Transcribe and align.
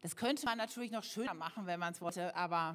Das 0.00 0.16
könnte 0.16 0.46
man 0.46 0.56
natürlich 0.56 0.90
noch 0.90 1.04
schöner 1.04 1.34
machen, 1.34 1.66
wenn 1.66 1.78
man 1.78 1.92
es 1.92 2.00
wollte, 2.00 2.34
aber 2.34 2.74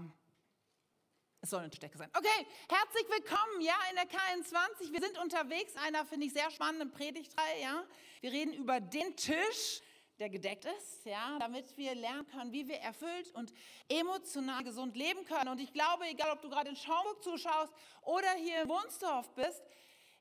es 1.42 1.50
soll 1.50 1.64
eine 1.64 1.74
Stecke 1.74 1.98
sein. 1.98 2.10
Okay, 2.16 2.48
herzlich 2.70 3.06
willkommen, 3.10 3.62
ja, 3.62 3.74
in 3.90 3.96
der 3.96 4.06
K21. 4.06 4.92
Wir 4.92 5.02
sind 5.02 5.18
unterwegs, 5.18 5.76
einer, 5.78 6.06
finde 6.06 6.28
ich, 6.28 6.34
sehr 6.34 6.52
spannenden 6.52 6.92
Predigtreihe, 6.92 7.62
ja. 7.64 7.84
Wir 8.22 8.32
reden 8.32 8.54
über 8.54 8.80
den 8.80 9.16
Tisch, 9.16 9.82
der 10.20 10.30
gedeckt 10.30 10.66
ist, 10.66 11.06
ja, 11.06 11.38
damit 11.40 11.76
wir 11.78 11.96
lernen 11.96 12.28
können, 12.28 12.52
wie 12.52 12.68
wir 12.68 12.78
erfüllt 12.78 13.32
und 13.32 13.52
emotional 13.90 14.64
gesund 14.64 14.96
leben 14.96 15.26
können. 15.26 15.50
Und 15.50 15.60
ich 15.60 15.74
glaube, 15.74 16.06
egal 16.06 16.32
ob 16.32 16.42
du 16.42 16.50
gerade 16.50 16.70
in 16.70 16.76
Schaumburg 16.76 17.24
zuschaust 17.24 17.74
oder 18.04 18.32
hier 18.36 18.62
in 18.62 18.70
Wunsdorf 18.70 19.34
bist, 19.34 19.64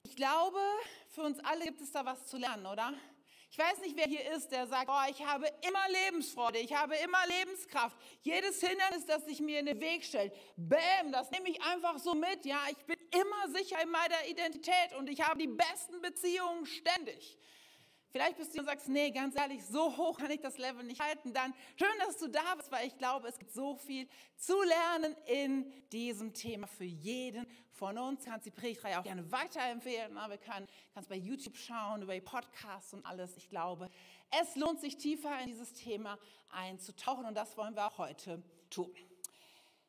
ich 0.02 0.16
glaube, 0.16 0.59
für 1.09 1.23
uns 1.23 1.39
alle 1.41 1.64
gibt 1.64 1.82
es 1.82 1.93
da 1.93 2.05
was 2.05 2.27
zu 2.27 2.39
lernen, 2.39 2.66
oder? 2.66 2.95
Ich 3.57 3.61
weiß 3.61 3.79
nicht, 3.82 3.96
wer 3.96 4.07
hier 4.07 4.32
ist, 4.32 4.50
der 4.50 4.66
sagt, 4.66 4.89
oh, 4.89 5.09
ich 5.09 5.25
habe 5.25 5.46
immer 5.64 5.89
Lebensfreude, 5.89 6.59
ich 6.59 6.75
habe 6.75 6.96
immer 6.96 7.25
Lebenskraft. 7.39 7.96
Jedes 8.23 8.59
Hindernis, 8.59 9.06
das 9.06 9.24
sich 9.27 9.38
mir 9.38 9.60
in 9.60 9.66
den 9.66 9.80
Weg 9.80 10.02
stellt, 10.02 10.33
bäm, 10.56 11.12
das 11.12 11.30
nehme 11.30 11.48
ich 11.48 11.62
einfach 11.62 11.96
so 12.01 12.16
mit. 12.16 12.45
Ja, 12.45 12.59
ich 12.69 12.84
bin 12.84 12.98
immer 13.12 13.56
sicher 13.56 13.80
in 13.80 13.91
meiner 13.91 14.27
Identität 14.29 14.93
und 14.98 15.09
ich 15.09 15.20
habe 15.20 15.38
die 15.38 15.46
besten 15.46 16.02
Beziehungen 16.02 16.66
ständig. 16.66 17.38
Vielleicht 18.14 18.38
bist 18.38 18.54
du 18.54 18.60
und 18.60 18.66
sagst, 18.66 18.88
nee, 18.88 19.10
ganz 19.10 19.34
ehrlich, 19.34 19.64
so 19.64 19.96
hoch 19.96 20.16
kann 20.16 20.30
ich 20.30 20.41
das 20.41 20.56
Level 20.56 20.84
nicht 20.84 21.00
halten. 21.00 21.32
Dann 21.32 21.52
schön, 21.74 21.88
dass 21.98 22.16
du 22.16 22.28
da 22.28 22.54
bist, 22.54 22.70
weil 22.70 22.87
ich 22.87 22.96
glaube, 22.96 23.27
es 23.27 23.37
gibt 23.37 23.50
so 23.50 23.74
viel 23.74 24.06
zu 24.37 24.54
lernen 24.62 25.16
in 25.27 25.73
diesem 25.90 26.32
Thema 26.32 26.68
für 26.68 26.84
jeden 26.84 27.45
von 27.73 27.98
uns. 27.98 28.24
Kannst 28.24 28.46
die 28.46 28.52
Predigtreihe 28.52 29.00
auch 29.00 29.02
gerne 29.02 29.32
weiterempfehlen. 29.32 30.14
Wir 30.14 30.38
können, 30.38 30.68
kannst 30.95 31.09
bei 31.09 31.16
YouTube 31.16 31.56
schauen, 31.56 32.02
über 32.02 32.16
Podcasts 32.20 32.95
und 32.95 33.04
alles. 33.04 33.37
Ich 33.37 33.50
glaube, 33.50 33.90
es 34.40 34.54
lohnt 34.54 34.80
sich 34.80 34.96
tiefer 34.96 35.37
in 35.40 35.48
dieses 35.48 35.73
Thema 35.73 36.16
einzutauchen 36.51 37.24
und 37.24 37.34
das 37.34 37.56
wollen 37.56 37.74
wir 37.74 37.84
auch 37.84 37.98
heute 37.98 38.45
tun. 38.70 38.95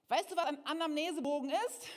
Weißt 0.08 0.32
du, 0.32 0.36
was 0.36 0.46
ein 0.46 0.66
Anamnesebogen 0.66 1.52
ist? 1.52 1.88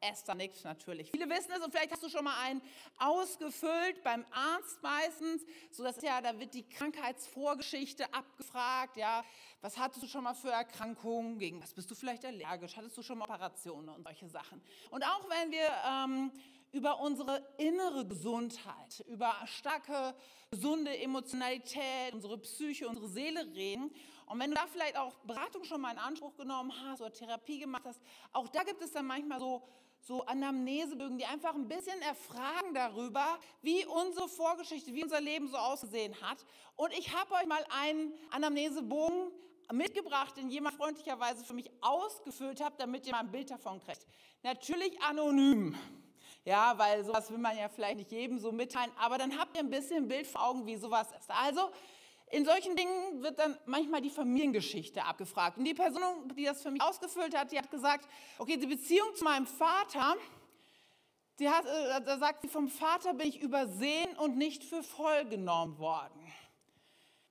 Esther 0.00 0.34
nickt 0.34 0.64
natürlich. 0.64 1.10
Viele 1.10 1.28
wissen 1.28 1.52
es 1.52 1.62
und 1.62 1.70
vielleicht 1.70 1.92
hast 1.92 2.02
du 2.02 2.08
schon 2.08 2.24
mal 2.24 2.38
einen 2.42 2.62
ausgefüllt 2.98 4.02
beim 4.02 4.24
Arzt 4.30 4.82
meistens. 4.82 5.44
So 5.70 5.84
das 5.84 6.00
ja, 6.02 6.20
da 6.20 6.38
wird 6.38 6.54
die 6.54 6.66
Krankheitsvorgeschichte 6.68 8.12
abgefragt. 8.12 8.96
Ja, 8.96 9.24
was 9.60 9.76
hattest 9.78 10.02
du 10.02 10.06
schon 10.06 10.24
mal 10.24 10.34
für 10.34 10.50
Erkrankungen? 10.50 11.38
Gegen 11.38 11.62
was 11.62 11.74
bist 11.74 11.90
du 11.90 11.94
vielleicht 11.94 12.24
allergisch? 12.24 12.76
Hattest 12.76 12.96
du 12.96 13.02
schon 13.02 13.18
mal 13.18 13.24
Operationen 13.26 13.88
und 13.90 14.02
solche 14.04 14.28
Sachen? 14.28 14.62
Und 14.90 15.04
auch 15.04 15.28
wenn 15.28 15.50
wir 15.50 15.68
ähm, 15.86 16.32
über 16.72 17.00
unsere 17.00 17.44
innere 17.58 18.06
Gesundheit, 18.06 19.04
über 19.08 19.34
starke, 19.46 20.14
gesunde 20.50 20.96
Emotionalität, 20.98 22.12
unsere 22.12 22.38
Psyche, 22.38 22.88
unsere 22.88 23.08
Seele 23.08 23.44
reden. 23.54 23.90
Und 24.26 24.38
wenn 24.38 24.50
du 24.50 24.56
da 24.56 24.66
vielleicht 24.66 24.96
auch 24.96 25.16
Beratung 25.24 25.64
schon 25.64 25.80
mal 25.80 25.90
in 25.92 25.98
Anspruch 25.98 26.36
genommen 26.36 26.72
hast 26.84 27.00
oder 27.00 27.12
Therapie 27.12 27.58
gemacht 27.58 27.82
hast, 27.84 28.00
auch 28.32 28.48
da 28.48 28.62
gibt 28.62 28.80
es 28.82 28.92
dann 28.92 29.06
manchmal 29.06 29.40
so 29.40 29.62
so 30.00 30.24
Anamnesebögen, 30.24 31.18
die 31.18 31.26
einfach 31.26 31.54
ein 31.54 31.68
bisschen 31.68 32.00
erfragen 32.02 32.74
darüber, 32.74 33.38
wie 33.62 33.84
unsere 33.86 34.28
Vorgeschichte, 34.28 34.94
wie 34.94 35.02
unser 35.02 35.20
Leben 35.20 35.48
so 35.48 35.56
ausgesehen 35.56 36.14
hat. 36.22 36.38
Und 36.76 36.92
ich 36.94 37.14
habe 37.14 37.34
euch 37.34 37.46
mal 37.46 37.64
einen 37.82 38.12
Anamnesebogen 38.30 39.30
mitgebracht, 39.72 40.36
den 40.36 40.48
jemand 40.50 40.76
freundlicherweise 40.76 41.44
für 41.44 41.54
mich 41.54 41.70
ausgefüllt 41.80 42.62
hat, 42.62 42.80
damit 42.80 43.06
ihr 43.06 43.12
mal 43.12 43.20
ein 43.20 43.30
Bild 43.30 43.50
davon 43.50 43.80
kriegt. 43.80 44.06
Natürlich 44.42 45.00
anonym. 45.02 45.76
Ja, 46.44 46.76
weil 46.78 47.04
sowas 47.04 47.30
will 47.30 47.38
man 47.38 47.56
ja 47.56 47.68
vielleicht 47.68 47.98
nicht 47.98 48.12
jedem 48.12 48.38
so 48.38 48.50
mitteilen, 48.50 48.90
aber 48.98 49.18
dann 49.18 49.38
habt 49.38 49.54
ihr 49.56 49.62
ein 49.62 49.70
bisschen 49.70 50.04
ein 50.04 50.08
Bild 50.08 50.26
vor 50.26 50.48
Augen, 50.48 50.66
wie 50.66 50.76
sowas 50.76 51.08
ist. 51.18 51.30
Also, 51.30 51.70
in 52.30 52.44
solchen 52.44 52.76
Dingen 52.76 53.22
wird 53.22 53.38
dann 53.38 53.56
manchmal 53.66 54.00
die 54.00 54.10
Familiengeschichte 54.10 55.04
abgefragt. 55.04 55.58
Und 55.58 55.64
die 55.64 55.74
Person, 55.74 56.32
die 56.36 56.44
das 56.44 56.62
für 56.62 56.70
mich 56.70 56.80
ausgefüllt 56.80 57.36
hat, 57.36 57.50
die 57.50 57.58
hat 57.58 57.70
gesagt, 57.70 58.08
okay, 58.38 58.56
die 58.56 58.66
Beziehung 58.66 59.14
zu 59.16 59.24
meinem 59.24 59.46
Vater, 59.46 60.16
die 61.40 61.48
hat, 61.48 61.64
äh, 61.66 62.00
da 62.04 62.18
sagt 62.18 62.42
sie, 62.42 62.48
vom 62.48 62.68
Vater 62.68 63.14
bin 63.14 63.28
ich 63.28 63.40
übersehen 63.40 64.16
und 64.18 64.36
nicht 64.36 64.62
für 64.62 64.82
voll 64.82 65.24
genommen 65.24 65.78
worden. 65.78 66.20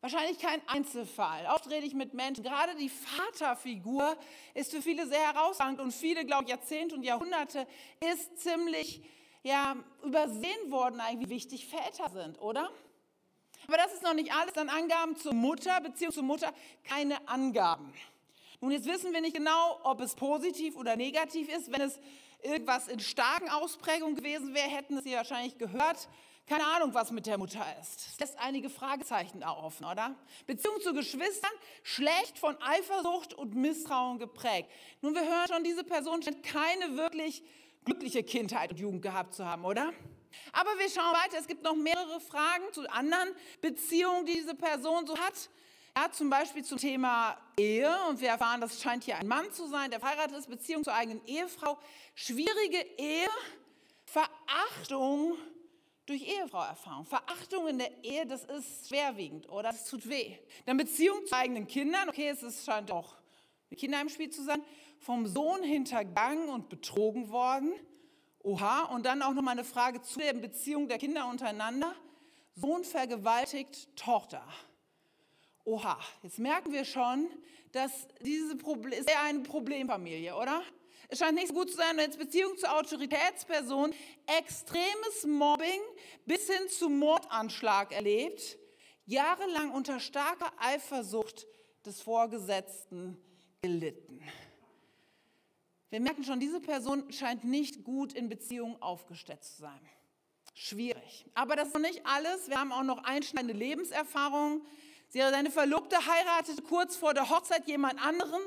Wahrscheinlich 0.02 0.40
kein 0.40 0.62
Einzelfall. 0.68 1.46
Oft 1.54 1.70
rede 1.70 1.86
ich 1.86 1.94
mit 1.94 2.14
Menschen. 2.14 2.44
Gerade 2.44 2.76
die 2.76 2.90
Vaterfigur 2.90 4.18
ist 4.54 4.72
für 4.72 4.82
viele 4.82 5.08
sehr 5.08 5.34
herausragend 5.34 5.80
und 5.80 5.94
viele, 5.94 6.26
glaube 6.26 6.44
ich, 6.46 6.50
Jahrzehnte 6.50 6.96
und 6.96 7.04
Jahrhunderte 7.04 7.68
ist 8.14 8.40
ziemlich 8.40 9.02
ja, 9.44 9.76
übersehen 10.04 10.72
worden, 10.72 11.00
eigentlich, 11.00 11.30
wie 11.30 11.36
wichtig 11.36 11.68
Väter 11.68 12.09
sind, 12.09 12.40
oder? 12.42 12.70
Aber 13.69 13.78
das 13.78 13.94
ist 13.94 14.02
noch 14.02 14.16
nicht 14.16 14.34
alles. 14.34 14.53
Dann 14.53 14.68
Angaben 14.68 15.16
zur 15.16 15.35
Mutter, 15.35 15.80
Beziehung 15.80 16.12
zur 16.12 16.24
Mutter, 16.24 16.52
keine 16.85 17.16
Angaben. 17.28 17.94
Nun, 18.62 18.72
jetzt 18.72 18.88
wissen 18.88 19.13
wir 19.13 19.22
nicht 19.22 19.35
genau, 19.35 19.80
ob 19.84 20.02
es 20.02 20.16
positiv 20.16 20.75
oder 20.75 20.96
negativ 20.96 21.56
ist. 21.56 21.72
Wenn 21.72 21.81
es 21.81 22.00
irgendwas 22.41 22.88
in 22.88 23.00
starken 23.00 23.47
Ausprägungen 23.47 24.16
gewesen 24.16 24.56
wäre, 24.56 24.68
hätten 24.68 25.00
Sie 25.03 25.13
wahrscheinlich 25.13 25.59
gehört. 25.59 26.09
Keine 26.47 26.66
Ahnung, 26.66 26.96
was 26.96 27.12
mit 27.12 27.28
der 27.28 27.38
Mutter 27.38 27.63
ist. 27.79 28.08
Das 28.08 28.19
lässt 28.19 28.40
einige 28.40 28.72
Fragezeichen 28.72 29.44
offen, 29.44 29.85
oder? 29.85 30.16
Beziehung 30.47 30.81
zu 30.81 30.96
Geschwistern, 30.96 31.52
schlecht 31.84 32.40
von 32.40 32.59
Eifersucht 32.63 33.35
und 33.35 33.53
Misstrauen 33.53 34.18
geprägt. 34.18 34.68
Nun, 35.03 35.13
wir 35.13 35.22
hören 35.22 35.47
schon, 35.47 35.63
diese 35.63 35.84
Person 35.84 36.24
scheint 36.24 36.41
keine 36.41 36.97
wirklich 36.97 37.44
glückliche 37.85 38.24
Kindheit 38.24 38.72
und 38.72 38.79
Jugend 38.79 39.03
gehabt 39.03 39.35
zu 39.35 39.46
haben, 39.46 39.63
oder? 39.63 39.94
Aber 40.51 40.69
wir 40.78 40.90
schauen 40.90 41.13
weiter. 41.13 41.38
Es 41.40 41.47
gibt 41.47 41.63
noch 41.63 41.75
mehrere 41.75 42.19
Fragen 42.19 42.66
zu 42.73 42.90
anderen 42.91 43.29
Beziehungen, 43.62 44.25
die 44.25 44.34
diese 44.34 44.56
Person 44.56 45.06
so 45.07 45.17
hat. 45.17 45.50
Ja, 45.97 46.09
zum 46.12 46.29
Beispiel 46.29 46.63
zum 46.63 46.78
Thema 46.78 47.38
Ehe. 47.57 47.94
Und 48.07 48.22
wir 48.22 48.29
erfahren, 48.29 48.62
das 48.62 48.81
scheint 48.81 49.03
hier 49.03 49.17
ein 49.17 49.28
Mann 49.28 49.51
zu 49.51 49.67
sein, 49.67 49.91
der 49.91 50.00
verheiratet 50.00 50.38
ist, 50.38 50.50
Beziehung 50.50 50.84
zur 50.84 50.94
eigenen 50.94 51.25
Ehefrau. 51.25 51.78
Schwierige 52.16 52.78
Ehe, 52.97 53.28
Verachtung 54.06 55.38
durch 56.06 56.23
Ehefrauerfahrung. 56.28 57.06
Verachtung 57.06 57.67
in 57.67 57.79
der 57.79 58.03
Ehe, 58.03 58.25
das 58.25 58.46
ist 58.46 58.88
schwerwiegend 58.88 59.50
oder 59.50 59.72
das 59.72 59.90
tut 59.90 60.07
weh. 60.07 60.38
Dann 60.66 60.78
Beziehung 60.78 61.25
zu 61.25 61.35
eigenen 61.35 61.67
Kindern. 61.67 62.09
Okay, 62.09 62.29
es 62.29 62.44
ist, 62.44 62.66
scheint 62.66 62.91
auch 62.91 63.16
mit 63.69 63.79
Kindern 63.79 64.01
im 64.01 64.09
Spiel 64.09 64.29
zu 64.29 64.44
sein. 64.44 64.63
Vom 65.00 65.28
Sohn 65.28 65.63
hintergangen 65.63 66.50
und 66.50 66.69
betrogen 66.69 67.29
worden. 67.29 67.73
Oha, 68.42 68.84
und 68.86 69.06
dann 69.06 69.22
auch 69.22 69.34
noch 69.34 69.42
mal 69.42 69.52
eine 69.52 69.66
Frage 69.66 70.02
zu 70.02 70.20
der 70.20 70.34
Beziehung 70.34 70.88
der 70.88 70.98
Kinder 70.98 71.28
untereinander. 71.28 71.94
Sohn 72.56 72.84
vergewaltigt 72.84 73.96
Tochter. 73.96 74.44
Oha, 75.66 76.00
jetzt 76.24 76.40
merken 76.40 76.72
wir 76.72 76.86
schon, 76.86 77.30
dass 77.72 78.08
diese 78.22 78.56
Problem, 78.56 79.00
ist 79.00 79.10
ja 79.10 79.24
eine 79.24 79.42
Problemfamilie, 79.42 80.36
oder? 80.36 80.64
Es 81.10 81.20
scheint 81.20 81.36
nicht 81.36 81.50
so 81.50 81.54
gut 81.54 81.70
zu 81.70 81.78
sein, 81.78 81.98
wenn 81.98 82.06
jetzt 82.06 82.20
Beziehung 82.20 82.58
zur 82.58 82.76
Autoritätsperson 82.78 83.94
extremes 84.38 85.26
Mobbing 85.26 85.82
bis 86.26 86.48
hin 86.48 86.70
zu 86.70 86.90
Mordanschlag 86.90 87.92
erlebt, 87.92 88.58
jahrelang 89.06 89.72
unter 89.72 90.00
starker 90.00 90.52
Eifersucht 90.60 91.48
des 91.86 92.02
Vorgesetzten 92.02 93.18
gelitten. 93.62 94.22
Wir 95.90 96.00
merken 96.00 96.24
schon, 96.24 96.40
diese 96.40 96.60
Person 96.60 97.12
scheint 97.12 97.44
nicht 97.44 97.84
gut 97.84 98.14
in 98.14 98.30
Beziehungen 98.30 98.80
aufgestellt 98.82 99.44
zu 99.44 99.62
sein. 99.62 99.80
Schwierig. 100.54 101.26
Aber 101.34 101.56
das 101.56 101.70
ist 101.70 101.74
noch 101.74 101.82
nicht 101.82 102.06
alles. 102.06 102.48
Wir 102.50 102.60
haben 102.60 102.72
auch 102.72 102.84
noch 102.84 103.04
einschneidende 103.04 103.54
Lebenserfahrungen. 103.54 104.62
Seine 105.08 105.50
Verlobte 105.50 105.96
heiratete 105.96 106.62
kurz 106.62 106.96
vor 106.96 107.16
der 107.16 107.30
Hochzeit 107.30 107.66
jemand 107.68 108.00
anderen, 108.00 108.42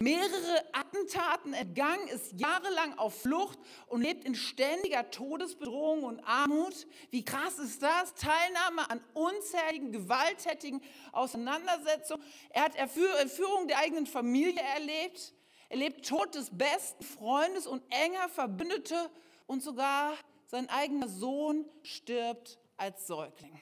mehrere 0.00 0.64
Attentaten 0.72 1.52
entgangen, 1.52 2.08
ist 2.08 2.32
jahrelang 2.32 2.98
auf 2.98 3.20
Flucht 3.20 3.58
und 3.86 4.00
lebt 4.00 4.24
in 4.24 4.34
ständiger 4.34 5.08
Todesbedrohung 5.12 6.02
und 6.02 6.20
Armut. 6.24 6.88
Wie 7.10 7.24
krass 7.24 7.60
ist 7.60 7.82
das? 7.82 8.14
Teilnahme 8.14 8.90
an 8.90 9.00
unzähligen 9.14 9.92
gewalttätigen 9.92 10.82
Auseinandersetzungen. 11.12 12.24
Er 12.48 12.64
hat 12.64 12.74
Entführung 12.74 13.68
der 13.68 13.78
eigenen 13.78 14.06
Familie 14.06 14.60
erlebt 14.74 15.34
erlebt 15.70 16.06
Tod 16.06 16.34
des 16.34 16.50
besten 16.50 17.02
Freundes 17.02 17.66
und 17.66 17.82
enger 17.90 18.28
Verbündete 18.28 19.10
und 19.46 19.62
sogar 19.62 20.12
sein 20.46 20.68
eigener 20.68 21.08
Sohn 21.08 21.64
stirbt 21.82 22.58
als 22.76 23.06
Säugling. 23.06 23.58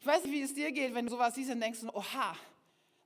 Ich 0.00 0.06
weiß 0.06 0.24
nicht, 0.24 0.32
wie 0.32 0.42
es 0.42 0.54
dir 0.54 0.72
geht, 0.72 0.94
wenn 0.94 1.06
du 1.06 1.12
sowas 1.12 1.34
siehst 1.34 1.50
und 1.50 1.60
denkst, 1.60 1.80
oha, 1.92 2.36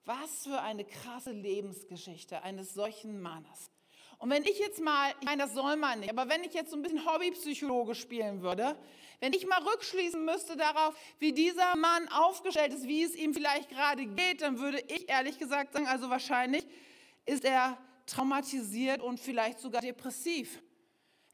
was 0.04 0.44
für 0.44 0.60
eine 0.60 0.84
krasse 0.84 1.32
Lebensgeschichte 1.32 2.42
eines 2.42 2.74
solchen 2.74 3.20
Mannes. 3.20 3.70
Und 4.18 4.30
wenn 4.30 4.44
ich 4.44 4.58
jetzt 4.58 4.80
mal, 4.80 5.12
ich 5.20 5.26
meine, 5.26 5.42
das 5.42 5.54
soll 5.54 5.76
man 5.76 6.00
nicht, 6.00 6.10
aber 6.10 6.28
wenn 6.28 6.44
ich 6.44 6.54
jetzt 6.54 6.70
so 6.70 6.76
ein 6.76 6.82
bisschen 6.82 7.04
Hobbypsychologe 7.04 7.94
spielen 7.94 8.42
würde, 8.42 8.76
wenn 9.20 9.32
ich 9.32 9.46
mal 9.46 9.62
rückschließen 9.62 10.24
müsste 10.24 10.56
darauf, 10.56 10.94
wie 11.18 11.32
dieser 11.32 11.76
Mann 11.76 12.08
aufgestellt 12.08 12.72
ist, 12.72 12.86
wie 12.86 13.02
es 13.02 13.14
ihm 13.14 13.34
vielleicht 13.34 13.68
gerade 13.68 14.06
geht, 14.06 14.40
dann 14.40 14.58
würde 14.58 14.80
ich 14.88 15.08
ehrlich 15.08 15.38
gesagt 15.38 15.72
sagen, 15.74 15.86
also 15.86 16.08
wahrscheinlich 16.10 16.64
ist 17.26 17.44
er 17.44 17.78
traumatisiert 18.06 19.00
und 19.00 19.18
vielleicht 19.18 19.60
sogar 19.60 19.80
depressiv. 19.80 20.62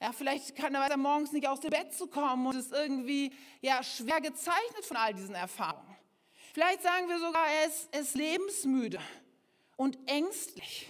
Ja, 0.01 0.13
vielleicht 0.13 0.57
kann 0.57 0.75
er 0.75 0.97
morgens 0.97 1.33
nicht 1.33 1.47
aus 1.47 1.61
dem 1.61 1.71
Bett 1.71 1.93
zu 1.93 2.07
kommen 2.07 2.47
und 2.47 2.57
ist 2.57 2.73
irgendwie 2.73 3.33
ja, 3.61 3.83
schwer 3.83 4.21
gezeichnet 4.21 4.85
von 4.85 4.97
all 4.97 5.13
diesen 5.13 5.35
Erfahrungen. 5.35 5.97
Vielleicht 6.55 6.83
sagen 6.83 7.09
wir 7.09 7.19
sogar, 7.19 7.47
er 7.47 7.67
ist, 7.69 7.95
ist 7.95 8.15
lebensmüde 8.15 8.99
und 9.77 9.99
ängstlich. 10.07 10.89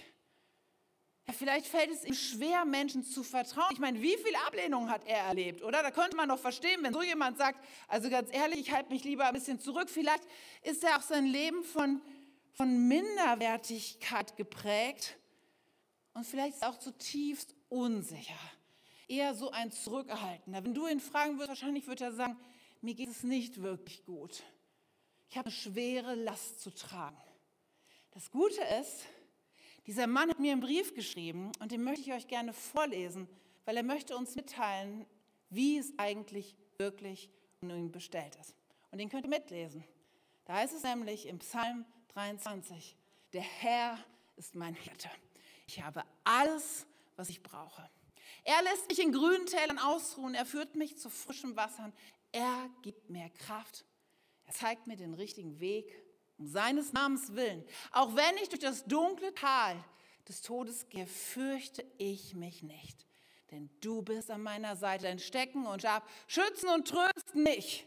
Ja, 1.27 1.33
vielleicht 1.33 1.67
fällt 1.67 1.91
es 1.91 2.03
ihm 2.03 2.13
schwer, 2.13 2.65
Menschen 2.65 3.03
zu 3.03 3.23
vertrauen. 3.23 3.69
Ich 3.73 3.79
meine, 3.79 4.01
wie 4.01 4.17
viel 4.17 4.35
Ablehnung 4.47 4.89
hat 4.89 5.05
er 5.05 5.19
erlebt, 5.25 5.61
oder? 5.61 5.83
Da 5.83 5.91
könnte 5.91 6.15
man 6.15 6.27
noch 6.27 6.39
verstehen, 6.39 6.81
wenn 6.81 6.93
so 6.93 7.03
jemand 7.03 7.37
sagt, 7.37 7.63
also 7.87 8.09
ganz 8.09 8.29
ehrlich, 8.33 8.61
ich 8.61 8.71
halte 8.71 8.91
mich 8.91 9.03
lieber 9.03 9.25
ein 9.25 9.33
bisschen 9.33 9.59
zurück. 9.59 9.89
Vielleicht 9.89 10.23
ist 10.63 10.83
er 10.83 10.97
auch 10.97 11.01
sein 11.01 11.25
Leben 11.25 11.63
von, 11.63 12.01
von 12.53 12.87
Minderwertigkeit 12.87 14.35
geprägt 14.35 15.17
und 16.13 16.25
vielleicht 16.25 16.63
auch 16.63 16.77
zutiefst 16.77 17.55
unsicher. 17.69 18.39
Eher 19.07 19.33
so 19.35 19.51
ein 19.51 19.71
Zurückgehaltener. 19.71 20.63
Wenn 20.63 20.73
du 20.73 20.87
ihn 20.87 20.99
fragen 20.99 21.33
würdest, 21.33 21.49
wahrscheinlich 21.49 21.87
würde 21.87 22.05
er 22.05 22.13
sagen, 22.13 22.37
mir 22.81 22.93
geht 22.93 23.09
es 23.09 23.23
nicht 23.23 23.61
wirklich 23.61 24.05
gut. 24.05 24.43
Ich 25.29 25.37
habe 25.37 25.47
eine 25.47 25.55
schwere 25.55 26.15
Last 26.15 26.61
zu 26.61 26.73
tragen. 26.73 27.21
Das 28.11 28.31
Gute 28.31 28.61
ist, 28.81 29.05
dieser 29.87 30.07
Mann 30.07 30.29
hat 30.29 30.39
mir 30.39 30.51
einen 30.51 30.61
Brief 30.61 30.93
geschrieben 30.93 31.51
und 31.59 31.71
den 31.71 31.83
möchte 31.83 32.01
ich 32.01 32.13
euch 32.13 32.27
gerne 32.27 32.53
vorlesen, 32.53 33.27
weil 33.65 33.77
er 33.77 33.83
möchte 33.83 34.15
uns 34.15 34.35
mitteilen, 34.35 35.05
wie 35.49 35.77
es 35.77 35.93
eigentlich 35.97 36.55
wirklich 36.77 37.29
um 37.61 37.69
ihn 37.69 37.91
bestellt 37.91 38.35
ist. 38.41 38.55
Und 38.91 38.97
den 38.97 39.09
könnt 39.09 39.25
ihr 39.25 39.29
mitlesen. 39.29 39.83
Da 40.45 40.55
heißt 40.55 40.73
es 40.73 40.83
nämlich 40.83 41.27
im 41.27 41.39
Psalm 41.39 41.85
23, 42.13 42.95
der 43.33 43.41
Herr 43.41 43.97
ist 44.35 44.55
mein 44.55 44.73
Hirte. 44.73 45.09
Ich 45.67 45.81
habe 45.81 46.03
alles, 46.23 46.85
was 47.15 47.29
ich 47.29 47.41
brauche. 47.41 47.89
Er 48.43 48.61
lässt 48.63 48.89
mich 48.89 48.99
in 48.99 49.11
grünen 49.11 49.45
Tälern 49.45 49.79
ausruhen, 49.79 50.33
er 50.33 50.45
führt 50.45 50.75
mich 50.75 50.97
zu 50.97 51.09
frischen 51.09 51.55
Wassern, 51.55 51.93
er 52.31 52.69
gibt 52.81 53.09
mir 53.09 53.29
Kraft, 53.29 53.85
er 54.45 54.53
zeigt 54.53 54.87
mir 54.87 54.95
den 54.95 55.13
richtigen 55.13 55.59
Weg 55.59 55.93
um 56.37 56.47
seines 56.47 56.91
Namens 56.91 57.35
willen. 57.35 57.63
Auch 57.91 58.15
wenn 58.15 58.37
ich 58.41 58.49
durch 58.49 58.61
das 58.61 58.85
dunkle 58.85 59.33
Tal 59.33 59.83
des 60.27 60.41
Todes 60.41 60.89
gehe, 60.89 61.07
fürchte 61.07 61.85
ich 61.97 62.33
mich 62.35 62.63
nicht. 62.63 63.05
Denn 63.51 63.69
du 63.81 64.01
bist 64.01 64.31
an 64.31 64.41
meiner 64.41 64.75
Seite, 64.75 65.03
dein 65.03 65.19
Stecken 65.19 65.67
und 65.67 65.81
Stab 65.81 66.07
schützen 66.27 66.69
und 66.69 66.87
trösten 66.87 67.43
mich. 67.43 67.85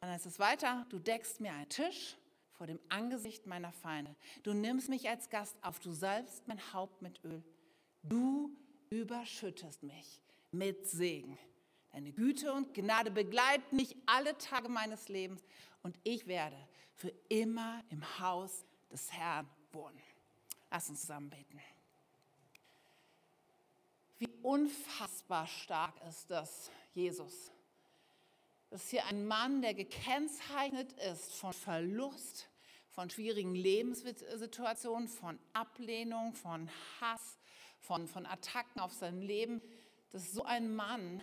Dann 0.00 0.10
heißt 0.10 0.26
es 0.26 0.38
weiter, 0.38 0.86
du 0.90 0.98
deckst 0.98 1.40
mir 1.40 1.52
einen 1.52 1.68
Tisch 1.68 2.16
vor 2.52 2.66
dem 2.66 2.78
Angesicht 2.88 3.46
meiner 3.46 3.72
Feinde. 3.72 4.14
Du 4.42 4.52
nimmst 4.52 4.88
mich 4.88 5.08
als 5.08 5.28
Gast 5.30 5.56
auf, 5.62 5.78
du 5.80 5.92
salbst 5.92 6.46
mein 6.48 6.60
Haupt 6.72 7.02
mit 7.02 7.22
Öl. 7.24 7.42
Du 8.02 8.50
überschüttest 8.90 9.82
mich 9.82 10.20
mit 10.52 10.86
Segen. 10.86 11.38
Deine 11.92 12.12
Güte 12.12 12.52
und 12.52 12.74
Gnade 12.74 13.10
begleiten 13.10 13.76
mich 13.76 13.96
alle 14.06 14.36
Tage 14.38 14.68
meines 14.68 15.08
Lebens 15.08 15.42
und 15.82 15.98
ich 16.04 16.26
werde 16.26 16.56
für 16.94 17.12
immer 17.28 17.82
im 17.90 18.18
Haus 18.18 18.64
des 18.90 19.12
Herrn 19.12 19.48
wohnen. 19.72 20.00
Lass 20.70 20.88
uns 20.88 21.00
zusammen 21.00 21.30
beten. 21.30 21.60
Wie 24.18 24.28
unfassbar 24.42 25.46
stark 25.46 25.94
ist 26.08 26.30
das, 26.30 26.70
Jesus. 26.94 27.52
Das 28.70 28.82
ist 28.82 28.90
hier 28.90 29.06
ein 29.06 29.26
Mann, 29.26 29.62
der 29.62 29.74
gekennzeichnet 29.74 30.92
ist 30.94 31.34
von 31.34 31.52
Verlust, 31.52 32.48
von 32.88 33.08
schwierigen 33.10 33.54
Lebenssituationen, 33.54 35.08
von 35.08 35.38
Ablehnung, 35.52 36.32
von 36.32 36.68
Hass, 37.00 37.38
von, 37.78 38.08
von 38.08 38.26
Attacken 38.26 38.80
auf 38.80 38.92
sein 38.92 39.22
Leben. 39.22 39.62
Dass 40.10 40.32
so 40.32 40.44
ein 40.44 40.74
Mann 40.74 41.22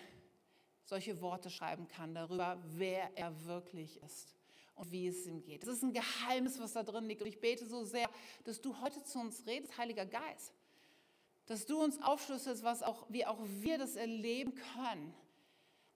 solche 0.86 1.20
Worte 1.22 1.50
schreiben 1.50 1.88
kann 1.88 2.14
darüber, 2.14 2.62
wer 2.64 3.18
er 3.18 3.46
wirklich 3.46 4.02
ist 4.04 4.36
und 4.76 4.92
wie 4.92 5.08
es 5.08 5.26
ihm 5.26 5.42
geht. 5.42 5.64
Es 5.64 5.70
ist 5.70 5.84
ein 5.84 5.94
Geheimnis, 5.94 6.60
was 6.60 6.74
da 6.74 6.84
drin 6.84 7.06
liegt. 7.06 7.22
Und 7.22 7.28
ich 7.28 7.42
bete 7.42 7.66
so 7.66 7.84
sehr, 7.84 8.10
dass 8.44 8.62
du 8.62 8.80
heute 8.82 9.04
zu 9.04 9.20
uns 9.20 9.46
redest, 9.46 9.78
Heiliger 9.78 10.06
Geist. 10.06 10.54
Dass 11.46 11.66
du 11.66 11.84
uns 11.84 12.02
aufschlüsselst, 12.02 12.64
was 12.64 12.84
auch, 12.84 13.06
wie 13.10 13.26
auch 13.26 13.40
wir 13.44 13.78
das 13.78 13.96
erleben 13.96 14.54
können. 14.74 15.14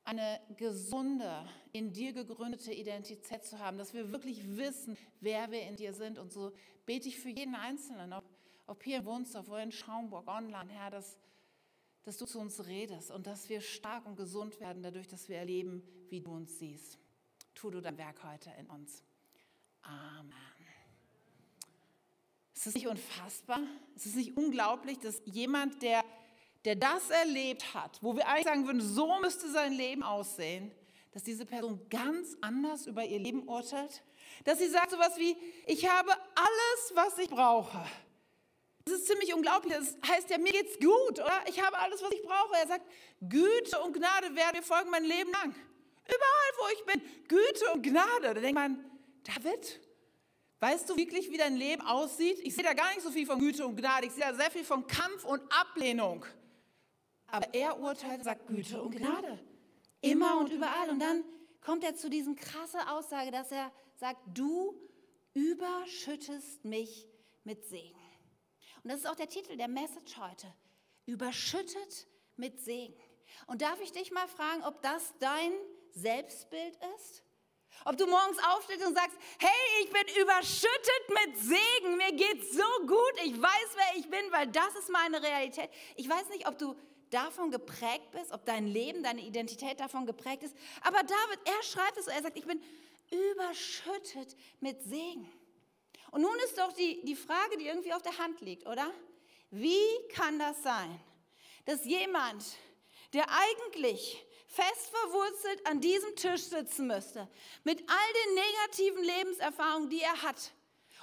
Eine 0.08 0.40
gesunde, 0.56 1.46
in 1.74 1.92
dir 1.92 2.14
gegründete 2.14 2.74
Identität 2.74 3.44
zu 3.44 3.60
haben, 3.60 3.78
dass 3.78 3.94
wir 3.94 4.12
wirklich 4.12 4.56
wissen, 4.56 4.98
wer 5.20 5.52
wir 5.52 5.64
in 5.64 5.76
dir 5.76 5.94
sind. 5.94 6.18
Und 6.18 6.32
so 6.32 6.54
bete 6.86 7.10
ich 7.10 7.20
für 7.20 7.30
jeden 7.30 7.56
Einzelnen, 7.56 8.14
ob, 8.14 8.24
ob 8.68 8.84
hier 8.84 9.00
in 9.00 9.06
Wunstorf 9.06 9.50
oder 9.50 9.64
in 9.64 9.72
Schaumburg, 9.74 10.28
online, 10.28 10.72
Herr, 10.72 10.92
dass, 10.92 11.18
dass 12.04 12.18
du 12.18 12.26
zu 12.26 12.40
uns 12.40 12.66
redest 12.68 13.12
und 13.12 13.28
dass 13.28 13.50
wir 13.50 13.60
stark 13.60 14.06
und 14.06 14.16
gesund 14.16 14.62
werden 14.62 14.82
dadurch, 14.82 15.08
dass 15.08 15.28
wir 15.28 15.38
erleben, 15.38 15.84
wie 16.10 16.22
du 16.22 16.32
uns 16.32 16.58
siehst 16.58 16.98
tu 17.58 17.72
du 17.72 17.82
dein 17.82 17.98
Werk 17.98 18.24
heute 18.24 18.52
in 18.60 18.68
uns. 18.68 19.04
Amen. 19.82 20.32
Ist 22.54 22.68
es 22.68 22.74
nicht 22.76 22.88
unfassbar? 22.88 23.60
Ist 23.96 24.06
es 24.06 24.16
nicht 24.16 24.38
unglaublich, 24.38 25.00
dass 25.00 25.22
jemand, 25.26 25.82
der, 25.82 26.04
der 26.66 26.76
das 26.76 27.10
erlebt 27.10 27.74
hat, 27.74 28.00
wo 28.02 28.16
wir 28.16 28.28
eigentlich 28.28 28.46
sagen 28.46 28.66
würden, 28.66 28.82
so 28.82 29.20
müsste 29.20 29.50
sein 29.50 29.74
Leben 29.74 30.04
aussehen, 30.04 30.72
dass 31.12 31.24
diese 31.24 31.46
Person 31.46 31.80
ganz 31.90 32.36
anders 32.42 32.86
über 32.86 33.04
ihr 33.04 33.20
Leben 33.20 33.48
urteilt? 33.48 34.04
Dass 34.44 34.60
sie 34.60 34.68
sagt 34.68 34.92
so 34.92 34.98
etwas 34.98 35.18
wie, 35.18 35.36
ich 35.66 35.90
habe 35.90 36.12
alles, 36.12 36.92
was 36.94 37.18
ich 37.18 37.30
brauche. 37.30 37.84
Das 38.86 39.00
ist 39.00 39.08
ziemlich 39.08 39.34
unglaublich. 39.34 39.74
Das 39.74 39.98
heißt 40.08 40.30
ja, 40.30 40.38
mir 40.38 40.52
geht's 40.52 40.78
gut, 40.80 41.20
oder? 41.20 41.42
Ich 41.48 41.62
habe 41.62 41.78
alles, 41.78 42.02
was 42.02 42.12
ich 42.12 42.22
brauche. 42.22 42.56
Er 42.56 42.68
sagt, 42.68 42.86
Güte 43.20 43.80
und 43.82 43.94
Gnade 43.94 44.34
werden 44.34 44.58
mir 44.58 44.64
folgen 44.64 44.90
mein 44.90 45.04
Leben 45.04 45.32
lang. 45.32 45.54
Überall, 46.06 46.52
wo 46.58 46.68
ich 46.74 46.86
bin, 46.86 47.02
Güte 47.28 47.72
und 47.74 47.84
Gnade. 47.84 48.34
Da 48.34 48.34
denkt 48.36 48.56
man, 48.56 48.86
David, 49.24 49.82
weißt 50.62 50.90
du 50.90 50.96
wirklich, 50.96 51.30
wie 51.30 51.38
dein 51.38 51.58
Leben 51.58 51.82
aussieht? 51.82 52.40
Ich 52.40 52.56
sehe 52.56 52.64
da 52.64 52.74
gar 52.74 52.90
nicht 52.90 53.02
so 53.02 53.12
viel 53.12 53.26
von 53.26 53.40
Güte 53.40 53.66
und 53.66 53.76
Gnade. 53.76 54.08
Ich 54.08 54.14
sehe 54.14 54.24
da 54.24 54.34
sehr 54.34 54.52
viel 54.52 54.64
von 54.64 54.88
Kampf 54.88 55.26
und 55.26 55.42
Ablehnung. 55.52 56.26
Aber 57.28 57.54
er 57.54 57.80
urteilt, 57.80 58.24
sagt 58.24 58.48
Güte 58.48 58.82
und 58.82 58.96
Gnade. 58.96 59.40
Immer 60.02 60.40
und 60.40 60.52
überall. 60.52 60.90
Und 60.90 61.00
dann 61.00 61.24
kommt 61.62 61.84
er 61.84 61.96
zu 61.96 62.10
diesem 62.10 62.36
krassen 62.36 62.80
Aussage, 62.82 63.32
dass 63.32 63.52
er 63.52 63.72
sagt, 63.96 64.22
du 64.34 64.80
überschüttest 65.34 66.64
mich 66.64 67.08
mit 67.44 67.66
Segen. 67.66 68.00
Und 68.84 68.92
das 68.92 69.02
ist 69.02 69.10
auch 69.10 69.16
der 69.16 69.30
Titel 69.30 69.58
der 69.58 69.68
Message 69.68 70.18
heute. 70.18 70.48
Überschüttet 71.06 72.08
mit 72.36 72.62
Segen. 72.62 72.96
Und 73.48 73.62
darf 73.62 73.80
ich 73.82 73.92
dich 73.92 74.12
mal 74.12 74.28
fragen, 74.28 74.64
ob 74.64 74.82
das 74.82 75.14
dein 75.20 75.52
Selbstbild 75.92 76.78
ist? 76.96 77.24
Ob 77.86 77.98
du 77.98 78.08
morgens 78.08 78.40
aufstehst 78.40 78.86
und 78.86 78.96
sagst, 78.96 79.18
hey, 79.40 79.84
ich 79.84 79.92
bin 79.92 80.22
überschüttet 80.22 81.10
mit 81.10 81.38
Segen, 81.38 81.98
mir 81.98 82.12
geht's 82.14 82.54
so 82.54 82.88
gut, 82.88 83.14
ich 83.24 83.40
weiß, 83.40 83.76
wer 83.76 84.00
ich 84.00 84.10
bin, 84.10 84.32
weil 84.32 84.48
das 84.48 84.76
ist 84.76 84.90
meine 84.90 85.22
Realität. 85.22 85.70
Ich 85.96 86.10
weiß 86.10 86.30
nicht, 86.30 86.48
ob 86.48 86.58
du 86.58 86.76
davon 87.10 87.52
geprägt 87.52 88.12
bist, 88.12 88.32
ob 88.32 88.46
dein 88.46 88.68
Leben, 88.68 89.04
deine 89.04 89.22
Identität 89.22 89.80
davon 89.80 90.06
geprägt 90.06 90.44
ist. 90.44 90.56
Aber 90.82 91.00
David, 91.04 91.40
er 91.46 91.64
schreibt 91.64 91.98
es, 91.98 92.08
er 92.08 92.22
sagt, 92.22 92.38
ich 92.38 92.46
bin 92.46 92.62
überschüttet 93.12 94.36
mit 94.60 94.82
Segen. 94.84 95.32
Und 96.12 96.22
nun 96.22 96.36
ist 96.46 96.58
doch 96.58 96.74
die, 96.74 97.04
die 97.04 97.16
Frage, 97.16 97.58
die 97.58 97.68
irgendwie 97.68 97.94
auf 97.94 98.02
der 98.02 98.18
Hand 98.18 98.42
liegt, 98.42 98.66
oder? 98.68 98.92
Wie 99.52 100.08
kann 100.14 100.40
das 100.40 100.62
sein, 100.64 101.00
dass 101.66 101.86
jemand, 101.86 102.44
der 103.14 103.26
eigentlich 103.30 104.26
fest 104.48 104.90
verwurzelt 104.90 105.68
an 105.68 105.82
diesem 105.82 106.16
Tisch 106.16 106.44
sitzen 106.44 106.88
müsste, 106.88 107.28
mit 107.64 107.84
all 107.88 108.14
den 108.26 108.36
negativen 108.36 109.04
Lebenserfahrungen, 109.04 109.90
die 109.90 110.02
er 110.02 110.22
hat. 110.24 110.52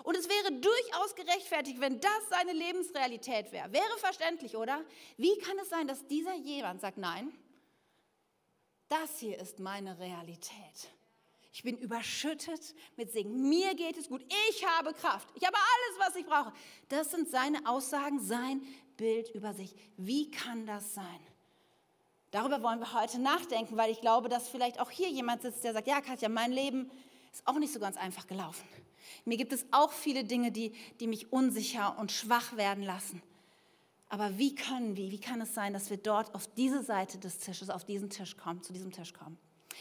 Und 0.02 0.16
es 0.16 0.28
wäre 0.28 0.52
durchaus 0.52 1.14
gerechtfertigt, 1.14 1.80
wenn 1.80 2.00
das 2.00 2.28
seine 2.28 2.52
Lebensrealität 2.52 3.52
wäre. 3.52 3.72
Wäre 3.72 3.98
verständlich, 3.98 4.56
oder? 4.56 4.84
Wie 5.16 5.38
kann 5.38 5.58
es 5.60 5.68
sein, 5.68 5.86
dass 5.86 6.06
dieser 6.06 6.34
jemand 6.34 6.80
sagt, 6.80 6.98
nein, 6.98 7.32
das 8.88 9.18
hier 9.18 9.38
ist 9.38 9.60
meine 9.60 9.98
Realität. 9.98 10.90
Ich 11.52 11.62
bin 11.62 11.78
überschüttet 11.78 12.74
mit 12.96 13.12
Segen. 13.12 13.48
Mir 13.48 13.74
geht 13.74 13.96
es 13.96 14.08
gut. 14.08 14.24
Ich 14.50 14.66
habe 14.66 14.92
Kraft. 14.92 15.28
Ich 15.34 15.46
habe 15.46 15.56
alles, 15.56 16.08
was 16.08 16.16
ich 16.16 16.26
brauche. 16.26 16.52
Das 16.88 17.12
sind 17.12 17.30
seine 17.30 17.66
Aussagen, 17.66 18.18
sein 18.18 18.62
Bild 18.96 19.30
über 19.30 19.54
sich. 19.54 19.74
Wie 19.96 20.30
kann 20.30 20.66
das 20.66 20.94
sein? 20.94 21.20
Darüber 22.32 22.60
wollen 22.62 22.80
wir 22.80 22.92
heute 22.92 23.20
nachdenken, 23.20 23.76
weil 23.76 23.92
ich 23.92 24.00
glaube, 24.00 24.28
dass 24.28 24.48
vielleicht 24.48 24.80
auch 24.80 24.90
hier 24.90 25.08
jemand 25.08 25.42
sitzt, 25.42 25.62
der 25.62 25.72
sagt, 25.72 25.86
ja 25.86 26.00
Katja, 26.00 26.28
mein 26.28 26.50
Leben 26.50 26.90
ist 27.32 27.46
auch 27.46 27.58
nicht 27.58 27.72
so 27.72 27.78
ganz 27.78 27.96
einfach 27.96 28.26
gelaufen. 28.26 28.66
Mir 29.24 29.36
gibt 29.36 29.52
es 29.52 29.64
auch 29.70 29.92
viele 29.92 30.24
Dinge, 30.24 30.52
die, 30.52 30.72
die 31.00 31.06
mich 31.06 31.32
unsicher 31.32 31.96
und 31.98 32.12
schwach 32.12 32.56
werden 32.56 32.84
lassen. 32.84 33.22
Aber 34.08 34.38
wie 34.38 34.54
können 34.54 34.96
wir, 34.96 35.10
wie 35.10 35.20
kann 35.20 35.40
es 35.40 35.54
sein, 35.54 35.72
dass 35.72 35.90
wir 35.90 35.96
dort 35.96 36.34
auf 36.34 36.46
diese 36.54 36.82
Seite 36.82 37.18
des 37.18 37.38
Tisches, 37.38 37.70
auf 37.70 37.84
diesen 37.84 38.10
Tisch 38.10 38.36
kommen, 38.36 38.62
zu 38.62 38.72
diesem 38.72 38.92
Tisch 38.92 39.12
kommen? 39.12 39.38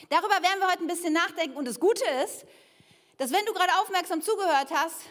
Darüber 0.10 0.34
werden 0.42 0.60
wir 0.60 0.72
heute 0.72 0.84
ein 0.84 0.88
bisschen 0.88 1.14
nachdenken. 1.14 1.56
Und 1.56 1.66
das 1.66 1.80
Gute 1.80 2.04
ist, 2.24 2.46
dass 3.18 3.32
wenn 3.32 3.46
du 3.46 3.54
gerade 3.54 3.72
aufmerksam 3.82 4.22
zugehört 4.22 4.72
hast, 4.72 5.02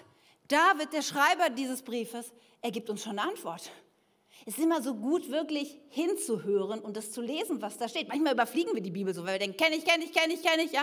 David, 0.48 0.92
der 0.92 1.02
Schreiber 1.02 1.50
dieses 1.50 1.82
Briefes, 1.82 2.32
er 2.60 2.70
gibt 2.70 2.90
uns 2.90 3.02
schon 3.02 3.18
eine 3.18 3.28
Antwort. 3.28 3.70
Es 4.44 4.58
ist 4.58 4.64
immer 4.64 4.82
so 4.82 4.94
gut, 4.94 5.30
wirklich 5.30 5.78
hinzuhören 5.88 6.80
und 6.80 6.96
das 6.96 7.12
zu 7.12 7.20
lesen, 7.20 7.62
was 7.62 7.78
da 7.78 7.88
steht. 7.88 8.08
Manchmal 8.08 8.32
überfliegen 8.32 8.74
wir 8.74 8.82
die 8.82 8.90
Bibel 8.90 9.14
so, 9.14 9.22
weil 9.24 9.34
wir 9.34 9.38
denken, 9.38 9.56
kenne 9.56 9.76
ich, 9.76 9.84
kenne 9.84 10.04
ich, 10.04 10.12
kenne 10.12 10.34
ich, 10.34 10.42
kenne 10.42 10.62
ich, 10.64 10.72
ja. 10.72 10.82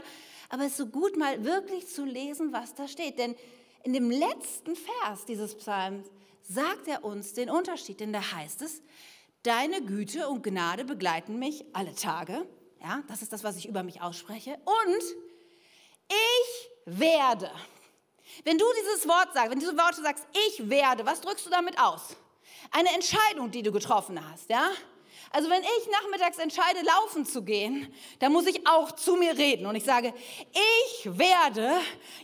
Aber 0.49 0.63
es 0.63 0.71
ist 0.71 0.77
so 0.77 0.87
gut, 0.87 1.15
mal 1.15 1.43
wirklich 1.43 1.87
zu 1.87 2.03
lesen, 2.03 2.51
was 2.51 2.73
da 2.73 2.87
steht. 2.87 3.17
Denn 3.19 3.35
in 3.83 3.93
dem 3.93 4.09
letzten 4.09 4.75
Vers 4.75 5.25
dieses 5.25 5.55
Psalms 5.55 6.07
sagt 6.41 6.87
er 6.87 7.03
uns 7.05 7.33
den 7.33 7.49
Unterschied. 7.49 7.99
Denn 7.99 8.11
da 8.11 8.31
heißt 8.31 8.61
es, 8.63 8.81
deine 9.43 9.81
Güte 9.83 10.27
und 10.27 10.43
Gnade 10.43 10.85
begleiten 10.85 11.39
mich 11.39 11.63
alle 11.73 11.93
Tage. 11.93 12.47
Ja, 12.81 13.03
das 13.07 13.21
ist 13.21 13.31
das, 13.31 13.43
was 13.43 13.57
ich 13.57 13.67
über 13.67 13.83
mich 13.83 14.01
ausspreche. 14.01 14.57
Und 14.65 15.03
ich 16.09 16.69
werde. 16.85 17.51
Wenn 18.43 18.57
du 18.57 18.65
dieses 18.81 19.07
Wort 19.07 19.33
sagst, 19.33 19.51
wenn 19.51 19.59
du 19.59 19.65
diese 19.65 19.77
Worte 19.77 20.01
sagst, 20.01 20.25
ich 20.47 20.69
werde, 20.69 21.05
was 21.05 21.21
drückst 21.21 21.45
du 21.45 21.49
damit 21.49 21.79
aus? 21.79 22.15
Eine 22.71 22.89
Entscheidung, 22.89 23.51
die 23.51 23.63
du 23.63 23.71
getroffen 23.71 24.19
hast, 24.31 24.49
ja? 24.49 24.69
Also 25.31 25.49
wenn 25.49 25.61
ich 25.61 25.87
nachmittags 25.91 26.39
entscheide, 26.39 26.81
laufen 26.81 27.25
zu 27.25 27.43
gehen, 27.43 27.93
dann 28.19 28.31
muss 28.31 28.47
ich 28.47 28.65
auch 28.67 28.91
zu 28.93 29.15
mir 29.15 29.37
reden 29.37 29.67
und 29.67 29.75
ich 29.75 29.83
sage, 29.83 30.13
ich 30.51 31.17
werde 31.17 31.71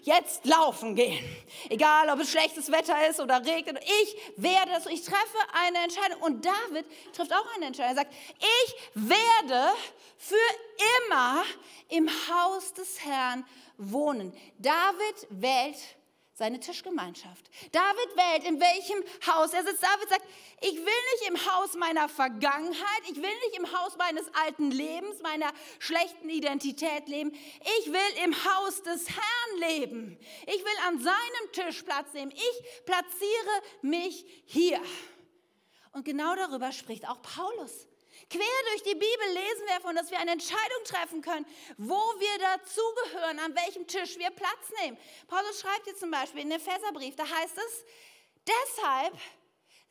jetzt 0.01 0.45
laufen 0.45 0.95
gehen. 0.95 1.23
Egal, 1.69 2.09
ob 2.09 2.19
es 2.19 2.31
schlechtes 2.31 2.71
Wetter 2.71 3.07
ist 3.07 3.19
oder 3.19 3.45
regnet, 3.45 3.77
ich 3.83 4.17
werde 4.37 4.71
das. 4.71 4.87
Ich 4.87 5.03
treffe 5.03 5.37
eine 5.53 5.83
Entscheidung 5.83 6.21
und 6.21 6.45
David 6.45 6.85
trifft 7.13 7.31
auch 7.31 7.55
eine 7.55 7.65
Entscheidung. 7.65 7.95
Er 7.95 8.03
sagt, 8.03 8.13
ich 8.39 8.75
werde 8.95 9.71
für 10.17 10.35
immer 11.07 11.43
im 11.89 12.09
Haus 12.09 12.73
des 12.73 13.05
Herrn 13.05 13.45
wohnen. 13.77 14.35
David 14.57 15.27
wählt 15.29 15.77
seine 16.37 16.59
Tischgemeinschaft. 16.59 17.49
David 17.71 18.17
wählt, 18.17 18.43
in 18.43 18.59
welchem 18.59 19.01
Haus 19.25 19.53
er 19.53 19.63
sitzt. 19.63 19.81
David 19.81 20.09
sagt, 20.09 20.25
ich 20.59 20.75
will 20.75 20.83
nicht 20.83 21.29
im 21.29 21.45
Haus 21.53 21.75
meiner 21.75 22.09
Vergangenheit, 22.09 23.01
ich 23.09 23.15
will 23.15 23.23
nicht 23.23 23.57
im 23.57 23.71
Haus 23.71 23.95
meines 23.97 24.25
alten 24.35 24.69
Lebens, 24.69 25.21
meiner 25.21 25.51
schlechten 25.79 26.29
Identität 26.29 27.07
leben. 27.07 27.31
Ich 27.79 27.87
will 27.87 28.23
im 28.25 28.35
Haus 28.35 28.83
des 28.83 29.07
Herrn 29.09 29.59
leben. 29.59 30.19
Ich 30.45 30.59
will 30.59 30.77
an 30.87 30.99
seinem 31.01 31.51
Tisch 31.53 31.83
Platz 31.83 32.11
nehmen. 32.13 32.31
Ich 32.31 32.85
platziere 32.85 33.61
mich 33.81 34.25
hier. 34.45 34.81
Und 35.93 36.03
genau 36.03 36.35
darüber 36.35 36.73
spricht 36.73 37.07
auch 37.07 37.21
Paulus. 37.21 37.87
Quer 38.29 38.41
durch 38.71 38.83
die 38.83 38.95
Bibel 38.95 39.27
lesen 39.33 39.65
wir 39.65 39.75
davon, 39.75 39.95
dass 39.95 40.09
wir 40.09 40.19
eine 40.19 40.31
Entscheidung 40.31 40.83
treffen 40.85 41.21
können, 41.21 41.45
wo 41.77 41.95
wir 41.95 42.39
dazugehören, 42.39 43.39
an 43.39 43.55
welchem 43.55 43.85
Tisch 43.87 44.17
wir 44.17 44.29
Platz 44.31 44.71
nehmen. 44.81 44.97
Paulus 45.27 45.61
schreibt 45.61 45.85
hier 45.85 45.95
zum 45.95 46.11
Beispiel 46.11 46.41
in 46.41 46.49
dem 46.49 46.59
Epheserbrief, 46.59 47.15
da 47.15 47.23
heißt 47.29 47.57
es, 47.57 47.85
deshalb 48.47 49.13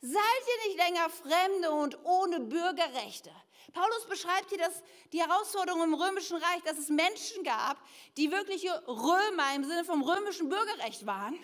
seid 0.01 0.13
ihr 0.13 0.67
nicht 0.67 0.77
länger 0.77 1.09
Fremde 1.09 1.71
und 1.71 2.03
ohne 2.03 2.39
Bürgerrechte. 2.41 3.31
Paulus 3.73 4.05
beschreibt 4.07 4.49
hier 4.49 4.59
das, 4.59 4.83
die 5.11 5.21
Herausforderung 5.21 5.83
im 5.83 5.93
Römischen 5.93 6.37
Reich, 6.37 6.61
dass 6.63 6.77
es 6.77 6.89
Menschen 6.89 7.43
gab, 7.43 7.77
die 8.17 8.31
wirkliche 8.31 8.69
Römer 8.87 9.55
im 9.55 9.63
Sinne 9.63 9.83
vom 9.83 10.03
römischen 10.03 10.49
Bürgerrecht 10.49 11.05
waren. 11.05 11.35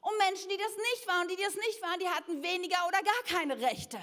Und 0.00 0.18
Menschen, 0.18 0.48
die 0.48 0.56
das 0.56 0.76
nicht 0.76 1.06
waren. 1.06 1.22
Und 1.22 1.30
die, 1.30 1.36
die 1.36 1.42
das 1.42 1.54
nicht 1.54 1.82
waren, 1.82 1.98
die 1.98 2.08
hatten 2.08 2.42
weniger 2.42 2.76
oder 2.88 3.02
gar 3.02 3.22
keine 3.26 3.58
Rechte. 3.60 3.98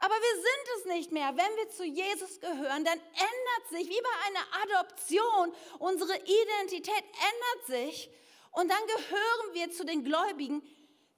Aber 0.00 0.14
wir 0.14 0.34
sind 0.36 0.78
es 0.78 0.84
nicht 0.86 1.12
mehr. 1.12 1.28
Wenn 1.36 1.56
wir 1.56 1.68
zu 1.70 1.84
Jesus 1.84 2.40
gehören, 2.40 2.84
dann 2.84 2.98
ändert 2.98 3.68
sich, 3.70 3.88
wie 3.88 4.00
bei 4.00 4.26
einer 4.26 4.78
Adoption, 4.78 5.52
unsere 5.78 6.16
Identität 6.16 7.04
ändert 7.04 7.66
sich. 7.66 8.10
Und 8.52 8.68
dann 8.70 8.86
gehören 8.86 9.54
wir 9.54 9.70
zu 9.70 9.84
den 9.84 10.02
Gläubigen, 10.02 10.62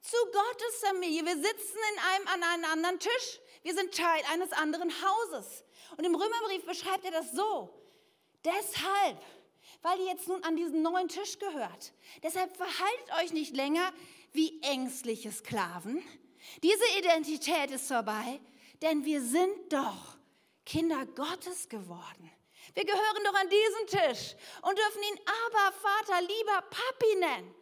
zu 0.00 0.16
Gottes 0.26 0.80
Familie. 0.84 1.24
Wir 1.24 1.36
sitzen 1.36 1.78
in 1.92 1.98
einem, 2.00 2.28
an 2.28 2.42
einem 2.42 2.64
anderen 2.64 2.98
Tisch. 2.98 3.40
Wir 3.62 3.72
sind 3.74 3.94
Teil 3.94 4.20
eines 4.32 4.52
anderen 4.52 4.90
Hauses. 4.90 5.64
Und 5.96 6.04
im 6.04 6.16
Römerbrief 6.16 6.66
beschreibt 6.66 7.04
er 7.04 7.12
das 7.12 7.30
so. 7.32 7.72
Deshalb, 8.44 9.22
weil 9.82 10.00
ihr 10.00 10.06
jetzt 10.06 10.26
nun 10.26 10.42
an 10.42 10.56
diesen 10.56 10.82
neuen 10.82 11.06
Tisch 11.06 11.38
gehört, 11.38 11.92
deshalb 12.24 12.56
verhaltet 12.56 13.12
euch 13.22 13.32
nicht 13.32 13.54
länger 13.54 13.92
wie 14.32 14.60
ängstliche 14.62 15.30
Sklaven. 15.30 16.02
Diese 16.64 16.98
Identität 16.98 17.70
ist 17.70 17.86
vorbei 17.86 18.40
denn 18.82 19.04
wir 19.04 19.22
sind 19.22 19.72
doch 19.72 20.18
Kinder 20.66 21.06
Gottes 21.06 21.68
geworden. 21.68 22.30
Wir 22.74 22.84
gehören 22.84 23.24
doch 23.24 23.34
an 23.34 23.48
diesen 23.48 24.00
Tisch 24.00 24.36
und 24.62 24.78
dürfen 24.78 25.02
ihn 25.02 25.20
aber 25.26 25.72
Vater, 25.72 26.20
lieber 26.20 26.62
Papi 26.62 27.16
nennen. 27.18 27.54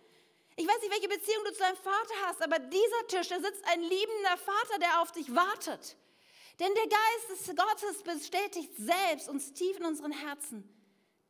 Ich 0.57 0.67
weiß 0.67 0.81
nicht, 0.81 0.93
welche 0.93 1.09
Beziehung 1.09 1.45
du 1.45 1.53
zu 1.53 1.61
deinem 1.61 1.77
Vater 1.77 2.15
hast, 2.27 2.43
aber 2.43 2.59
dieser 2.59 3.07
Tisch, 3.09 3.29
da 3.29 3.41
sitzt 3.41 3.65
ein 3.67 3.81
liebender 3.81 4.37
Vater, 4.37 4.79
der 4.79 5.01
auf 5.01 5.13
dich 5.13 5.35
wartet. 5.35 5.97
Denn 6.59 6.75
der 6.75 6.87
Geist 6.87 7.49
des 7.49 7.57
Gottes 7.57 8.03
bestätigt 8.03 8.77
selbst 8.77 9.29
uns 9.29 9.53
tief 9.55 9.79
in 9.79 9.87
unseren 9.87 10.13
Herzen, 10.13 10.69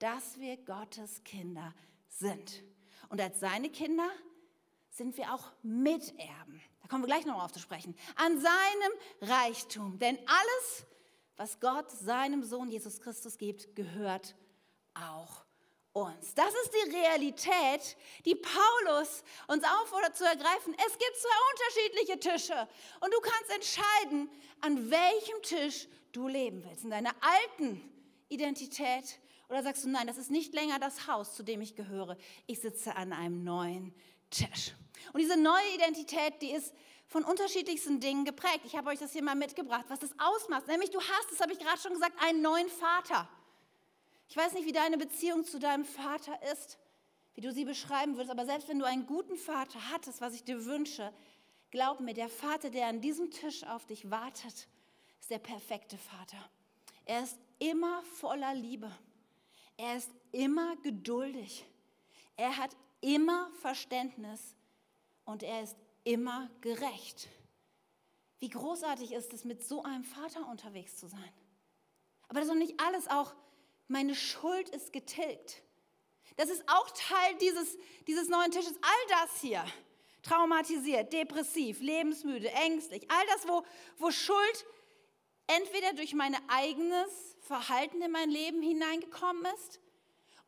dass 0.00 0.38
wir 0.40 0.56
Gottes 0.56 1.22
Kinder 1.22 1.72
sind. 2.08 2.64
Und 3.08 3.20
als 3.20 3.38
seine 3.38 3.70
Kinder 3.70 4.10
sind 4.90 5.16
wir 5.16 5.32
auch 5.32 5.52
Miterben 5.62 6.60
kommen 6.90 7.04
wir 7.04 7.06
gleich 7.06 7.24
noch 7.24 7.42
auf 7.42 7.52
zu 7.52 7.60
sprechen, 7.60 7.96
an 8.16 8.40
seinem 8.40 8.92
Reichtum. 9.22 9.98
Denn 9.98 10.18
alles, 10.18 10.86
was 11.36 11.60
Gott 11.60 11.90
seinem 11.90 12.42
Sohn 12.42 12.68
Jesus 12.68 13.00
Christus 13.00 13.38
gibt, 13.38 13.74
gehört 13.76 14.34
auch 14.94 15.44
uns. 15.92 16.34
Das 16.34 16.52
ist 16.64 16.72
die 16.72 16.96
Realität, 16.96 17.96
die 18.24 18.34
Paulus 18.34 19.22
uns 19.46 19.62
auffordert 19.64 20.16
zu 20.16 20.24
ergreifen. 20.24 20.74
Es 20.74 20.98
gibt 20.98 21.16
zwei 21.16 21.38
unterschiedliche 21.52 22.18
Tische 22.20 22.68
und 23.00 23.14
du 23.14 23.20
kannst 23.20 23.50
entscheiden, 23.54 24.28
an 24.60 24.90
welchem 24.90 25.42
Tisch 25.42 25.88
du 26.12 26.26
leben 26.26 26.64
willst. 26.64 26.84
In 26.84 26.90
deiner 26.90 27.14
alten 27.20 27.80
Identität 28.28 29.20
oder 29.48 29.62
sagst 29.62 29.84
du, 29.84 29.88
nein, 29.88 30.06
das 30.06 30.18
ist 30.18 30.30
nicht 30.30 30.54
länger 30.54 30.78
das 30.78 31.06
Haus, 31.06 31.34
zu 31.34 31.42
dem 31.44 31.60
ich 31.60 31.74
gehöre. 31.76 32.16
Ich 32.46 32.60
sitze 32.60 32.94
an 32.96 33.12
einem 33.12 33.42
neuen 33.42 33.94
Tisch. 34.30 34.74
Und 35.12 35.20
diese 35.20 35.36
neue 35.36 35.74
Identität, 35.74 36.40
die 36.42 36.52
ist 36.52 36.74
von 37.06 37.24
unterschiedlichsten 37.24 37.98
Dingen 37.98 38.24
geprägt. 38.24 38.60
Ich 38.64 38.76
habe 38.76 38.90
euch 38.90 39.00
das 39.00 39.12
hier 39.12 39.22
mal 39.22 39.34
mitgebracht, 39.34 39.84
was 39.88 39.98
das 39.98 40.10
ausmacht. 40.18 40.68
Nämlich 40.68 40.90
du 40.90 41.00
hast, 41.00 41.30
das 41.30 41.40
habe 41.40 41.52
ich 41.52 41.58
gerade 41.58 41.80
schon 41.80 41.92
gesagt, 41.92 42.14
einen 42.22 42.40
neuen 42.40 42.68
Vater. 42.68 43.28
Ich 44.28 44.36
weiß 44.36 44.52
nicht, 44.52 44.64
wie 44.64 44.72
deine 44.72 44.96
Beziehung 44.96 45.44
zu 45.44 45.58
deinem 45.58 45.84
Vater 45.84 46.40
ist, 46.52 46.78
wie 47.34 47.40
du 47.40 47.52
sie 47.52 47.64
beschreiben 47.64 48.14
würdest, 48.14 48.30
aber 48.30 48.46
selbst 48.46 48.68
wenn 48.68 48.78
du 48.78 48.84
einen 48.84 49.06
guten 49.06 49.36
Vater 49.36 49.90
hattest, 49.90 50.20
was 50.20 50.34
ich 50.34 50.44
dir 50.44 50.64
wünsche, 50.64 51.12
glaub 51.72 51.98
mir, 51.98 52.14
der 52.14 52.28
Vater, 52.28 52.70
der 52.70 52.86
an 52.86 53.00
diesem 53.00 53.32
Tisch 53.32 53.64
auf 53.64 53.86
dich 53.86 54.08
wartet, 54.08 54.68
ist 55.20 55.30
der 55.30 55.38
perfekte 55.38 55.98
Vater. 55.98 56.38
Er 57.06 57.24
ist 57.24 57.38
immer 57.58 58.02
voller 58.02 58.54
Liebe. 58.54 58.90
Er 59.76 59.96
ist 59.96 60.10
immer 60.30 60.76
geduldig. 60.76 61.64
Er 62.36 62.56
hat 62.56 62.76
immer 63.00 63.50
Verständnis 63.60 64.54
und 65.30 65.42
er 65.42 65.62
ist 65.62 65.76
immer 66.04 66.50
gerecht. 66.60 67.28
Wie 68.40 68.48
großartig 68.48 69.12
ist 69.12 69.32
es, 69.32 69.44
mit 69.44 69.62
so 69.62 69.82
einem 69.82 70.04
Vater 70.04 70.48
unterwegs 70.48 70.96
zu 70.96 71.06
sein. 71.06 71.32
Aber 72.28 72.40
das 72.40 72.48
ist 72.48 72.54
noch 72.54 72.60
nicht 72.60 72.80
alles, 72.80 73.08
auch 73.08 73.34
meine 73.86 74.14
Schuld 74.14 74.68
ist 74.70 74.92
getilgt. 74.92 75.62
Das 76.36 76.48
ist 76.48 76.62
auch 76.68 76.90
Teil 76.90 77.36
dieses, 77.40 77.76
dieses 78.06 78.28
neuen 78.28 78.50
Tisches. 78.50 78.74
All 78.80 79.06
das 79.08 79.40
hier, 79.40 79.64
traumatisiert, 80.22 81.12
depressiv, 81.12 81.80
lebensmüde, 81.80 82.50
ängstlich, 82.50 83.10
all 83.10 83.26
das, 83.26 83.48
wo, 83.48 83.62
wo 83.98 84.10
Schuld 84.10 84.64
entweder 85.48 85.92
durch 85.92 86.14
mein 86.14 86.36
eigenes 86.48 87.36
Verhalten 87.40 88.00
in 88.00 88.12
mein 88.12 88.30
Leben 88.30 88.62
hineingekommen 88.62 89.44
ist 89.56 89.80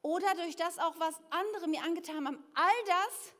oder 0.00 0.34
durch 0.36 0.56
das 0.56 0.78
auch, 0.78 0.98
was 0.98 1.14
andere 1.30 1.68
mir 1.68 1.82
angetan 1.82 2.26
haben. 2.26 2.44
All 2.54 2.84
das 2.86 3.32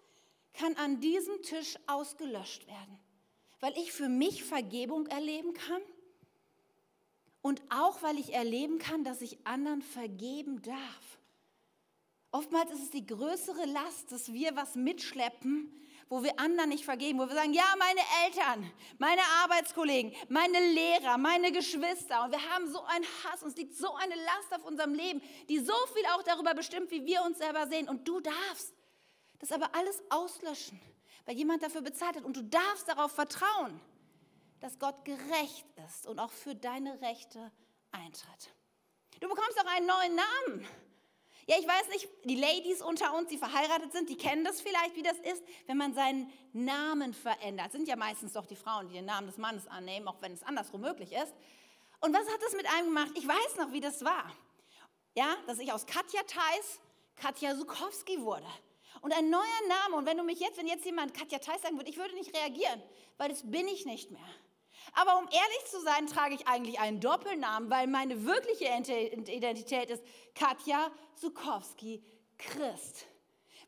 kann 0.55 0.75
an 0.77 1.01
diesem 1.01 1.43
Tisch 1.43 1.77
ausgelöscht 1.87 2.67
werden, 2.67 2.99
weil 3.61 3.77
ich 3.77 3.93
für 3.93 4.09
mich 4.09 4.45
Vergebung 4.45 5.07
erleben 5.07 5.55
kann 5.55 5.83
und 7.41 7.63
auch 7.71 8.03
weil 8.03 8.19
ich 8.19 8.33
erleben 8.33 8.79
kann, 8.79 9.05
dass 9.05 9.21
ich 9.21 9.47
anderen 9.47 9.83
vergeben 9.83 10.63
darf. 10.63 11.19
Oftmals 12.31 12.71
ist 12.73 12.85
es 12.85 12.91
die 12.91 13.07
größere 13.07 13.67
Last, 13.67 14.11
dass 14.11 14.33
wir 14.33 14.57
was 14.57 14.75
mitschleppen, 14.75 15.71
wo 16.09 16.23
wir 16.23 16.39
anderen 16.39 16.71
nicht 16.71 16.85
vergeben, 16.85 17.19
wo 17.19 17.27
wir 17.27 17.35
sagen, 17.35 17.53
ja, 17.53 17.75
meine 17.79 18.01
Eltern, 18.25 18.71
meine 18.99 19.23
Arbeitskollegen, 19.43 20.13
meine 20.29 20.61
Lehrer, 20.73 21.19
meine 21.19 21.53
Geschwister. 21.53 22.25
Und 22.25 22.33
wir 22.33 22.51
haben 22.51 22.71
so 22.71 22.83
einen 22.85 23.05
Hass, 23.25 23.43
uns 23.43 23.57
liegt 23.57 23.75
so 23.75 23.95
eine 23.95 24.15
Last 24.15 24.55
auf 24.55 24.65
unserem 24.65 24.95
Leben, 24.95 25.23
die 25.49 25.59
so 25.59 25.75
viel 25.95 26.05
auch 26.15 26.23
darüber 26.23 26.55
bestimmt, 26.55 26.91
wie 26.91 27.05
wir 27.05 27.23
uns 27.23 27.39
selber 27.39 27.67
sehen. 27.67 27.89
Und 27.89 28.07
du 28.07 28.21
darfst 28.21 28.73
das 29.43 29.51
aber 29.51 29.75
alles 29.75 30.01
auslöschen, 30.09 30.81
weil 31.27 31.37
jemand 31.37 31.65
dafür 31.65 31.83
bezahlt 31.83 32.17
hat. 32.17 32.25
Und 32.25 32.37
du 32.37 32.45
darfst 32.45 32.87
darauf 32.87 33.11
vertrauen, 33.11 33.79
dass 34.61 34.79
Gott 34.79 35.05
gerecht 35.05 35.67
ist 35.85 36.07
und 36.07 36.21
auch 36.21 36.31
für 36.31 36.55
deine 36.55 37.01
Rechte 37.03 37.51
eintritt. 37.91 38.55
Du 39.19 39.29
bekommst 39.29 39.59
auch 39.61 39.67
einen 39.67 39.87
neuen 39.87 40.15
Namen. 40.15 40.67
Ja, 41.47 41.57
ich 41.59 41.67
weiß 41.67 41.89
nicht, 41.89 42.09
die 42.25 42.37
Ladies 42.37 42.83
unter 42.83 43.15
uns, 43.15 43.31
die 43.31 43.37
verheiratet 43.37 43.93
sind, 43.93 44.09
die 44.09 44.17
kennen 44.17 44.45
das 44.45 44.61
vielleicht, 44.61 44.95
wie 44.95 45.03
das 45.03 45.19
ist, 45.19 45.43
wenn 45.67 45.77
man 45.77 45.93
seinen 45.93 46.33
Namen 46.53 47.13
verändert. 47.13 47.73
sind 47.73 47.89
ja 47.89 47.97
meistens 47.97 48.35
doch 48.35 48.47
die 48.47 48.55
Frauen, 48.55 48.87
die 48.87 48.95
den 48.95 49.07
Namen 49.07 49.27
des 49.27 49.39
Mannes 49.39 49.67
annehmen, 49.67 50.07
auch 50.07 50.23
wenn 50.23 50.35
es 50.35 50.45
andersrum 50.45 50.83
möglich 50.83 51.11
ist. 51.11 51.35
Und 51.99 52.15
was 52.15 52.33
hat 52.33 52.41
das 52.45 52.53
mit 52.55 52.67
einem 52.73 52.87
gemacht? 52.87 53.11
Ich 53.17 53.27
weiß 53.27 53.57
noch, 53.59 53.73
wie 53.73 53.81
das 53.81 54.05
war. 54.05 54.31
Ja, 55.17 55.35
dass 55.49 55.59
ich 55.59 55.73
aus 55.73 55.85
Katja 55.85 56.23
Theis 56.23 56.81
Katja 57.17 57.57
Sukowski 57.57 58.21
wurde. 58.21 58.47
Und 59.03 59.13
ein 59.13 59.29
neuer 59.29 59.43
Name. 59.69 59.97
Und 59.97 60.07
wenn 60.07 60.17
du 60.17 60.23
mich 60.23 60.41
jetzt, 60.41 60.57
wenn 60.57 60.67
jetzt 60.67 60.85
jemand 60.85 61.13
Katja 61.13 61.39
Theis 61.39 61.61
sagen 61.61 61.77
würde, 61.77 61.91
ich 61.91 61.99
würde 61.99 62.15
nicht 62.15 62.35
reagieren, 62.35 62.81
weil 63.19 63.29
das 63.29 63.43
bin 63.45 63.69
ich 63.69 63.85
nicht 63.85 64.11
mehr. 64.11 64.21
Aber 64.95 65.19
um 65.19 65.25
ehrlich 65.25 65.65
zu 65.71 65.81
sein, 65.81 66.07
trage 66.07 66.35
ich 66.35 66.47
eigentlich 66.47 66.79
einen 66.79 67.01
Doppelnamen, 67.01 67.71
weil 67.71 67.87
meine 67.87 68.25
wirkliche 68.25 68.65
Identität 68.65 69.91
ist 69.91 70.05
Katja 70.35 70.91
Sukowski 71.15 72.03
Christ. 72.39 73.07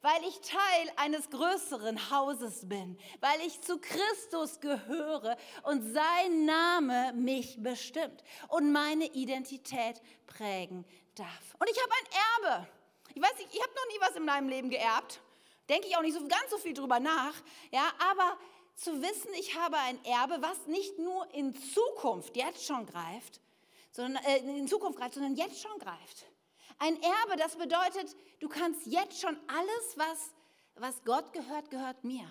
Weil 0.03 0.23
ich 0.29 0.39
Teil 0.41 0.93
eines 0.97 1.31
größeren 1.31 2.11
Hauses 2.11 2.69
bin, 2.69 2.99
weil 3.21 3.41
ich 3.47 3.61
zu 3.63 3.79
Christus 3.79 4.61
gehöre 4.61 5.37
und 5.63 5.95
sein 5.95 6.45
Name 6.45 7.13
mich 7.15 7.63
bestimmt 7.63 8.23
und 8.49 8.71
meine 8.71 9.07
Identität 9.07 10.03
prägen 10.27 10.85
darf. 11.15 11.57
Und 11.59 11.71
ich 11.71 11.81
habe 11.81 11.93
ein 11.93 12.53
Erbe. 12.53 12.69
Ich 13.15 13.23
weiß 13.23 13.39
nicht, 13.39 13.49
ich 13.55 13.63
habe 13.63 13.73
noch 13.73 13.87
nie 13.87 14.01
was 14.01 14.17
in 14.17 14.25
meinem 14.27 14.49
Leben 14.49 14.69
geerbt. 14.69 15.21
Denke 15.69 15.89
ich 15.89 15.97
auch 15.97 16.03
nicht 16.03 16.15
so 16.15 16.21
ganz 16.27 16.51
so 16.51 16.59
viel 16.59 16.75
drüber 16.75 17.01
nach. 17.01 17.35
Ja, 17.71 17.93
aber 18.11 18.39
zu 18.75 19.01
wissen, 19.01 19.33
ich 19.39 19.57
habe 19.57 19.77
ein 19.79 20.05
Erbe, 20.05 20.39
was 20.41 20.67
nicht 20.67 20.99
nur 20.99 21.33
in 21.33 21.55
Zukunft 21.55 22.37
jetzt 22.37 22.65
schon 22.65 22.87
greift, 22.87 23.41
sondern 23.91 24.23
äh, 24.25 24.39
in 24.39 24.69
Zukunft 24.69 24.99
greift, 24.99 25.15
sondern 25.15 25.37
jetzt 25.37 25.61
schon 25.61 25.79
greift. 25.79 26.27
Ein 26.79 27.01
Erbe, 27.01 27.37
das 27.39 27.57
bedeutet, 27.57 28.17
du 28.41 28.49
kannst 28.49 28.87
jetzt 28.87 29.21
schon 29.21 29.39
alles, 29.47 29.97
was, 29.97 30.35
was 30.75 31.05
Gott 31.05 31.33
gehört, 31.33 31.71
gehört 31.71 32.03
mir. 32.03 32.29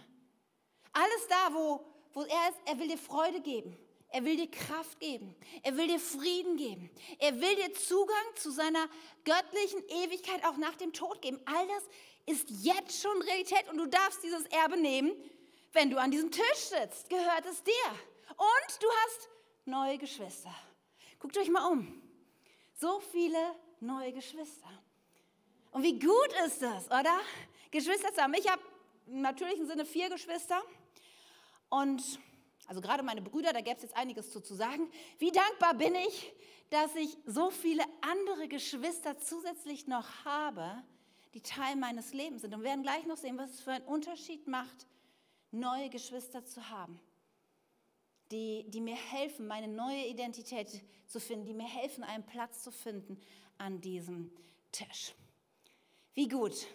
Alles 0.92 1.28
da, 1.30 1.54
wo, 1.54 1.84
wo 2.14 2.22
er 2.22 2.50
ist, 2.50 2.60
er 2.66 2.78
will 2.80 2.88
dir 2.90 2.98
Freude 2.98 3.42
geben. 3.42 3.78
Er 4.10 4.24
will 4.26 4.38
dir 4.38 4.52
Kraft 4.52 5.00
geben. 5.00 5.36
Er 5.64 5.76
will 5.76 5.88
dir 5.88 6.00
Frieden 6.00 6.56
geben. 6.56 6.92
Er 7.18 7.42
will 7.42 7.56
dir 7.56 7.74
Zugang 7.74 8.36
zu 8.36 8.52
seiner 8.52 8.88
göttlichen 9.26 9.82
Ewigkeit 9.90 10.46
auch 10.46 10.58
nach 10.58 10.76
dem 10.76 10.94
Tod 10.94 11.20
geben. 11.24 11.40
All 11.46 11.68
das 11.68 11.84
ist 12.26 12.50
jetzt 12.50 13.02
schon 13.02 13.22
Realität 13.22 13.70
und 13.70 13.78
du 13.78 13.86
darfst 13.86 14.24
dieses 14.24 14.46
Erbe 14.48 14.78
nehmen 14.78 15.12
wenn 15.74 15.90
du 15.90 15.98
an 15.98 16.12
diesem 16.12 16.32
Tisch 16.32 16.44
sitzt, 16.56 17.10
gehört 17.10 17.46
es 17.50 17.64
dir. 17.64 17.90
Und 18.30 18.82
du 18.82 18.88
hast 18.88 19.30
neue 19.66 19.98
Geschwister. 19.98 20.54
Guckt 21.20 21.38
euch 21.38 21.50
mal 21.50 21.72
um. 21.72 22.02
So 22.80 23.00
viele 23.12 23.56
neue 23.80 24.14
Geschwister. 24.14 24.70
Und 25.72 25.84
wie 25.84 25.98
gut 25.98 26.30
ist 26.46 26.62
das, 26.62 26.86
oder? 26.88 27.20
Geschwister 27.72 28.14
zu 28.14 28.22
haben. 28.22 28.34
Ich 28.36 28.50
habe 28.50 28.62
im 29.08 29.22
natürlichen 29.22 29.66
Sinne 29.66 29.86
vier 29.86 30.10
Geschwister. 30.10 30.62
Und 31.70 32.04
also 32.68 32.80
gerade 32.80 33.02
meine 33.02 33.22
Brüder, 33.22 33.52
da 33.52 33.62
gäbe 33.62 33.78
es 33.78 33.84
jetzt 33.84 33.98
einiges 33.98 34.32
zu, 34.32 34.42
zu 34.42 34.54
sagen. 34.54 34.92
Wie 35.18 35.32
dankbar 35.32 35.74
bin 35.74 35.96
ich, 35.96 36.34
dass 36.70 36.96
ich 36.96 37.18
so 37.26 37.50
viele 37.50 37.84
andere 38.02 38.48
Geschwister 38.48 39.18
zusätzlich 39.18 39.88
noch 39.88 40.08
habe, 40.24 40.84
die 41.34 41.42
Teil 41.42 41.76
meines 41.76 42.14
Lebens 42.14 42.42
sind. 42.42 42.54
Und 42.54 42.62
wir 42.62 42.70
werden 42.70 42.84
gleich 42.84 43.06
noch 43.06 43.18
sehen, 43.18 43.38
was 43.38 43.52
es 43.52 43.62
für 43.62 43.72
einen 43.72 43.86
Unterschied 43.86 44.48
macht, 44.48 44.88
neue 45.52 45.90
Geschwister 45.90 46.46
zu 46.46 46.70
haben, 46.70 47.00
die, 48.32 48.66
die 48.70 48.82
mir 48.82 48.96
helfen, 48.96 49.48
meine 49.48 49.68
neue 49.68 50.08
Identität 50.08 50.82
zu 51.08 51.20
finden, 51.20 51.46
die 51.46 51.54
mir 51.54 51.68
helfen, 51.68 52.04
einen 52.04 52.26
Platz 52.26 52.64
zu 52.64 52.72
finden 52.72 53.20
an 53.58 53.82
diesem 53.82 54.32
Tisch. 54.72 55.14
Wie 56.14 56.28
gut. 56.28 56.68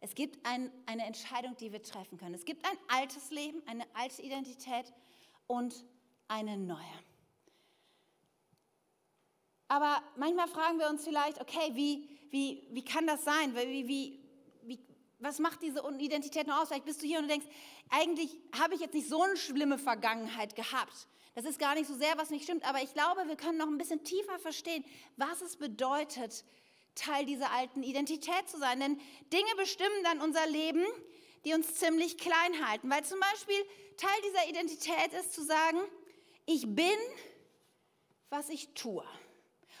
Es 0.00 0.14
gibt 0.14 0.46
ein, 0.46 0.70
eine 0.86 1.04
Entscheidung, 1.04 1.56
die 1.56 1.72
wir 1.72 1.82
treffen 1.82 2.18
können. 2.18 2.34
Es 2.34 2.44
gibt 2.44 2.64
ein 2.64 2.78
altes 2.86 3.30
Leben, 3.30 3.60
eine 3.66 3.84
alte 3.94 4.22
Identität 4.22 4.92
und 5.48 5.84
eine 6.28 6.56
neue. 6.56 6.78
Aber 9.66 10.02
manchmal 10.16 10.48
fragen 10.48 10.78
wir 10.78 10.88
uns 10.88 11.04
vielleicht, 11.04 11.40
okay, 11.40 11.70
wie, 11.74 12.08
wie, 12.30 12.66
wie 12.70 12.84
kann 12.84 13.06
das 13.06 13.24
sein? 13.24 13.54
Wie, 13.54 13.88
wie, 13.88 14.28
was 15.20 15.38
macht 15.38 15.62
diese 15.62 15.82
Identität 15.98 16.46
noch 16.46 16.60
aus? 16.60 16.68
Vielleicht 16.68 16.84
bist 16.84 17.02
du 17.02 17.06
hier 17.06 17.18
und 17.18 17.28
denkst, 17.28 17.46
eigentlich 17.90 18.30
habe 18.58 18.74
ich 18.74 18.80
jetzt 18.80 18.94
nicht 18.94 19.08
so 19.08 19.22
eine 19.22 19.36
schlimme 19.36 19.78
Vergangenheit 19.78 20.54
gehabt. 20.54 21.08
Das 21.34 21.44
ist 21.44 21.58
gar 21.58 21.74
nicht 21.74 21.86
so 21.86 21.94
sehr, 21.94 22.16
was 22.16 22.30
nicht 22.30 22.44
stimmt, 22.44 22.68
aber 22.68 22.82
ich 22.82 22.92
glaube, 22.94 23.26
wir 23.26 23.36
können 23.36 23.58
noch 23.58 23.66
ein 23.66 23.78
bisschen 23.78 24.04
tiefer 24.04 24.38
verstehen, 24.38 24.84
was 25.16 25.40
es 25.40 25.56
bedeutet, 25.56 26.44
Teil 26.94 27.26
dieser 27.26 27.52
alten 27.52 27.82
Identität 27.82 28.48
zu 28.48 28.58
sein. 28.58 28.80
Denn 28.80 29.00
Dinge 29.32 29.54
bestimmen 29.56 30.04
dann 30.04 30.20
unser 30.20 30.46
Leben, 30.48 30.84
die 31.44 31.54
uns 31.54 31.76
ziemlich 31.76 32.18
klein 32.18 32.66
halten. 32.66 32.90
Weil 32.90 33.04
zum 33.04 33.20
Beispiel 33.20 33.56
Teil 33.96 34.20
dieser 34.26 34.48
Identität 34.48 35.12
ist 35.20 35.32
zu 35.32 35.44
sagen, 35.44 35.78
ich 36.46 36.62
bin, 36.66 36.98
was 38.30 38.48
ich 38.48 38.74
tue. 38.74 39.04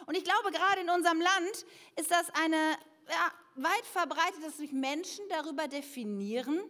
Und 0.06 0.16
ich 0.16 0.24
glaube, 0.24 0.50
gerade 0.50 0.80
in 0.80 0.90
unserem 0.90 1.20
Land 1.20 1.66
ist 1.96 2.10
das 2.10 2.30
eine 2.30 2.78
ja, 3.08 3.32
weit 3.56 3.86
verbreitet, 3.92 4.42
dass 4.44 4.58
sich 4.58 4.72
Menschen 4.72 5.24
darüber 5.28 5.68
definieren 5.68 6.60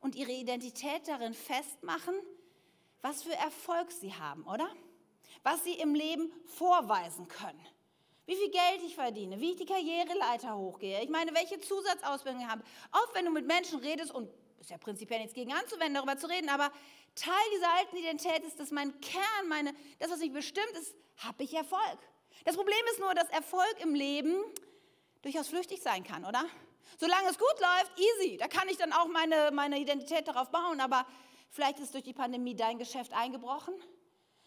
und 0.00 0.14
ihre 0.14 0.32
Identität 0.32 1.06
darin 1.06 1.34
festmachen, 1.34 2.14
was 3.02 3.22
für 3.22 3.34
Erfolg 3.34 3.92
sie 3.92 4.14
haben, 4.14 4.44
oder? 4.44 4.68
Was 5.42 5.64
sie 5.64 5.74
im 5.74 5.94
Leben 5.94 6.32
vorweisen 6.46 7.28
können. 7.28 7.66
Wie 8.26 8.36
viel 8.36 8.50
Geld 8.50 8.82
ich 8.84 8.94
verdiene, 8.94 9.40
wie 9.40 9.52
ich 9.52 9.56
die 9.56 9.64
Karriereleiter 9.64 10.56
hochgehe. 10.56 11.02
Ich 11.02 11.08
meine, 11.08 11.34
welche 11.34 11.60
Zusatzausbildung 11.60 12.42
ich 12.42 12.46
habe. 12.46 12.62
Auch 12.92 13.14
wenn 13.14 13.24
du 13.24 13.30
mit 13.30 13.46
Menschen 13.46 13.78
redest, 13.78 14.12
und 14.12 14.28
ist 14.60 14.70
ja 14.70 14.78
prinzipiell 14.78 15.20
nichts 15.20 15.34
gegen 15.34 15.52
anzuwenden, 15.52 15.94
darüber 15.94 16.18
zu 16.18 16.28
reden, 16.28 16.48
aber 16.50 16.70
Teil 17.18 17.34
dieser 17.54 17.72
alten 17.74 17.96
Identität 17.96 18.44
ist, 18.44 18.58
dass 18.60 18.70
mein 18.70 19.00
Kern, 19.00 19.48
meine, 19.48 19.74
das, 19.98 20.10
was 20.10 20.18
mich 20.18 20.32
bestimmt 20.32 20.70
ist, 20.80 20.94
habe 21.18 21.42
ich 21.42 21.54
Erfolg. 21.54 21.98
Das 22.44 22.56
Problem 22.56 22.78
ist 22.92 23.00
nur, 23.00 23.14
dass 23.14 23.28
Erfolg 23.30 23.76
im 23.80 23.94
Leben 23.94 24.34
durchaus 25.22 25.48
flüchtig 25.48 25.82
sein 25.82 26.04
kann, 26.04 26.24
oder? 26.24 26.44
Solange 26.98 27.28
es 27.28 27.38
gut 27.38 27.60
läuft, 27.60 27.92
easy. 27.98 28.36
Da 28.36 28.48
kann 28.48 28.68
ich 28.68 28.76
dann 28.76 28.92
auch 28.92 29.08
meine, 29.08 29.50
meine 29.52 29.78
Identität 29.78 30.26
darauf 30.26 30.50
bauen. 30.50 30.80
Aber 30.80 31.06
vielleicht 31.50 31.78
ist 31.80 31.94
durch 31.94 32.04
die 32.04 32.12
Pandemie 32.12 32.54
dein 32.54 32.78
Geschäft 32.78 33.12
eingebrochen. 33.12 33.74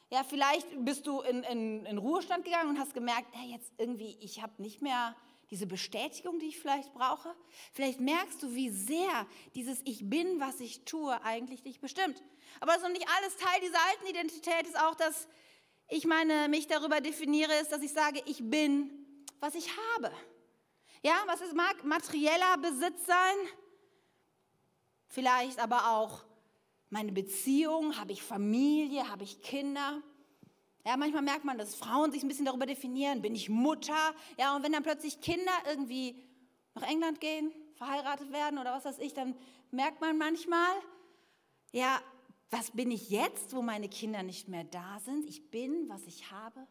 Ja, 0.09 0.23
vielleicht 0.23 0.67
bist 0.83 1.07
du 1.07 1.21
in, 1.21 1.43
in, 1.43 1.85
in 1.85 1.97
Ruhestand 1.97 2.43
gegangen 2.43 2.69
und 2.69 2.79
hast 2.79 2.93
gemerkt, 2.93 3.27
hey, 3.33 3.51
jetzt 3.51 3.71
irgendwie, 3.77 4.17
ich 4.19 4.41
habe 4.41 4.61
nicht 4.61 4.81
mehr 4.81 5.15
diese 5.51 5.67
Bestätigung, 5.67 6.39
die 6.39 6.47
ich 6.47 6.59
vielleicht 6.59 6.93
brauche. 6.93 7.35
Vielleicht 7.73 7.99
merkst 7.99 8.41
du, 8.41 8.55
wie 8.55 8.69
sehr 8.69 9.27
dieses 9.53 9.81
Ich 9.83 10.09
bin, 10.09 10.39
was 10.39 10.61
ich 10.61 10.85
tue, 10.85 11.21
eigentlich 11.23 11.61
dich 11.61 11.81
bestimmt. 11.81 12.23
Aber 12.61 12.71
das 12.71 12.81
ist 12.81 12.87
noch 12.87 12.93
nicht 12.93 13.07
alles. 13.17 13.35
Teil 13.35 13.59
dieser 13.61 13.79
alten 13.89 14.07
Identität 14.07 14.65
ist 14.65 14.79
auch, 14.79 14.95
dass 14.95 15.27
ich 15.89 16.05
meine, 16.05 16.47
mich 16.47 16.67
darüber 16.67 17.01
definiere, 17.01 17.53
ist, 17.59 17.73
dass 17.73 17.81
ich 17.81 17.91
sage, 17.91 18.23
ich 18.25 18.49
bin, 18.49 18.89
was 19.41 19.55
ich 19.55 19.67
habe. 19.93 20.09
Ja, 21.03 21.15
was 21.25 21.41
es 21.41 21.53
mag 21.53 21.83
materieller 21.83 22.57
Besitz 22.61 23.05
sein, 23.05 23.35
vielleicht 25.07 25.59
aber 25.59 25.91
auch 25.91 26.23
meine 26.89 27.11
Beziehung, 27.11 27.97
habe 27.97 28.13
ich 28.13 28.23
Familie, 28.23 29.09
habe 29.09 29.25
ich 29.25 29.41
Kinder. 29.41 30.01
Ja, 30.85 30.97
manchmal 30.97 31.21
merkt 31.21 31.45
man, 31.45 31.57
dass 31.57 31.75
Frauen 31.75 32.11
sich 32.11 32.23
ein 32.23 32.27
bisschen 32.27 32.45
darüber 32.45 32.65
definieren, 32.65 33.21
bin 33.21 33.35
ich 33.35 33.49
Mutter? 33.49 34.15
Ja, 34.37 34.55
und 34.55 34.63
wenn 34.63 34.71
dann 34.71 34.83
plötzlich 34.83 35.21
Kinder 35.21 35.51
irgendwie 35.67 36.15
nach 36.73 36.83
England 36.83 37.19
gehen, 37.19 37.51
verheiratet 37.75 38.31
werden 38.31 38.57
oder 38.57 38.73
was 38.73 38.85
weiß 38.85 38.99
ich, 38.99 39.13
dann 39.13 39.35
merkt 39.69 40.01
man 40.01 40.17
manchmal, 40.17 40.71
ja, 41.71 42.01
was 42.49 42.71
bin 42.71 42.91
ich 42.91 43.09
jetzt, 43.09 43.55
wo 43.55 43.61
meine 43.61 43.89
Kinder 43.89 44.23
nicht 44.23 44.47
mehr 44.47 44.63
da 44.63 44.99
sind? 44.99 45.25
Ich 45.25 45.51
bin, 45.51 45.87
was 45.87 46.05
ich 46.05 46.31
habe. 46.31 46.67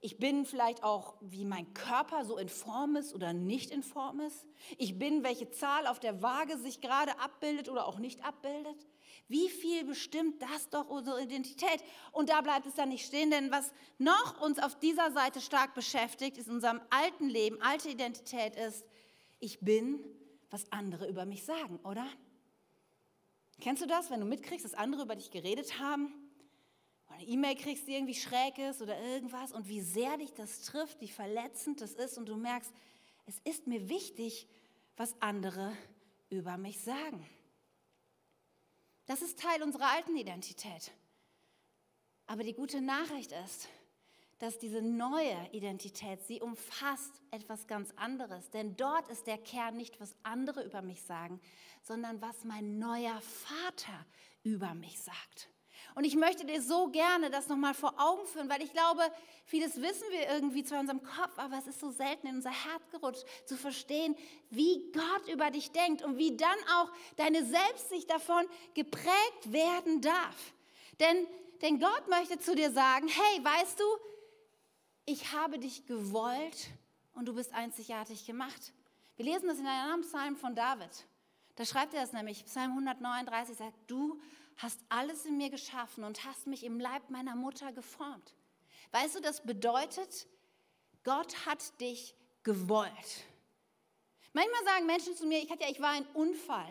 Ich 0.00 0.18
bin 0.18 0.44
vielleicht 0.44 0.84
auch, 0.84 1.14
wie 1.22 1.46
mein 1.46 1.72
Körper 1.72 2.26
so 2.26 2.36
in 2.36 2.50
Form 2.50 2.96
ist 2.96 3.14
oder 3.14 3.32
nicht 3.32 3.70
in 3.70 3.82
Form 3.82 4.20
ist. 4.20 4.44
Ich 4.76 4.98
bin, 4.98 5.22
welche 5.22 5.50
Zahl 5.50 5.86
auf 5.86 5.98
der 5.98 6.20
Waage 6.20 6.58
sich 6.58 6.82
gerade 6.82 7.18
abbildet 7.20 7.70
oder 7.70 7.86
auch 7.86 7.98
nicht 7.98 8.22
abbildet. 8.22 8.86
Wie 9.28 9.48
viel 9.48 9.84
bestimmt 9.84 10.42
das 10.42 10.68
doch 10.70 10.88
unsere 10.88 11.22
Identität? 11.22 11.82
Und 12.12 12.28
da 12.28 12.40
bleibt 12.40 12.66
es 12.66 12.74
dann 12.74 12.88
nicht 12.88 13.06
stehen, 13.06 13.30
denn 13.30 13.50
was 13.50 13.72
noch 13.98 14.40
uns 14.40 14.58
auf 14.58 14.78
dieser 14.78 15.12
Seite 15.12 15.40
stark 15.40 15.74
beschäftigt, 15.74 16.36
ist 16.36 16.48
in 16.48 16.54
unserem 16.54 16.80
alten 16.90 17.28
Leben, 17.28 17.60
alte 17.62 17.88
Identität 17.88 18.56
ist, 18.56 18.84
ich 19.40 19.60
bin, 19.60 20.04
was 20.50 20.70
andere 20.72 21.08
über 21.08 21.24
mich 21.24 21.44
sagen, 21.44 21.78
oder? 21.84 22.06
Kennst 23.60 23.82
du 23.82 23.86
das, 23.86 24.10
wenn 24.10 24.20
du 24.20 24.26
mitkriegst, 24.26 24.64
dass 24.64 24.74
andere 24.74 25.02
über 25.02 25.16
dich 25.16 25.30
geredet 25.30 25.78
haben? 25.78 26.12
eine 27.14 27.26
E-Mail 27.26 27.54
kriegst, 27.54 27.86
die 27.86 27.94
irgendwie 27.94 28.14
schräg 28.14 28.58
ist 28.58 28.82
oder 28.82 28.98
irgendwas 29.00 29.52
und 29.52 29.68
wie 29.68 29.80
sehr 29.80 30.16
dich 30.16 30.32
das 30.34 30.62
trifft, 30.62 31.00
wie 31.00 31.08
verletzend 31.08 31.80
das 31.80 31.92
ist 31.92 32.18
und 32.18 32.28
du 32.28 32.36
merkst, 32.36 32.72
es 33.26 33.38
ist 33.44 33.66
mir 33.66 33.88
wichtig, 33.88 34.48
was 34.96 35.14
andere 35.20 35.72
über 36.28 36.56
mich 36.58 36.80
sagen. 36.80 37.24
Das 39.06 39.22
ist 39.22 39.38
Teil 39.38 39.62
unserer 39.62 39.90
alten 39.90 40.16
Identität. 40.16 40.92
Aber 42.26 42.42
die 42.42 42.54
gute 42.54 42.80
Nachricht 42.80 43.32
ist, 43.44 43.68
dass 44.38 44.58
diese 44.58 44.82
neue 44.82 45.36
Identität, 45.52 46.22
sie 46.26 46.40
umfasst 46.40 47.22
etwas 47.30 47.66
ganz 47.66 47.92
anderes. 47.96 48.50
Denn 48.50 48.76
dort 48.76 49.08
ist 49.08 49.26
der 49.26 49.38
Kern 49.38 49.76
nicht, 49.76 50.00
was 50.00 50.14
andere 50.22 50.64
über 50.64 50.82
mich 50.82 51.02
sagen, 51.02 51.40
sondern 51.82 52.20
was 52.20 52.44
mein 52.44 52.78
neuer 52.78 53.20
Vater 53.20 54.06
über 54.42 54.74
mich 54.74 55.00
sagt 55.00 55.48
Und 55.94 56.04
ich 56.04 56.16
möchte 56.16 56.44
dir 56.44 56.60
so 56.60 56.88
gerne 56.88 57.30
das 57.30 57.48
nochmal 57.48 57.74
vor 57.74 57.94
Augen 57.98 58.26
führen, 58.26 58.48
weil 58.48 58.62
ich 58.62 58.72
glaube, 58.72 59.02
vieles 59.44 59.80
wissen 59.80 60.04
wir 60.10 60.28
irgendwie 60.28 60.64
zu 60.64 60.76
unserem 60.76 61.02
Kopf, 61.02 61.38
aber 61.38 61.56
es 61.56 61.68
ist 61.68 61.78
so 61.78 61.90
selten 61.90 62.26
in 62.26 62.36
unser 62.36 62.50
Herz 62.50 62.82
gerutscht, 62.90 63.24
zu 63.46 63.56
verstehen, 63.56 64.16
wie 64.50 64.90
Gott 64.92 65.28
über 65.32 65.52
dich 65.52 65.70
denkt 65.70 66.02
und 66.02 66.18
wie 66.18 66.36
dann 66.36 66.58
auch 66.76 66.90
deine 67.16 67.44
Selbstsicht 67.44 68.10
davon 68.10 68.44
geprägt 68.74 69.52
werden 69.52 70.00
darf. 70.00 70.52
Denn, 70.98 71.28
denn 71.62 71.78
Gott 71.78 72.08
möchte 72.08 72.40
zu 72.40 72.56
dir 72.56 72.72
sagen, 72.72 73.06
hey, 73.06 73.44
weißt 73.44 73.78
du, 73.78 73.84
ich 75.06 75.32
habe 75.32 75.60
dich 75.60 75.86
gewollt 75.86 76.70
und 77.14 77.26
du 77.26 77.34
bist 77.34 77.52
einzigartig 77.54 78.26
gemacht. 78.26 78.72
Wir 79.16 79.26
lesen 79.26 79.46
das 79.46 79.58
in 79.58 79.66
einem 79.66 80.02
Psalm 80.02 80.36
von 80.36 80.56
David. 80.56 80.90
Da 81.54 81.64
schreibt 81.64 81.94
er 81.94 82.00
das 82.00 82.12
nämlich, 82.12 82.44
Psalm 82.46 82.72
139 82.72 83.56
sagt, 83.56 83.74
du 83.86 84.20
hast 84.56 84.80
alles 84.88 85.26
in 85.26 85.36
mir 85.36 85.50
geschaffen 85.50 86.04
und 86.04 86.24
hast 86.24 86.46
mich 86.46 86.64
im 86.64 86.78
Leib 86.80 87.10
meiner 87.10 87.36
Mutter 87.36 87.72
geformt. 87.72 88.34
Weißt 88.92 89.16
du, 89.16 89.20
das 89.20 89.42
bedeutet, 89.42 90.26
Gott 91.02 91.46
hat 91.46 91.80
dich 91.80 92.14
gewollt. 92.42 93.24
Manchmal 94.32 94.64
sagen 94.64 94.86
Menschen 94.86 95.16
zu 95.16 95.26
mir, 95.26 95.38
ich, 95.38 95.50
hatte 95.50 95.64
ja, 95.64 95.70
ich 95.70 95.80
war 95.80 95.90
ein 95.90 96.06
Unfall. 96.14 96.68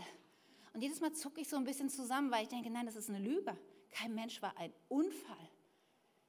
Und 0.73 0.81
jedes 0.81 0.99
Mal 1.01 1.13
zucke 1.13 1.41
ich 1.41 1.47
so 1.47 1.55
ein 1.55 1.63
bisschen 1.63 1.89
zusammen, 1.89 2.31
weil 2.31 2.43
ich 2.43 2.49
denke, 2.49 2.69
nein, 2.69 2.85
das 2.85 2.95
ist 2.95 3.09
eine 3.09 3.19
Lüge. 3.19 3.55
Kein 3.91 4.15
Mensch 4.15 4.41
war 4.41 4.57
ein 4.57 4.73
Unfall. 4.89 5.49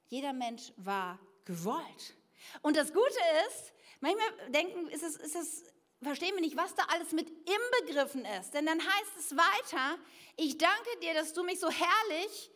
Jeder 0.07 0.33
Mensch 0.33 0.71
war 0.77 1.19
gewollt. 1.45 2.15
Und 2.61 2.77
das 2.77 2.93
Gute 2.93 3.19
ist, 3.49 3.73
manchmal 4.01 4.51
denken, 4.51 4.87
ist 4.89 5.03
es, 5.03 5.15
ist 5.17 5.35
es 5.35 5.63
verstehen 6.05 6.35
wir 6.35 6.41
nicht, 6.41 6.55
was 6.55 6.75
da 6.75 6.83
alles 6.93 7.11
mit 7.11 7.27
inbegriffen 7.29 8.25
ist. 8.39 8.53
Denn 8.53 8.65
dann 8.65 8.79
heißt 8.79 9.17
es 9.19 9.35
weiter, 9.35 9.97
ich 10.37 10.57
danke 10.57 10.99
dir, 11.01 11.13
dass 11.13 11.33
du 11.33 11.43
mich 11.43 11.59
so 11.59 11.69
herrlich 11.69 12.51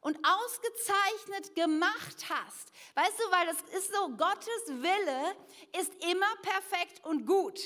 und 0.00 0.18
ausgezeichnet 0.24 1.54
gemacht 1.54 2.26
hast. 2.28 2.72
Weißt 2.94 3.18
du, 3.18 3.30
weil 3.32 3.46
das 3.46 3.60
ist 3.78 3.92
so, 3.92 4.08
Gottes 4.10 4.66
Wille 4.68 5.36
ist 5.78 5.92
immer 6.04 6.34
perfekt 6.42 7.04
und 7.04 7.26
gut. 7.26 7.60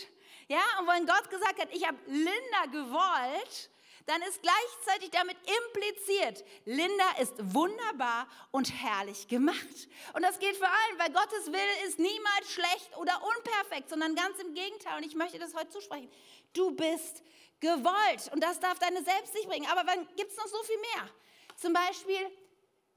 Ja, 0.49 0.63
und 0.81 0.89
wenn 0.89 1.07
Gott 1.07 1.31
gesagt 1.31 1.61
hat, 1.61 1.69
ich 1.73 1.87
habe 1.87 1.99
Linda 2.07 2.67
gewollt, 2.71 3.71
dann 4.07 4.21
ist 4.23 4.43
gleichzeitig 4.43 5.11
damit 5.11 5.37
impliziert, 5.39 6.45
Linda 6.65 7.11
ist 7.21 7.35
wunderbar 7.55 8.29
und 8.51 8.71
herrlich 8.83 9.29
gemacht. 9.29 9.89
Und 10.13 10.23
das 10.23 10.39
gilt 10.39 10.57
für 10.57 10.69
allen, 10.69 10.99
weil 10.99 11.11
Gottes 11.11 11.47
Wille 11.47 11.87
ist 11.87 11.99
niemals 11.99 12.53
schlecht 12.53 12.97
oder 12.99 13.21
unperfekt, 13.23 13.89
sondern 13.89 14.15
ganz 14.15 14.39
im 14.39 14.55
Gegenteil. 14.55 14.99
Und 14.99 15.07
ich 15.07 15.15
möchte 15.15 15.39
das 15.39 15.55
heute 15.55 15.71
zusprechen. 15.71 16.11
Du 16.53 16.73
bist 16.73 17.23
gewollt 17.61 18.31
und 18.33 18.43
das 18.43 18.61
darf 18.61 18.79
deine 18.79 19.03
Selbstsicht 19.03 19.49
bringen. 19.49 19.67
Aber 19.71 19.85
dann 19.85 20.07
gibt 20.17 20.31
es 20.31 20.37
noch 20.37 20.49
so 20.49 20.63
viel 20.65 20.79
mehr. 20.79 21.09
Zum 21.57 21.73
Beispiel, 21.73 22.31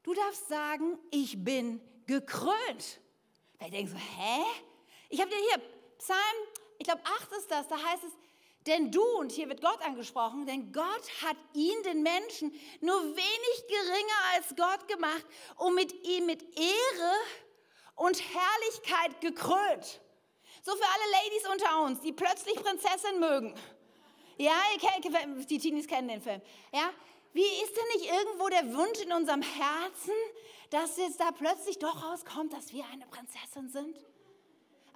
du 0.03 0.13
darfst 0.13 0.49
sagen, 0.49 0.99
ich 1.11 1.41
bin 1.41 1.81
gekrönt. 2.05 2.99
Weil 3.59 3.67
ich 3.67 3.71
denke 3.71 3.91
so, 3.91 3.97
hä? 3.97 4.43
Ich 5.09 5.21
habe 5.21 5.29
dir 5.29 5.37
hier 5.37 5.61
Psalm, 5.99 6.19
ich 6.77 6.85
glaube 6.85 7.01
8 7.05 7.31
ist 7.33 7.49
das, 7.49 7.67
da 7.67 7.81
heißt 7.81 8.03
es, 8.03 8.11
denn 8.67 8.91
du, 8.91 9.03
und 9.17 9.31
hier 9.31 9.47
wird 9.49 9.61
Gott 9.61 9.81
angesprochen, 9.81 10.45
denn 10.45 10.71
Gott 10.71 11.23
hat 11.23 11.37
ihn, 11.53 11.81
den 11.83 12.03
Menschen, 12.03 12.53
nur 12.81 13.01
wenig 13.03 13.67
geringer 13.67 14.21
als 14.35 14.55
Gott 14.55 14.87
gemacht 14.87 15.25
und 15.57 15.75
mit 15.75 15.93
ihm 16.05 16.25
mit 16.25 16.43
Ehre 16.57 17.13
und 17.95 18.21
Herrlichkeit 18.21 19.21
gekrönt. 19.21 20.01
So 20.63 20.75
für 20.75 20.85
alle 20.85 21.11
Ladies 21.23 21.47
unter 21.49 21.81
uns, 21.83 22.01
die 22.01 22.11
plötzlich 22.11 22.55
Prinzessin 22.55 23.19
mögen. 23.19 23.55
Ja, 24.37 24.53
die 25.49 25.57
Teenies 25.57 25.87
kennen 25.87 26.09
den 26.09 26.21
Film. 26.21 26.41
Ja, 26.71 26.91
wie 27.33 27.41
ist 27.41 27.75
denn 27.75 27.87
nicht 27.95 28.11
irgendwo 28.11 28.49
der 28.49 28.73
Wunsch 28.75 28.99
in 29.01 29.11
unserem 29.11 29.41
Herzen, 29.41 30.13
dass 30.69 30.97
jetzt 30.97 31.19
da 31.19 31.31
plötzlich 31.31 31.79
doch 31.79 32.03
rauskommt, 32.03 32.53
dass 32.53 32.71
wir 32.73 32.85
eine 32.91 33.07
Prinzessin 33.07 33.69
sind? 33.69 33.97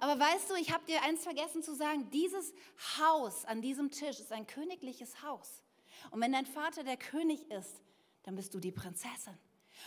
Aber 0.02 0.18
weißt 0.18 0.50
du, 0.50 0.54
ich 0.56 0.72
habe 0.72 0.84
dir 0.84 1.00
eins 1.04 1.22
vergessen 1.22 1.62
zu 1.62 1.76
sagen, 1.76 2.10
dieses 2.10 2.52
Haus 2.98 3.44
an 3.44 3.62
diesem 3.62 3.92
Tisch 3.92 4.18
ist 4.18 4.32
ein 4.32 4.48
königliches 4.48 5.22
Haus. 5.22 5.62
Und 6.10 6.20
wenn 6.20 6.32
dein 6.32 6.44
Vater 6.44 6.82
der 6.82 6.96
König 6.96 7.48
ist, 7.52 7.80
dann 8.24 8.34
bist 8.34 8.52
du 8.52 8.58
die 8.58 8.72
Prinzessin. 8.72 9.38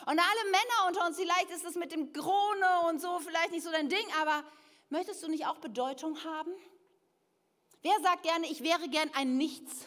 Und 0.06 0.17
alle 0.17 0.51
Männer 0.51 0.88
unter 0.88 1.06
uns, 1.06 1.17
vielleicht 1.17 1.49
ist 1.49 1.65
es 1.65 1.75
mit 1.75 1.91
dem 1.91 2.13
Krone 2.13 2.88
und 2.88 3.01
so 3.01 3.19
vielleicht 3.19 3.51
nicht 3.51 3.65
so 3.65 3.71
dein 3.71 3.89
Ding, 3.89 4.06
aber 4.21 4.45
möchtest 4.88 5.21
du 5.21 5.28
nicht 5.28 5.47
auch 5.47 5.58
Bedeutung 5.58 6.23
haben? 6.23 6.54
Wer 7.82 7.99
sagt 8.01 8.23
gerne, 8.23 8.47
ich 8.49 8.63
wäre 8.63 8.88
gern 8.88 9.12
ein 9.15 9.36
Nichts, 9.36 9.86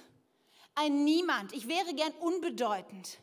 ein 0.74 1.04
Niemand, 1.04 1.54
ich 1.54 1.68
wäre 1.68 1.94
gern 1.94 2.12
unbedeutend? 2.20 3.18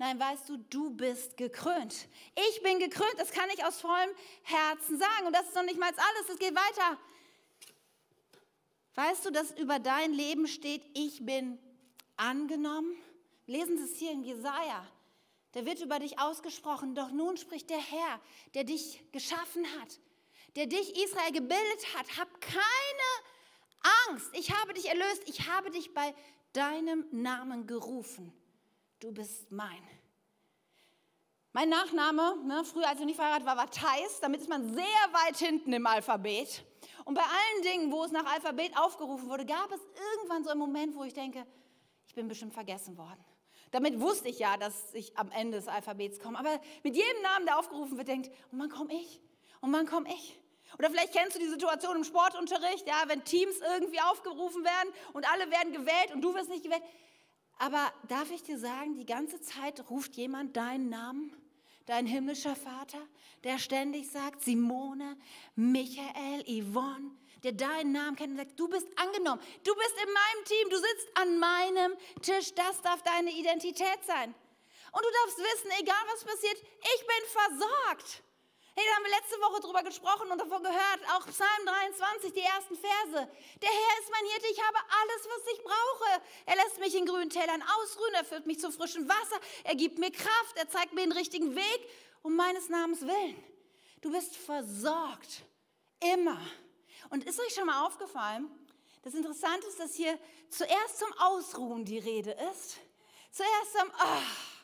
Nein, 0.00 0.20
weißt 0.20 0.48
du, 0.48 0.56
du 0.56 0.90
bist 0.90 1.36
gekrönt. 1.36 2.06
Ich 2.50 2.62
bin 2.62 2.78
gekrönt, 2.78 3.14
das 3.18 3.32
kann 3.32 3.50
ich 3.50 3.64
aus 3.64 3.80
vollem 3.80 4.10
Herzen 4.44 4.96
sagen. 4.96 5.26
Und 5.26 5.32
das 5.32 5.48
ist 5.48 5.56
noch 5.56 5.64
nicht 5.64 5.78
mal 5.78 5.88
alles, 5.88 6.28
es 6.30 6.38
geht 6.38 6.54
weiter. 6.54 6.98
Weißt 8.94 9.26
du, 9.26 9.30
dass 9.30 9.50
über 9.58 9.80
dein 9.80 10.12
Leben 10.12 10.46
steht, 10.46 10.84
ich 10.94 11.26
bin 11.26 11.58
angenommen? 12.16 12.96
Lesen 13.46 13.76
Sie 13.76 13.84
es 13.84 13.98
hier 13.98 14.12
in 14.12 14.22
Jesaja. 14.22 14.86
Da 15.52 15.66
wird 15.66 15.80
über 15.80 15.98
dich 15.98 16.20
ausgesprochen. 16.20 16.94
Doch 16.94 17.10
nun 17.10 17.36
spricht 17.36 17.68
der 17.68 17.78
Herr, 17.78 18.20
der 18.54 18.62
dich 18.62 19.02
geschaffen 19.10 19.66
hat, 19.80 19.98
der 20.54 20.66
dich 20.66 20.96
Israel 20.96 21.32
gebildet 21.32 21.96
hat. 21.96 22.18
Hab 22.18 22.40
keine 22.40 24.10
Angst. 24.10 24.30
Ich 24.34 24.52
habe 24.52 24.74
dich 24.74 24.88
erlöst. 24.88 25.22
Ich 25.26 25.48
habe 25.48 25.72
dich 25.72 25.92
bei 25.92 26.14
deinem 26.52 27.04
Namen 27.10 27.66
gerufen 27.66 28.32
du 29.00 29.12
bist 29.12 29.50
mein. 29.50 29.82
Mein 31.52 31.70
Nachname, 31.70 32.36
ne, 32.44 32.62
früher 32.64 32.88
als 32.88 33.00
ich 33.00 33.06
nicht 33.06 33.16
verheiratet 33.16 33.46
war, 33.46 33.56
war 33.56 33.70
Theis. 33.70 34.20
Damit 34.20 34.40
ist 34.40 34.48
man 34.48 34.74
sehr 34.74 34.84
weit 34.84 35.36
hinten 35.36 35.72
im 35.72 35.86
Alphabet. 35.86 36.64
Und 37.04 37.14
bei 37.14 37.22
allen 37.22 37.62
Dingen, 37.62 37.90
wo 37.90 38.04
es 38.04 38.12
nach 38.12 38.26
Alphabet 38.32 38.76
aufgerufen 38.76 39.28
wurde, 39.28 39.46
gab 39.46 39.72
es 39.72 39.80
irgendwann 40.12 40.44
so 40.44 40.50
einen 40.50 40.60
Moment, 40.60 40.94
wo 40.94 41.04
ich 41.04 41.14
denke, 41.14 41.46
ich 42.06 42.14
bin 42.14 42.28
bestimmt 42.28 42.54
vergessen 42.54 42.96
worden. 42.98 43.24
Damit 43.70 44.00
wusste 44.00 44.28
ich 44.28 44.38
ja, 44.38 44.56
dass 44.56 44.94
ich 44.94 45.16
am 45.18 45.30
Ende 45.30 45.58
des 45.58 45.68
Alphabets 45.68 46.20
komme. 46.20 46.38
Aber 46.38 46.60
mit 46.82 46.96
jedem 46.96 47.22
Namen, 47.22 47.46
der 47.46 47.58
aufgerufen 47.58 47.96
wird, 47.96 48.08
denkt, 48.08 48.30
und 48.50 48.58
wann 48.58 48.70
komme 48.70 48.94
ich? 48.94 49.20
Und 49.60 49.72
wann 49.72 49.86
komme 49.86 50.08
ich? 50.14 50.38
Oder 50.78 50.90
vielleicht 50.90 51.12
kennst 51.12 51.34
du 51.34 51.40
die 51.40 51.48
Situation 51.48 51.96
im 51.96 52.04
Sportunterricht, 52.04 52.86
ja, 52.86 53.02
wenn 53.06 53.24
Teams 53.24 53.56
irgendwie 53.74 54.00
aufgerufen 54.00 54.64
werden 54.64 54.92
und 55.12 55.30
alle 55.30 55.50
werden 55.50 55.72
gewählt 55.72 56.14
und 56.14 56.20
du 56.20 56.34
wirst 56.34 56.50
nicht 56.50 56.62
gewählt. 56.62 56.82
Aber 57.58 57.92
darf 58.06 58.30
ich 58.30 58.42
dir 58.42 58.58
sagen, 58.58 58.94
die 58.94 59.06
ganze 59.06 59.40
Zeit 59.40 59.90
ruft 59.90 60.16
jemand 60.16 60.56
deinen 60.56 60.88
Namen, 60.88 61.36
dein 61.86 62.06
himmlischer 62.06 62.54
Vater, 62.54 63.00
der 63.44 63.58
ständig 63.58 64.10
sagt, 64.10 64.44
Simone, 64.44 65.16
Michael, 65.56 66.44
Yvonne, 66.46 67.10
der 67.42 67.52
deinen 67.52 67.92
Namen 67.92 68.16
kennt 68.16 68.30
und 68.30 68.36
sagt, 68.38 68.58
du 68.58 68.68
bist 68.68 68.86
angenommen, 68.96 69.40
du 69.64 69.74
bist 69.74 69.94
in 70.02 70.12
meinem 70.12 70.44
Team, 70.44 70.70
du 70.70 70.76
sitzt 70.76 71.08
an 71.16 71.38
meinem 71.38 71.96
Tisch, 72.22 72.54
das 72.54 72.80
darf 72.82 73.02
deine 73.02 73.30
Identität 73.30 73.98
sein. 74.06 74.34
Und 74.92 75.02
du 75.04 75.08
darfst 75.22 75.38
wissen, 75.38 75.70
egal 75.80 76.02
was 76.12 76.24
passiert, 76.24 76.56
ich 76.60 77.06
bin 77.06 77.58
versorgt. 77.58 78.22
Hey, 78.78 78.86
da 78.86 78.94
haben 78.94 79.04
wir 79.06 79.10
letzte 79.10 79.40
Woche 79.40 79.60
drüber 79.60 79.82
gesprochen 79.82 80.30
und 80.30 80.38
davon 80.38 80.62
gehört, 80.62 81.00
auch 81.10 81.26
Psalm 81.26 81.66
23, 81.66 82.32
die 82.32 82.42
ersten 82.42 82.76
Verse. 82.76 83.28
Der 83.60 83.70
Herr 83.70 84.00
ist 84.00 84.08
mein 84.12 84.24
Hirte, 84.30 84.46
ich 84.52 84.62
habe 84.62 84.78
alles, 84.78 85.28
was 85.34 85.52
ich 85.52 85.64
brauche. 85.64 86.22
Er 86.46 86.54
lässt 86.54 86.78
mich 86.78 86.94
in 86.94 87.04
grünen 87.04 87.28
Tälern 87.28 87.60
ausruhen, 87.60 88.14
er 88.14 88.24
führt 88.24 88.46
mich 88.46 88.60
zu 88.60 88.70
frischem 88.70 89.08
Wasser, 89.08 89.40
er 89.64 89.74
gibt 89.74 89.98
mir 89.98 90.12
Kraft, 90.12 90.54
er 90.54 90.68
zeigt 90.68 90.92
mir 90.92 91.00
den 91.00 91.10
richtigen 91.10 91.56
Weg, 91.56 91.90
um 92.22 92.36
meines 92.36 92.68
Namens 92.68 93.00
willen. 93.00 93.44
Du 94.00 94.12
bist 94.12 94.36
versorgt, 94.36 95.42
immer. 95.98 96.40
Und 97.10 97.24
ist 97.24 97.40
euch 97.40 97.54
schon 97.56 97.66
mal 97.66 97.84
aufgefallen, 97.84 98.48
das 99.02 99.14
Interessante 99.14 99.66
ist, 99.66 99.80
dass 99.80 99.96
hier 99.96 100.16
zuerst 100.50 101.00
zum 101.00 101.12
Ausruhen 101.18 101.84
die 101.84 101.98
Rede 101.98 102.30
ist. 102.52 102.76
Zuerst 103.32 103.72
zum, 103.72 103.90
ach, 103.98 104.57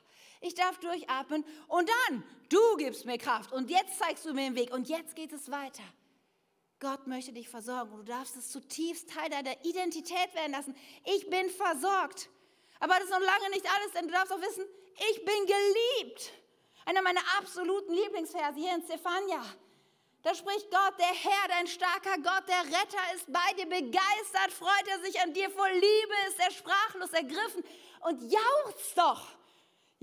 ich 0.45 0.55
darf 0.55 0.79
durchatmen 0.79 1.45
und 1.69 1.91
dann, 2.09 2.23
du 2.51 2.77
gibst 2.77 3.07
mir 3.07 3.19
Kraft 3.19 3.53
und 3.53 3.71
jetzt 3.71 3.99
zeigst 3.99 4.25
du 4.27 4.35
mir 4.35 4.51
den 4.51 4.57
Weg 4.57 4.73
und 4.73 4.89
jetzt 4.89 5.17
geht 5.17 5.33
es 5.33 5.51
weiter. 5.51 5.83
Gott 6.81 7.07
möchte 7.07 7.33
dich 7.33 7.49
versorgen 7.49 7.93
und 7.93 7.99
du 8.01 8.13
darfst 8.13 8.37
es 8.37 8.51
zutiefst 8.51 9.09
Teil 9.09 9.31
deiner 9.31 9.65
Identität 9.65 10.35
werden 10.35 10.53
lassen. 10.53 10.77
Ich 11.05 11.31
bin 11.31 11.49
versorgt. 11.49 12.29
Aber 12.79 12.95
das 12.95 13.05
ist 13.05 13.11
noch 13.11 13.21
lange 13.21 13.51
nicht 13.51 13.67
alles, 13.75 13.93
denn 13.93 14.07
du 14.07 14.13
darfst 14.13 14.33
auch 14.33 14.41
wissen, 14.41 14.65
ich 15.11 15.25
bin 15.25 15.47
geliebt. 15.47 16.33
Einer 16.85 17.01
meiner 17.01 17.23
absoluten 17.39 17.95
Lieblingsverse 17.95 18.59
hier 18.59 18.75
in 18.75 18.83
Stefania. 18.83 19.43
Da 20.23 20.35
spricht 20.35 20.71
Gott, 20.71 20.99
der 20.99 21.07
Herr, 21.07 21.49
dein 21.49 21.67
starker 21.67 22.17
Gott, 22.17 22.49
der 22.49 22.65
Retter 22.65 23.15
ist 23.15 23.33
bei 23.33 23.53
dir 23.57 23.67
begeistert, 23.67 24.53
freut 24.53 24.89
er 24.89 25.01
sich 25.01 25.19
an 25.23 25.33
dir, 25.33 25.49
voll 25.51 25.73
Liebe 25.73 26.15
ist 26.29 26.39
er 26.39 26.51
sprachlos 26.51 27.13
ergriffen 27.13 27.65
und 28.01 28.23
jauchzt 28.31 28.97
doch 28.97 29.34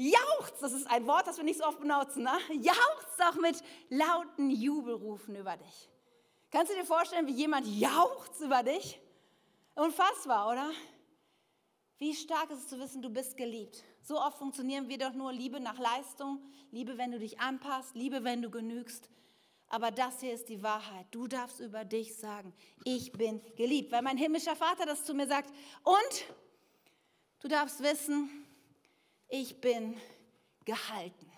Jauchzt, 0.02 0.62
das 0.62 0.74
ist 0.74 0.90
ein 0.90 1.06
Wort, 1.06 1.28
das 1.28 1.38
wir 1.38 1.44
nicht 1.44 1.60
so 1.60 1.66
oft 1.66 1.80
benutzen, 1.80 2.24
ne? 2.24 2.32
jauchzt 2.50 3.20
doch 3.20 3.36
mit 3.36 3.62
lauten 3.90 4.50
Jubelrufen 4.50 5.36
über 5.36 5.56
dich. 5.58 5.90
Kannst 6.50 6.72
du 6.72 6.76
dir 6.76 6.86
vorstellen, 6.86 7.28
wie 7.28 7.34
jemand 7.34 7.68
jauchzt 7.68 8.42
über 8.42 8.64
dich? 8.64 9.00
Unfassbar, 9.76 10.50
oder? 10.50 10.72
Wie 12.00 12.16
stark 12.16 12.50
ist 12.50 12.62
es 12.62 12.68
zu 12.68 12.80
wissen, 12.80 13.04
du 13.04 13.12
bist 13.12 13.38
geliebt. 13.38 13.84
So 14.02 14.20
oft 14.20 14.40
funktionieren 14.40 14.90
wir 14.90 14.98
doch 14.98 15.14
nur 15.14 15.32
Liebe 15.32 15.60
nach 15.60 15.78
Leistung, 15.78 16.40
Liebe, 16.72 16.98
wenn 16.98 17.12
du 17.12 17.20
dich 17.20 17.40
anpasst, 17.40 17.96
Liebe, 17.96 18.24
wenn 18.24 18.42
du 18.42 18.50
genügst. 18.50 19.08
Aber 19.68 19.92
das 19.92 20.20
hier 20.20 20.34
ist 20.34 20.50
die 20.50 20.64
Wahrheit. 20.64 21.06
Du 21.12 21.28
darfst 21.28 21.60
über 21.60 21.86
dich 21.86 22.16
sagen, 22.16 22.54
ich 22.84 23.12
bin 23.12 23.40
geliebt, 23.56 23.92
weil 23.92 24.02
mein 24.02 24.18
himmlischer 24.18 24.56
Vater 24.56 24.88
das 24.88 25.06
zu 25.06 25.14
mir 25.14 25.28
sagt. 25.28 25.54
Und 25.84 26.26
du 27.40 27.48
darfst 27.48 27.84
wissen, 27.84 28.40
ich 29.32 29.60
bin 29.60 30.00
gehalten. 30.65 31.32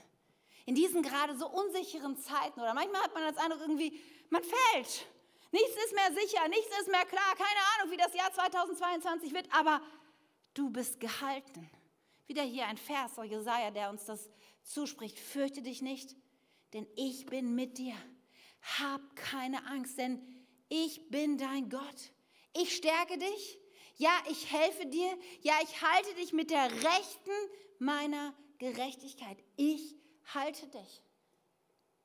In 0.65 0.75
diesen 0.75 1.01
gerade 1.01 1.37
so 1.37 1.47
unsicheren 1.47 2.17
Zeiten 2.17 2.59
oder 2.59 2.73
manchmal 2.73 3.03
hat 3.03 3.13
man 3.13 3.23
das 3.23 3.37
Eindruck 3.37 3.61
irgendwie, 3.61 3.99
man 4.29 4.43
fällt. 4.43 5.05
Nichts 5.51 5.75
ist 5.85 5.93
mehr 5.93 6.11
sicher, 6.13 6.47
nichts 6.47 6.79
ist 6.79 6.89
mehr 6.89 7.05
klar, 7.05 7.35
keine 7.35 7.59
Ahnung, 7.75 7.91
wie 7.91 7.97
das 7.97 8.13
Jahr 8.13 8.33
2022 8.33 9.33
wird, 9.33 9.47
aber 9.53 9.81
du 10.53 10.69
bist 10.69 10.99
gehalten. 10.99 11.69
Wieder 12.25 12.43
hier 12.43 12.65
ein 12.65 12.77
Vers 12.77 13.19
aus 13.19 13.27
Jesaja, 13.27 13.69
der 13.69 13.89
uns 13.89 14.05
das 14.05 14.29
zuspricht. 14.63 15.19
Fürchte 15.19 15.61
dich 15.61 15.81
nicht, 15.81 16.15
denn 16.73 16.87
ich 16.95 17.25
bin 17.27 17.53
mit 17.53 17.77
dir. 17.77 17.95
Hab 18.79 19.15
keine 19.15 19.65
Angst, 19.67 19.97
denn 19.97 20.25
ich 20.69 21.09
bin 21.09 21.37
dein 21.37 21.69
Gott. 21.69 22.11
Ich 22.55 22.75
stärke 22.75 23.17
dich. 23.17 23.59
Ja, 23.97 24.11
ich 24.29 24.51
helfe 24.51 24.87
dir. 24.87 25.17
Ja, 25.41 25.53
ich 25.61 25.81
halte 25.81 26.15
dich 26.15 26.33
mit 26.33 26.49
der 26.49 26.71
Rechten 26.71 27.31
meiner 27.83 28.33
Gerechtigkeit. 28.57 29.37
Ich 29.55 29.95
halte 30.33 30.67
dich. 30.67 31.01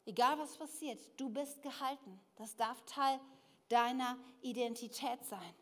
Egal 0.04 0.38
was 0.38 0.56
passiert, 0.56 0.98
du 1.18 1.28
bist 1.28 1.62
gehalten. 1.62 2.20
Das 2.36 2.56
darf 2.56 2.82
Teil 2.86 3.20
deiner 3.68 4.18
Identität 4.40 5.24
sein. 5.26 5.54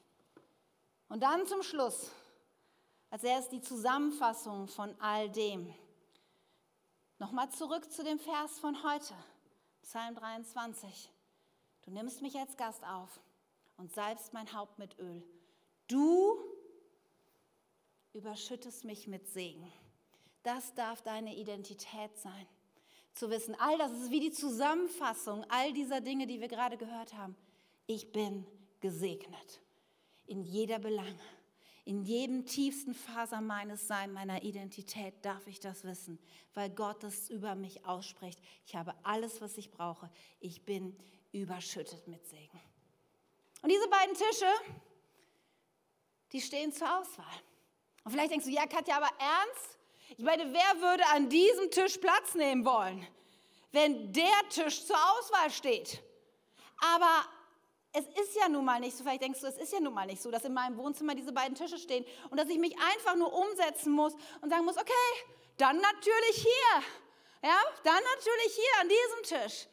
Und 1.09 1.23
dann 1.23 1.47
zum 1.47 1.63
Schluss 1.63 2.11
als 3.11 3.25
erst 3.25 3.53
die 3.53 3.61
Zusammenfassung 3.61 4.69
von 4.69 4.95
all 5.01 5.31
dem. 5.31 5.73
Nochmal 7.19 7.51
zurück 7.51 7.91
zu 7.91 8.05
dem 8.05 8.19
Vers 8.19 8.59
von 8.59 8.83
heute, 8.83 9.15
Psalm 9.83 10.15
23. 10.15 11.11
Du 11.83 11.91
nimmst 11.91 12.21
mich 12.23 12.37
als 12.37 12.57
Gast 12.57 12.85
auf 12.85 13.21
und 13.77 13.93
salbst 13.93 14.33
mein 14.33 14.53
Haupt 14.53 14.79
mit 14.79 14.99
Öl. 14.99 15.23
Du 15.89 16.37
überschüttest 18.13 18.85
mich 18.85 19.07
mit 19.07 19.29
Segen. 19.29 19.73
Das 20.47 20.73
darf 20.75 21.03
deine 21.03 21.35
Identität 21.35 22.17
sein. 22.19 22.47
Zu 23.15 23.31
wissen, 23.31 23.57
all 23.59 23.77
das 23.79 23.91
ist 23.91 24.13
wie 24.13 24.21
die 24.21 24.31
Zusammenfassung 24.31 25.45
all 25.49 25.73
dieser 25.73 26.01
Dinge, 26.01 26.29
die 26.29 26.41
wir 26.41 26.47
gerade 26.47 26.77
gehört 26.77 27.15
haben. 27.15 27.37
Ich 27.89 28.13
bin 28.13 28.47
gesegnet 28.79 29.61
in 30.27 30.45
jeder 30.45 30.79
Belange. 30.79 31.19
In 31.85 32.05
jedem 32.05 32.47
tiefsten 32.47 32.95
Faser 32.95 33.41
meines 33.41 33.89
Seins, 33.89 34.13
meiner 34.13 34.45
Identität 34.45 35.15
darf 35.25 35.45
ich 35.49 35.59
das 35.59 35.83
wissen, 35.83 36.17
weil 36.55 36.71
Gott 36.71 37.03
das 37.03 37.29
über 37.29 37.57
mich 37.57 37.85
ausspricht. 37.85 38.39
Ich 38.67 38.77
habe 38.77 38.95
alles, 39.03 39.41
was 39.41 39.59
ich 39.59 39.73
brauche. 39.73 40.09
Ich 40.39 40.65
bin 40.65 40.97
überschüttet 41.33 42.07
mit 42.07 42.25
Segen. 42.25 42.61
Und 43.63 43.73
diese 43.73 43.89
beiden 43.89 44.15
Tische, 44.15 44.53
die 46.31 46.41
stehen 46.41 46.73
zur 46.73 47.01
Auswahl. 47.01 47.35
Und 48.05 48.13
vielleicht 48.13 48.31
denkst 48.31 48.47
du, 48.47 48.53
ja, 48.53 48.65
Katja, 48.67 48.99
aber 48.99 49.11
ernst? 49.19 49.76
Ich 50.11 50.25
meine, 50.25 50.53
wer 50.53 50.81
würde 50.81 51.05
an 51.13 51.29
diesem 51.29 51.71
Tisch 51.71 51.99
Platz 51.99 52.35
nehmen 52.35 52.65
wollen, 52.65 53.07
wenn 53.73 54.13
der 54.13 54.49
Tisch 54.51 54.85
zur 54.87 54.97
Auswahl 54.97 55.51
steht? 55.51 56.03
Aber 56.79 57.25
es 57.93 58.07
ist 58.21 58.37
ja 58.37 58.49
nun 58.49 58.65
mal 58.65 58.79
nicht 58.79 58.97
so, 58.97 59.03
vielleicht 59.03 59.23
denkst 59.23 59.41
du, 59.41 59.47
es 59.47 59.59
ist 59.59 59.73
ja 59.73 59.81
nun 59.81 59.95
mal 59.95 60.07
nicht 60.07 60.23
so, 60.23 60.31
dass 60.31 60.45
in 60.45 60.55
meinem 60.55 60.77
Wohnzimmer 60.77 61.15
diese 61.15 61.33
beiden 61.33 61.55
Tische 61.55 61.79
stehen 61.79 62.05
und 62.31 62.39
dass 62.39 62.49
ich 62.49 62.59
mich 62.59 62.77
einfach 62.79 63.17
nur 63.17 63.33
umsetzen 63.33 63.93
muss 63.93 64.15
und 64.43 64.51
sagen 64.51 64.65
muss, 64.65 64.77
okay, 64.77 64.93
dann 65.57 65.77
natürlich 65.77 66.37
hier. 66.37 66.83
Ja, 67.43 67.61
dann 67.85 68.03
natürlich 68.15 68.55
hier 68.55 68.81
an 68.81 68.89
diesem 68.89 69.41
Tisch. 69.41 69.67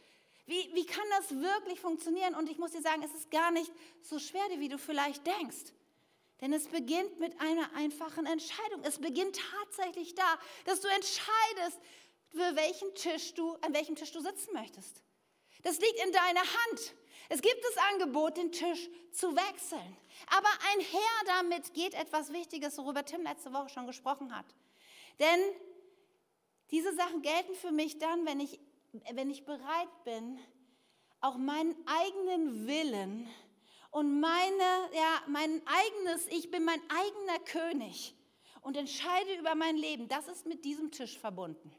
Wie, 0.45 0.71
wie 0.73 0.85
kann 0.85 1.05
das 1.17 1.31
wirklich 1.31 1.79
funktionieren? 1.79 2.35
Und 2.35 2.49
ich 2.49 2.57
muss 2.57 2.71
dir 2.71 2.81
sagen, 2.81 3.01
es 3.03 3.13
ist 3.13 3.31
gar 3.31 3.51
nicht 3.51 3.71
so 4.01 4.19
schwer, 4.19 4.43
wie 4.57 4.69
du 4.69 4.77
vielleicht 4.77 5.25
denkst. 5.25 5.73
Denn 6.41 6.51
es 6.53 6.67
beginnt 6.67 7.19
mit 7.19 7.39
einer 7.39 7.73
einfachen 7.75 8.25
Entscheidung. 8.25 8.83
Es 8.83 8.99
beginnt 8.99 9.39
tatsächlich 9.61 10.15
da, 10.15 10.39
dass 10.65 10.81
du 10.81 10.87
entscheidest, 10.87 11.79
für 12.29 12.55
welchen 12.55 12.93
Tisch 12.95 13.33
du, 13.33 13.53
an 13.61 13.73
welchem 13.73 13.95
Tisch 13.95 14.11
du 14.11 14.19
sitzen 14.19 14.53
möchtest. 14.53 15.03
Das 15.61 15.79
liegt 15.79 16.03
in 16.03 16.11
deiner 16.11 16.41
Hand. 16.41 16.95
Es 17.29 17.41
gibt 17.41 17.63
das 17.63 17.83
Angebot, 17.91 18.37
den 18.37 18.51
Tisch 18.51 18.89
zu 19.11 19.35
wechseln. 19.35 19.97
Aber 20.27 20.49
einher 20.73 20.99
damit 21.25 21.73
geht 21.73 21.93
etwas 21.93 22.33
Wichtiges, 22.33 22.77
worüber 22.77 23.05
Tim 23.05 23.23
letzte 23.23 23.53
Woche 23.53 23.69
schon 23.69 23.87
gesprochen 23.87 24.35
hat. 24.35 24.45
Denn 25.19 25.39
diese 26.71 26.93
Sachen 26.95 27.21
gelten 27.21 27.55
für 27.55 27.71
mich 27.71 27.99
dann, 27.99 28.25
wenn 28.25 28.39
ich, 28.39 28.59
wenn 29.13 29.29
ich 29.29 29.45
bereit 29.45 30.03
bin, 30.03 30.39
auch 31.21 31.37
meinen 31.37 31.75
eigenen 31.87 32.67
Willen 32.67 33.29
und 33.93 34.19
meine, 34.19 34.89
ja, 34.91 35.21
mein 35.27 35.61
eigenes, 35.65 36.27
ich 36.27 36.49
bin 36.49 36.65
mein 36.65 36.81
eigener 36.89 37.39
König 37.45 38.15
und 38.61 38.75
entscheide 38.75 39.35
über 39.35 39.53
mein 39.53 39.77
Leben. 39.77 40.07
Das 40.07 40.27
ist 40.27 40.47
mit 40.47 40.65
diesem 40.65 40.91
Tisch 40.91 41.17
verbunden. 41.17 41.71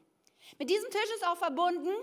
Mit 0.57 0.69
diesem 0.69 0.89
Tisch 0.89 1.09
ist 1.15 1.27
auch 1.27 1.35
verbunden, 1.35 1.93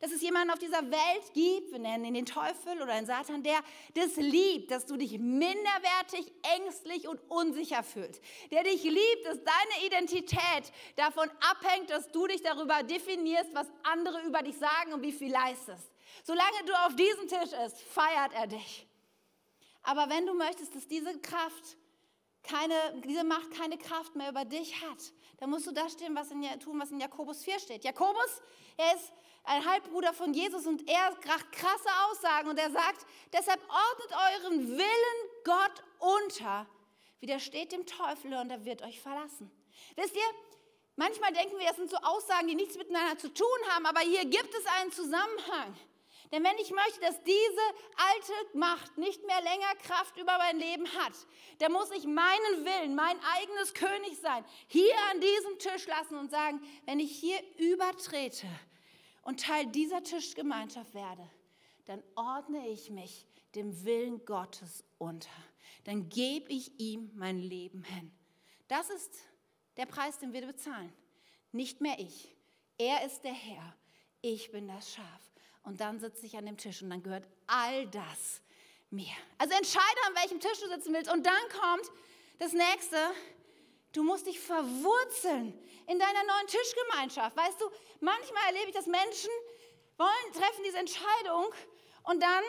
dass 0.00 0.10
es 0.10 0.22
jemanden 0.22 0.50
auf 0.50 0.58
dieser 0.58 0.90
Welt 0.90 1.34
gibt, 1.34 1.70
wir 1.70 1.78
nennen 1.78 2.06
ihn 2.06 2.14
den 2.14 2.26
Teufel 2.26 2.82
oder 2.82 2.94
den 2.94 3.06
Satan, 3.06 3.42
der 3.42 3.60
das 3.94 4.16
liebt, 4.16 4.72
dass 4.72 4.86
du 4.86 4.96
dich 4.96 5.18
minderwertig, 5.18 6.32
ängstlich 6.56 7.06
und 7.06 7.20
unsicher 7.30 7.84
fühlst. 7.84 8.20
Der 8.50 8.64
dich 8.64 8.82
liebt, 8.82 9.26
dass 9.26 9.38
deine 9.44 9.86
Identität 9.86 10.72
davon 10.96 11.30
abhängt, 11.48 11.90
dass 11.90 12.10
du 12.10 12.26
dich 12.26 12.42
darüber 12.42 12.82
definierst, 12.82 13.54
was 13.54 13.68
andere 13.84 14.22
über 14.22 14.42
dich 14.42 14.56
sagen 14.56 14.94
und 14.94 15.02
wie 15.02 15.12
viel 15.12 15.30
leistest. 15.30 15.92
Solange 16.24 16.64
du 16.66 16.72
auf 16.86 16.96
diesem 16.96 17.28
Tisch 17.28 17.50
bist, 17.50 17.82
feiert 17.82 18.32
er 18.32 18.48
dich. 18.48 18.89
Aber 19.82 20.08
wenn 20.08 20.26
du 20.26 20.34
möchtest, 20.34 20.74
dass 20.74 20.86
diese 20.86 21.18
Kraft 21.20 21.76
keine, 22.42 23.02
diese 23.04 23.24
Macht 23.24 23.50
keine 23.52 23.78
Kraft 23.78 24.16
mehr 24.16 24.30
über 24.30 24.44
dich 24.44 24.80
hat, 24.82 24.98
dann 25.38 25.50
musst 25.50 25.66
du 25.66 25.72
das 25.72 25.92
stehen, 25.92 26.14
was 26.14 26.30
in, 26.30 26.42
tun, 26.60 26.78
was 26.80 26.90
in 26.90 27.00
Jakobus 27.00 27.44
4 27.44 27.58
steht. 27.58 27.84
Jakobus, 27.84 28.42
er 28.76 28.94
ist 28.94 29.12
ein 29.44 29.64
Halbbruder 29.64 30.12
von 30.12 30.32
Jesus 30.34 30.66
und 30.66 30.88
er 30.88 31.16
macht 31.26 31.52
krasse 31.52 31.88
Aussagen 32.06 32.48
und 32.48 32.58
er 32.58 32.70
sagt, 32.70 33.06
deshalb 33.32 33.60
ordnet 33.68 34.12
euren 34.12 34.68
Willen 34.68 35.30
Gott 35.44 35.82
unter, 35.98 36.66
widersteht 37.20 37.72
dem 37.72 37.86
Teufel 37.86 38.34
und 38.34 38.50
er 38.50 38.64
wird 38.64 38.82
euch 38.82 39.00
verlassen. 39.00 39.50
Wisst 39.96 40.14
ihr, 40.14 40.22
manchmal 40.96 41.32
denken 41.32 41.58
wir, 41.58 41.66
das 41.66 41.76
sind 41.76 41.90
so 41.90 41.96
Aussagen, 41.98 42.48
die 42.48 42.54
nichts 42.54 42.76
miteinander 42.76 43.18
zu 43.18 43.32
tun 43.32 43.46
haben, 43.70 43.86
aber 43.86 44.00
hier 44.00 44.24
gibt 44.24 44.54
es 44.54 44.66
einen 44.78 44.92
Zusammenhang. 44.92 45.76
Denn 46.32 46.44
wenn 46.44 46.58
ich 46.58 46.70
möchte, 46.70 47.00
dass 47.00 47.20
diese 47.24 47.60
alte 47.96 48.58
Macht 48.58 48.96
nicht 48.98 49.24
mehr 49.26 49.40
länger 49.42 49.74
Kraft 49.82 50.16
über 50.16 50.38
mein 50.38 50.58
Leben 50.58 50.86
hat, 50.94 51.12
dann 51.58 51.72
muss 51.72 51.90
ich 51.90 52.04
meinen 52.04 52.64
Willen, 52.64 52.94
mein 52.94 53.18
eigenes 53.36 53.74
König 53.74 54.16
sein, 54.18 54.44
hier 54.68 54.94
an 55.10 55.20
diesem 55.20 55.58
Tisch 55.58 55.86
lassen 55.88 56.16
und 56.16 56.30
sagen, 56.30 56.60
wenn 56.86 57.00
ich 57.00 57.10
hier 57.10 57.38
übertrete 57.58 58.46
und 59.22 59.40
Teil 59.40 59.66
dieser 59.66 60.04
Tischgemeinschaft 60.04 60.94
werde, 60.94 61.28
dann 61.86 62.02
ordne 62.14 62.68
ich 62.68 62.90
mich 62.90 63.26
dem 63.56 63.84
Willen 63.84 64.24
Gottes 64.24 64.84
unter. 64.98 65.30
Dann 65.82 66.08
gebe 66.08 66.52
ich 66.52 66.78
ihm 66.78 67.10
mein 67.14 67.38
Leben 67.40 67.82
hin. 67.82 68.12
Das 68.68 68.88
ist 68.90 69.18
der 69.76 69.86
Preis, 69.86 70.18
den 70.18 70.32
wir 70.32 70.46
bezahlen. 70.46 70.92
Nicht 71.50 71.80
mehr 71.80 71.98
ich. 71.98 72.36
Er 72.78 73.04
ist 73.04 73.24
der 73.24 73.32
Herr. 73.32 73.74
Ich 74.22 74.52
bin 74.52 74.68
das 74.68 74.94
Schaf 74.94 75.30
und 75.62 75.80
dann 75.80 76.00
sitze 76.00 76.26
ich 76.26 76.36
an 76.36 76.46
dem 76.46 76.56
Tisch 76.56 76.82
und 76.82 76.90
dann 76.90 77.02
gehört 77.02 77.26
all 77.46 77.86
das 77.88 78.40
mir. 78.90 79.12
Also 79.38 79.54
entscheide, 79.54 80.00
an 80.08 80.14
welchem 80.16 80.40
Tisch 80.40 80.60
du 80.60 80.68
sitzen 80.68 80.92
willst. 80.92 81.12
Und 81.12 81.24
dann 81.24 81.42
kommt 81.48 81.90
das 82.38 82.52
nächste, 82.52 82.96
du 83.92 84.02
musst 84.02 84.26
dich 84.26 84.40
verwurzeln 84.40 85.52
in 85.86 85.98
deiner 85.98 86.24
neuen 86.24 86.46
Tischgemeinschaft. 86.46 87.36
Weißt 87.36 87.60
du, 87.60 87.70
manchmal 88.00 88.42
erlebe 88.46 88.68
ich, 88.68 88.74
dass 88.74 88.86
Menschen 88.86 89.30
wollen, 89.96 90.32
treffen 90.32 90.64
diese 90.64 90.78
Entscheidung 90.78 91.52
und 92.04 92.22
dann 92.22 92.44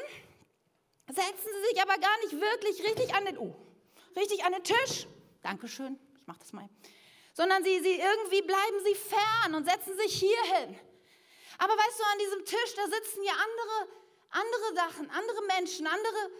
setzen 1.07 1.49
sie 1.51 1.69
sich 1.69 1.81
aber 1.81 1.97
gar 1.97 2.17
nicht 2.19 2.33
wirklich 2.33 2.83
richtig 2.83 3.13
an 3.13 3.25
den, 3.25 3.37
oh, 3.37 3.55
richtig 4.15 4.43
an 4.45 4.53
den 4.53 4.63
Tisch. 4.63 5.07
Dankeschön, 5.41 5.99
ich 6.15 6.25
mache 6.25 6.39
das 6.39 6.53
mal. 6.53 6.69
Sondern 7.33 7.63
sie, 7.63 7.79
sie 7.81 7.95
irgendwie 7.95 8.41
bleiben 8.41 8.77
sie 8.85 8.95
fern 8.95 9.55
und 9.55 9.65
setzen 9.65 9.97
sich 9.97 10.19
hier 10.19 10.43
hin. 10.55 10.79
Aber 11.61 11.77
weißt 11.77 11.99
du, 11.99 12.03
an 12.03 12.17
diesem 12.17 12.45
Tisch, 12.45 12.73
da 12.75 12.87
sitzen 12.87 13.21
ja 13.21 13.33
andere, 13.33 13.87
andere 14.31 14.73
Sachen, 14.73 15.09
andere 15.11 15.41
Menschen, 15.43 15.85
andere, 15.85 16.31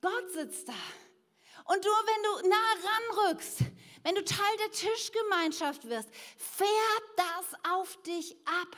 Gott 0.00 0.32
sitzt 0.32 0.68
da. 0.68 0.74
Und 1.66 1.84
du, 1.84 1.88
wenn 1.88 2.22
du 2.24 2.48
nah 2.48 2.74
ranrückst, 2.82 3.58
wenn 4.02 4.16
du 4.16 4.24
Teil 4.24 4.56
der 4.58 4.72
Tischgemeinschaft 4.72 5.88
wirst, 5.88 6.08
fährt 6.36 7.04
das 7.16 7.72
auf 7.72 8.02
dich 8.02 8.36
ab. 8.46 8.76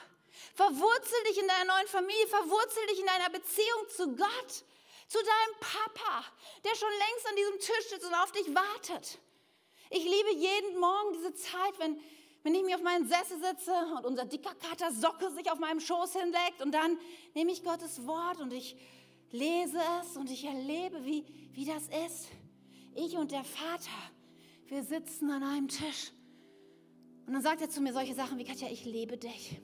Verwurzel 0.55 1.25
dich 1.31 1.39
in 1.39 1.49
deiner 1.49 1.73
neuen 1.73 1.89
Familie, 1.89 2.27
verwurzel 2.27 2.87
dich 2.89 3.01
in 3.01 3.07
deiner 3.07 3.31
Beziehung 3.31 3.89
zu 3.89 4.15
Gott, 4.17 4.65
zu 5.09 5.19
deinem 5.19 5.61
Papa, 5.61 6.27
der 6.63 6.75
schon 6.75 6.93
längst 6.93 7.27
an 7.27 7.37
diesem 7.37 7.59
Tisch 7.59 7.89
sitzt 7.89 8.05
und 8.05 8.15
auf 8.17 8.33
dich 8.33 8.55
wartet. 8.55 9.19
Ich 9.89 10.05
liebe 10.05 10.35
jeden 10.35 10.79
Morgen 10.79 11.15
diese 11.15 11.35
Zeit, 11.35 11.79
wenn, 11.79 11.99
wenn 12.47 12.55
ich 12.55 12.63
mir 12.63 12.77
auf 12.77 12.83
meinen 12.83 13.09
Sessel 13.09 13.41
sitze 13.43 13.73
und 13.97 14.07
unser 14.07 14.25
dicker 14.25 14.55
Kater 14.55 14.93
Socke 14.93 15.33
sich 15.33 15.51
auf 15.51 15.59
meinem 15.59 15.81
Schoß 15.81 16.13
hinlegt 16.13 16.63
und 16.63 16.73
dann 16.73 16.97
nehme 17.35 17.51
ich 17.51 17.65
Gottes 17.65 18.07
Wort 18.07 18.41
und 18.41 18.53
ich 18.53 18.77
lese 19.33 19.81
es 20.01 20.17
und 20.17 20.31
ich 20.31 20.45
erlebe, 20.45 21.05
wie, 21.05 21.25
wie 21.51 21.65
das 21.65 21.89
ist. 22.07 22.29
Ich 22.95 23.17
und 23.17 23.33
der 23.33 23.43
Vater, 23.43 23.91
wir 24.69 24.85
sitzen 24.85 25.29
an 25.33 25.43
einem 25.43 25.67
Tisch. 25.67 26.13
Und 27.27 27.33
dann 27.33 27.43
sagt 27.43 27.63
er 27.63 27.69
zu 27.69 27.81
mir 27.81 27.93
solche 27.93 28.15
Sachen 28.15 28.39
wie, 28.39 28.45
Katja, 28.45 28.69
ich 28.71 28.85
liebe 28.85 29.17
dich. 29.17 29.61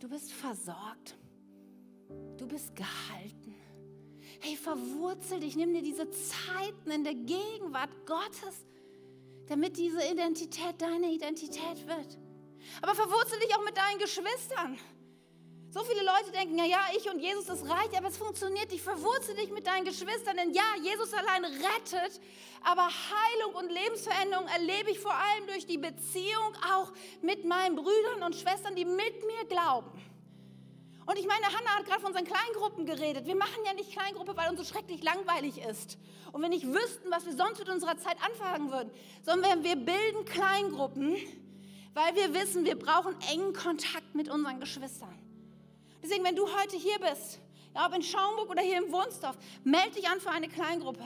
Du 0.00 0.08
bist 0.08 0.32
versorgt. 0.32 1.14
Du 2.38 2.48
bist 2.48 2.74
gehalten. 2.74 3.54
Hey, 4.40 4.56
verwurzel 4.56 5.40
dich, 5.40 5.56
nimm 5.56 5.74
dir 5.74 5.82
diese 5.82 6.08
Zeiten 6.10 6.90
in 6.90 7.04
der 7.04 7.14
Gegenwart 7.14 7.90
Gottes, 8.06 8.64
damit 9.48 9.76
diese 9.76 10.02
Identität 10.06 10.80
deine 10.80 11.10
Identität 11.10 11.86
wird. 11.86 12.18
Aber 12.82 12.94
verwurzel 12.94 13.38
dich 13.40 13.54
auch 13.56 13.64
mit 13.64 13.76
deinen 13.76 13.98
Geschwistern. 13.98 14.78
So 15.70 15.82
viele 15.82 16.04
Leute 16.04 16.30
denken, 16.30 16.56
ja, 16.56 16.64
ja, 16.64 16.80
ich 16.96 17.10
und 17.10 17.18
Jesus, 17.18 17.46
das 17.46 17.68
reicht, 17.68 17.96
aber 17.96 18.06
es 18.06 18.16
funktioniert 18.16 18.70
nicht. 18.70 18.84
Verwurzel 18.84 19.34
dich 19.34 19.50
mit 19.50 19.66
deinen 19.66 19.84
Geschwistern, 19.84 20.36
denn 20.36 20.52
ja, 20.52 20.62
Jesus 20.80 21.12
allein 21.12 21.44
rettet, 21.44 22.20
aber 22.62 22.86
Heilung 22.86 23.56
und 23.56 23.72
Lebensveränderung 23.72 24.46
erlebe 24.46 24.92
ich 24.92 25.00
vor 25.00 25.12
allem 25.12 25.48
durch 25.48 25.66
die 25.66 25.78
Beziehung 25.78 26.54
auch 26.72 26.92
mit 27.22 27.44
meinen 27.44 27.74
Brüdern 27.74 28.22
und 28.24 28.36
Schwestern, 28.36 28.76
die 28.76 28.84
mit 28.84 29.26
mir 29.26 29.44
glauben. 29.48 29.90
Und 31.06 31.18
ich 31.18 31.26
meine, 31.26 31.46
Hannah 31.46 31.78
hat 31.78 31.84
gerade 31.84 32.00
von 32.00 32.12
unseren 32.12 32.24
Kleingruppen 32.24 32.86
geredet. 32.86 33.26
Wir 33.26 33.36
machen 33.36 33.62
ja 33.66 33.74
nicht 33.74 33.92
Kleingruppe, 33.92 34.36
weil 34.36 34.48
uns 34.48 34.58
so 34.58 34.64
schrecklich 34.64 35.02
langweilig 35.02 35.58
ist. 35.58 35.98
Und 36.32 36.40
wir 36.40 36.48
nicht 36.48 36.66
wüssten, 36.66 37.10
was 37.10 37.26
wir 37.26 37.34
sonst 37.34 37.58
mit 37.58 37.68
unserer 37.68 37.98
Zeit 37.98 38.16
anfangen 38.24 38.70
würden, 38.70 38.90
sondern 39.22 39.62
wir 39.62 39.76
bilden 39.76 40.24
Kleingruppen, 40.24 41.16
weil 41.92 42.14
wir 42.14 42.32
wissen, 42.32 42.64
wir 42.64 42.78
brauchen 42.78 43.14
engen 43.30 43.52
Kontakt 43.52 44.14
mit 44.14 44.30
unseren 44.30 44.60
Geschwistern. 44.60 45.18
Deswegen, 46.02 46.24
wenn 46.24 46.36
du 46.36 46.46
heute 46.46 46.76
hier 46.76 46.98
bist, 46.98 47.40
ja, 47.74 47.86
ob 47.86 47.94
in 47.94 48.02
Schaumburg 48.02 48.50
oder 48.50 48.62
hier 48.62 48.78
im 48.78 48.90
Wunsdorf, 48.92 49.36
melde 49.62 49.96
dich 49.96 50.08
an 50.08 50.20
für 50.20 50.30
eine 50.30 50.48
Kleingruppe. 50.48 51.04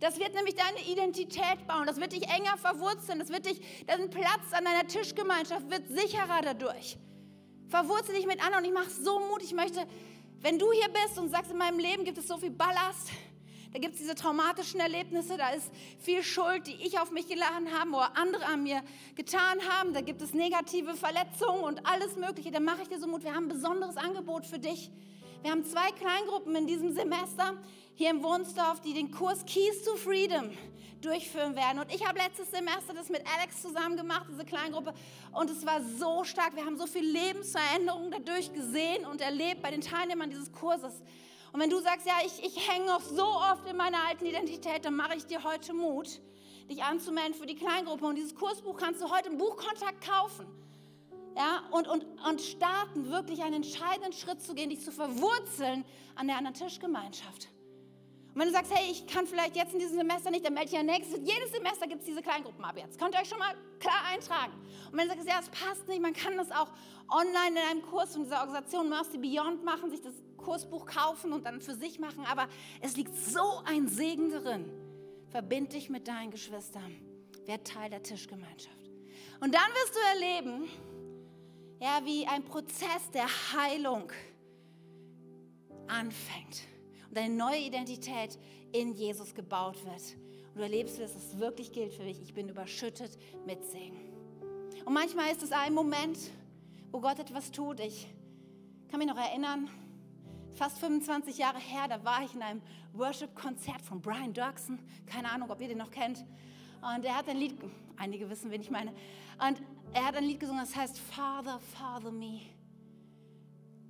Das 0.00 0.18
wird 0.18 0.34
nämlich 0.34 0.56
deine 0.56 0.84
Identität 0.90 1.66
bauen. 1.68 1.86
Das 1.86 2.00
wird 2.00 2.12
dich 2.12 2.28
enger 2.28 2.56
verwurzeln. 2.58 3.20
Das 3.20 3.28
wird 3.28 3.46
dich, 3.46 3.60
dein 3.86 4.10
Platz 4.10 4.52
an 4.52 4.64
deiner 4.64 4.86
Tischgemeinschaft 4.86 5.70
wird 5.70 5.86
sicherer 5.88 6.40
dadurch. 6.42 6.98
Verwurzel 7.72 8.14
dich 8.14 8.26
mit 8.26 8.38
anderen 8.44 8.64
und 8.64 8.70
ich 8.70 8.74
mache 8.74 8.90
so 8.90 9.18
Mut. 9.18 9.42
Ich 9.42 9.54
möchte, 9.54 9.86
wenn 10.42 10.58
du 10.58 10.70
hier 10.72 10.88
bist 10.88 11.18
und 11.18 11.30
sagst, 11.30 11.50
in 11.50 11.56
meinem 11.56 11.78
Leben 11.78 12.04
gibt 12.04 12.18
es 12.18 12.28
so 12.28 12.36
viel 12.36 12.50
Ballast, 12.50 13.08
da 13.72 13.78
gibt 13.78 13.94
es 13.94 14.00
diese 14.00 14.14
traumatischen 14.14 14.78
Erlebnisse, 14.78 15.38
da 15.38 15.48
ist 15.48 15.70
viel 15.98 16.22
Schuld, 16.22 16.66
die 16.66 16.74
ich 16.74 16.98
auf 16.98 17.10
mich 17.12 17.28
geladen 17.28 17.72
habe 17.72 17.92
oder 17.92 18.14
andere 18.18 18.44
an 18.44 18.62
mir 18.62 18.82
getan 19.14 19.58
haben. 19.70 19.94
Da 19.94 20.02
gibt 20.02 20.20
es 20.20 20.34
negative 20.34 20.96
Verletzungen 20.96 21.64
und 21.64 21.86
alles 21.86 22.16
Mögliche. 22.16 22.50
Da 22.50 22.60
mache 22.60 22.82
ich 22.82 22.88
dir 22.88 23.00
so 23.00 23.06
Mut. 23.06 23.24
Wir 23.24 23.34
haben 23.34 23.46
ein 23.46 23.48
besonderes 23.48 23.96
Angebot 23.96 24.44
für 24.44 24.58
dich. 24.58 24.90
Wir 25.40 25.50
haben 25.50 25.64
zwei 25.64 25.90
Kleingruppen 25.92 26.54
in 26.54 26.66
diesem 26.66 26.92
Semester 26.92 27.56
hier 27.94 28.10
im 28.10 28.22
Wohnsdorf, 28.22 28.82
die 28.82 28.92
den 28.92 29.10
Kurs 29.12 29.46
Keys 29.46 29.82
to 29.82 29.96
Freedom 29.96 30.50
durchführen 31.04 31.56
werden. 31.56 31.78
Und 31.78 31.92
ich 31.92 32.06
habe 32.06 32.18
letztes 32.18 32.50
Semester 32.50 32.94
das 32.94 33.08
mit 33.08 33.22
Alex 33.36 33.62
zusammen 33.62 33.96
gemacht, 33.96 34.26
diese 34.30 34.44
Kleingruppe. 34.44 34.94
Und 35.32 35.50
es 35.50 35.66
war 35.66 35.80
so 35.82 36.24
stark. 36.24 36.56
Wir 36.56 36.64
haben 36.64 36.76
so 36.76 36.86
viel 36.86 37.04
Lebensveränderungen 37.04 38.10
dadurch 38.10 38.52
gesehen 38.52 39.04
und 39.06 39.20
erlebt 39.20 39.62
bei 39.62 39.70
den 39.70 39.80
Teilnehmern 39.80 40.30
dieses 40.30 40.52
Kurses. 40.52 41.02
Und 41.52 41.60
wenn 41.60 41.70
du 41.70 41.80
sagst, 41.80 42.06
ja, 42.06 42.14
ich, 42.24 42.42
ich 42.44 42.70
hänge 42.70 42.86
noch 42.86 43.02
so 43.02 43.24
oft 43.24 43.66
in 43.68 43.76
meiner 43.76 43.98
alten 44.08 44.24
Identität, 44.24 44.84
dann 44.84 44.96
mache 44.96 45.16
ich 45.16 45.26
dir 45.26 45.44
heute 45.44 45.74
Mut, 45.74 46.20
dich 46.70 46.82
anzumelden 46.82 47.34
für 47.34 47.46
die 47.46 47.56
Kleingruppe. 47.56 48.06
Und 48.06 48.16
dieses 48.16 48.34
Kursbuch 48.34 48.76
kannst 48.76 49.02
du 49.02 49.10
heute 49.10 49.28
im 49.28 49.36
Buchkontakt 49.36 50.06
kaufen. 50.06 50.46
Ja, 51.36 51.62
und, 51.70 51.88
und, 51.88 52.04
und 52.28 52.40
starten, 52.40 53.08
wirklich 53.08 53.42
einen 53.42 53.56
entscheidenden 53.56 54.12
Schritt 54.12 54.42
zu 54.42 54.54
gehen, 54.54 54.70
dich 54.70 54.82
zu 54.82 54.92
verwurzeln 54.92 55.84
an 56.14 56.26
der 56.26 56.36
anderen 56.36 56.54
Tischgemeinschaft. 56.54 57.48
Und 58.34 58.40
wenn 58.40 58.48
du 58.48 58.54
sagst, 58.54 58.74
hey, 58.74 58.90
ich 58.90 59.06
kann 59.06 59.26
vielleicht 59.26 59.56
jetzt 59.56 59.74
in 59.74 59.78
diesem 59.78 59.98
Semester 59.98 60.30
nicht, 60.30 60.44
dann 60.46 60.54
melde 60.54 60.70
ich 60.70 60.74
ja 60.74 60.82
nächstes. 60.82 61.18
Jedes 61.18 61.52
Semester 61.52 61.86
gibt 61.86 62.00
es 62.00 62.06
diese 62.06 62.22
Kleingruppen 62.22 62.64
ab 62.64 62.78
jetzt. 62.78 62.98
Könnt 62.98 63.14
ihr 63.14 63.20
euch 63.20 63.28
schon 63.28 63.38
mal 63.38 63.54
klar 63.78 64.06
eintragen. 64.10 64.54
Und 64.90 64.96
wenn 64.96 65.06
du 65.06 65.14
sagst, 65.14 65.28
ja, 65.28 65.38
es 65.38 65.50
passt 65.50 65.86
nicht, 65.86 66.00
man 66.00 66.14
kann 66.14 66.38
das 66.38 66.50
auch 66.50 66.68
online 67.10 67.60
in 67.60 67.70
einem 67.70 67.82
Kurs 67.82 68.14
von 68.14 68.22
dieser 68.22 68.40
Organisation 68.40 68.88
Mercy 68.88 69.18
Beyond 69.18 69.64
machen, 69.64 69.90
sich 69.90 70.00
das 70.00 70.14
Kursbuch 70.38 70.86
kaufen 70.86 71.34
und 71.34 71.44
dann 71.44 71.60
für 71.60 71.74
sich 71.74 71.98
machen. 71.98 72.24
Aber 72.24 72.48
es 72.80 72.96
liegt 72.96 73.14
so 73.14 73.62
ein 73.66 73.86
Segen 73.88 74.30
darin. 74.30 74.64
Verbind 75.28 75.74
dich 75.74 75.90
mit 75.90 76.08
deinen 76.08 76.30
Geschwistern. 76.30 76.96
Werd 77.44 77.66
Teil 77.66 77.90
der 77.90 78.02
Tischgemeinschaft. 78.02 78.90
Und 79.40 79.54
dann 79.54 79.70
wirst 79.74 79.94
du 79.94 80.00
erleben, 80.14 80.70
ja, 81.80 82.00
wie 82.04 82.26
ein 82.26 82.44
Prozess 82.44 83.10
der 83.12 83.26
Heilung 83.26 84.10
anfängt 85.86 86.71
und 87.12 87.18
eine 87.18 87.34
neue 87.34 87.58
Identität 87.58 88.38
in 88.72 88.94
Jesus 88.94 89.34
gebaut 89.34 89.84
wird. 89.84 90.16
Und 90.54 90.56
du 90.56 90.62
erlebst, 90.62 90.98
dass 90.98 91.14
es 91.14 91.38
wirklich 91.38 91.70
gilt 91.70 91.92
für 91.92 92.04
dich. 92.04 92.22
Ich 92.22 92.32
bin 92.32 92.48
überschüttet 92.48 93.18
mit 93.46 93.62
Segen. 93.66 94.00
Und 94.86 94.94
manchmal 94.94 95.30
ist 95.30 95.42
es 95.42 95.52
ein 95.52 95.74
Moment, 95.74 96.18
wo 96.90 97.00
Gott 97.00 97.18
etwas 97.18 97.52
tut. 97.52 97.80
Ich 97.80 98.08
kann 98.88 98.98
mich 98.98 99.08
noch 99.08 99.18
erinnern, 99.18 99.68
fast 100.54 100.78
25 100.78 101.36
Jahre 101.36 101.58
her, 101.58 101.86
da 101.86 102.02
war 102.02 102.24
ich 102.24 102.34
in 102.34 102.40
einem 102.40 102.62
Worship-Konzert 102.94 103.82
von 103.82 104.00
Brian 104.00 104.32
Dirksen. 104.32 104.78
Keine 105.04 105.30
Ahnung, 105.30 105.50
ob 105.50 105.60
ihr 105.60 105.68
den 105.68 105.78
noch 105.78 105.90
kennt. 105.90 106.24
Und 106.80 107.04
er 107.04 107.14
hat 107.14 107.28
ein 107.28 107.36
Lied, 107.36 107.54
einige 107.98 108.28
wissen, 108.30 108.50
wen 108.50 108.62
ich 108.62 108.70
meine. 108.70 108.90
Und 109.46 109.62
er 109.92 110.06
hat 110.06 110.16
ein 110.16 110.24
Lied 110.24 110.40
gesungen, 110.40 110.64
das 110.64 110.74
heißt 110.74 110.98
Father, 110.98 111.60
Father 111.74 112.10
Me. 112.10 112.40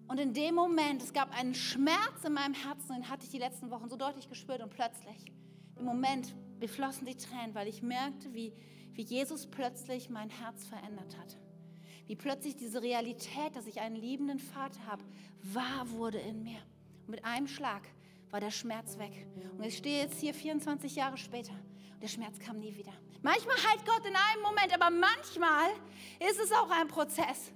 Und 0.08 0.18
in 0.18 0.34
dem 0.34 0.54
Moment, 0.54 1.02
es 1.02 1.12
gab 1.12 1.36
einen 1.36 1.54
Schmerz 1.54 2.24
in 2.24 2.34
meinem 2.34 2.54
Herzen, 2.54 2.94
den 2.94 3.08
hatte 3.08 3.24
ich 3.24 3.30
die 3.30 3.38
letzten 3.38 3.70
Wochen 3.70 3.88
so 3.88 3.96
deutlich 3.96 4.28
gespürt 4.28 4.62
und 4.62 4.70
plötzlich, 4.70 5.24
im 5.78 5.84
Moment 5.84 6.34
beflossen 6.60 7.06
die 7.06 7.16
Tränen, 7.16 7.54
weil 7.54 7.68
ich 7.68 7.82
merkte, 7.82 8.32
wie, 8.34 8.52
wie 8.92 9.02
Jesus 9.02 9.46
plötzlich 9.46 10.10
mein 10.10 10.30
Herz 10.30 10.64
verändert 10.64 11.16
hat. 11.18 11.36
Wie 12.06 12.16
plötzlich 12.16 12.56
diese 12.56 12.82
Realität, 12.82 13.54
dass 13.54 13.66
ich 13.66 13.80
einen 13.80 13.96
liebenden 13.96 14.38
Vater 14.38 14.84
habe, 14.86 15.04
wahr 15.42 15.90
wurde 15.90 16.18
in 16.18 16.42
mir. 16.42 16.58
Und 17.06 17.10
mit 17.10 17.24
einem 17.24 17.48
Schlag 17.48 17.82
war 18.30 18.40
der 18.40 18.50
Schmerz 18.50 18.98
weg. 18.98 19.26
Und 19.56 19.64
ich 19.64 19.76
stehe 19.76 20.02
jetzt 20.02 20.20
hier 20.20 20.34
24 20.34 20.96
Jahre 20.96 21.16
später 21.16 21.52
und 21.94 22.02
der 22.02 22.08
Schmerz 22.08 22.38
kam 22.38 22.58
nie 22.58 22.76
wieder. 22.76 22.92
Manchmal 23.22 23.56
heilt 23.56 23.86
Gott 23.86 24.04
in 24.06 24.14
einem 24.14 24.42
Moment, 24.42 24.74
aber 24.74 24.90
manchmal 24.90 25.70
ist 26.18 26.40
es 26.40 26.52
auch 26.52 26.70
ein 26.70 26.88
Prozess. 26.88 27.52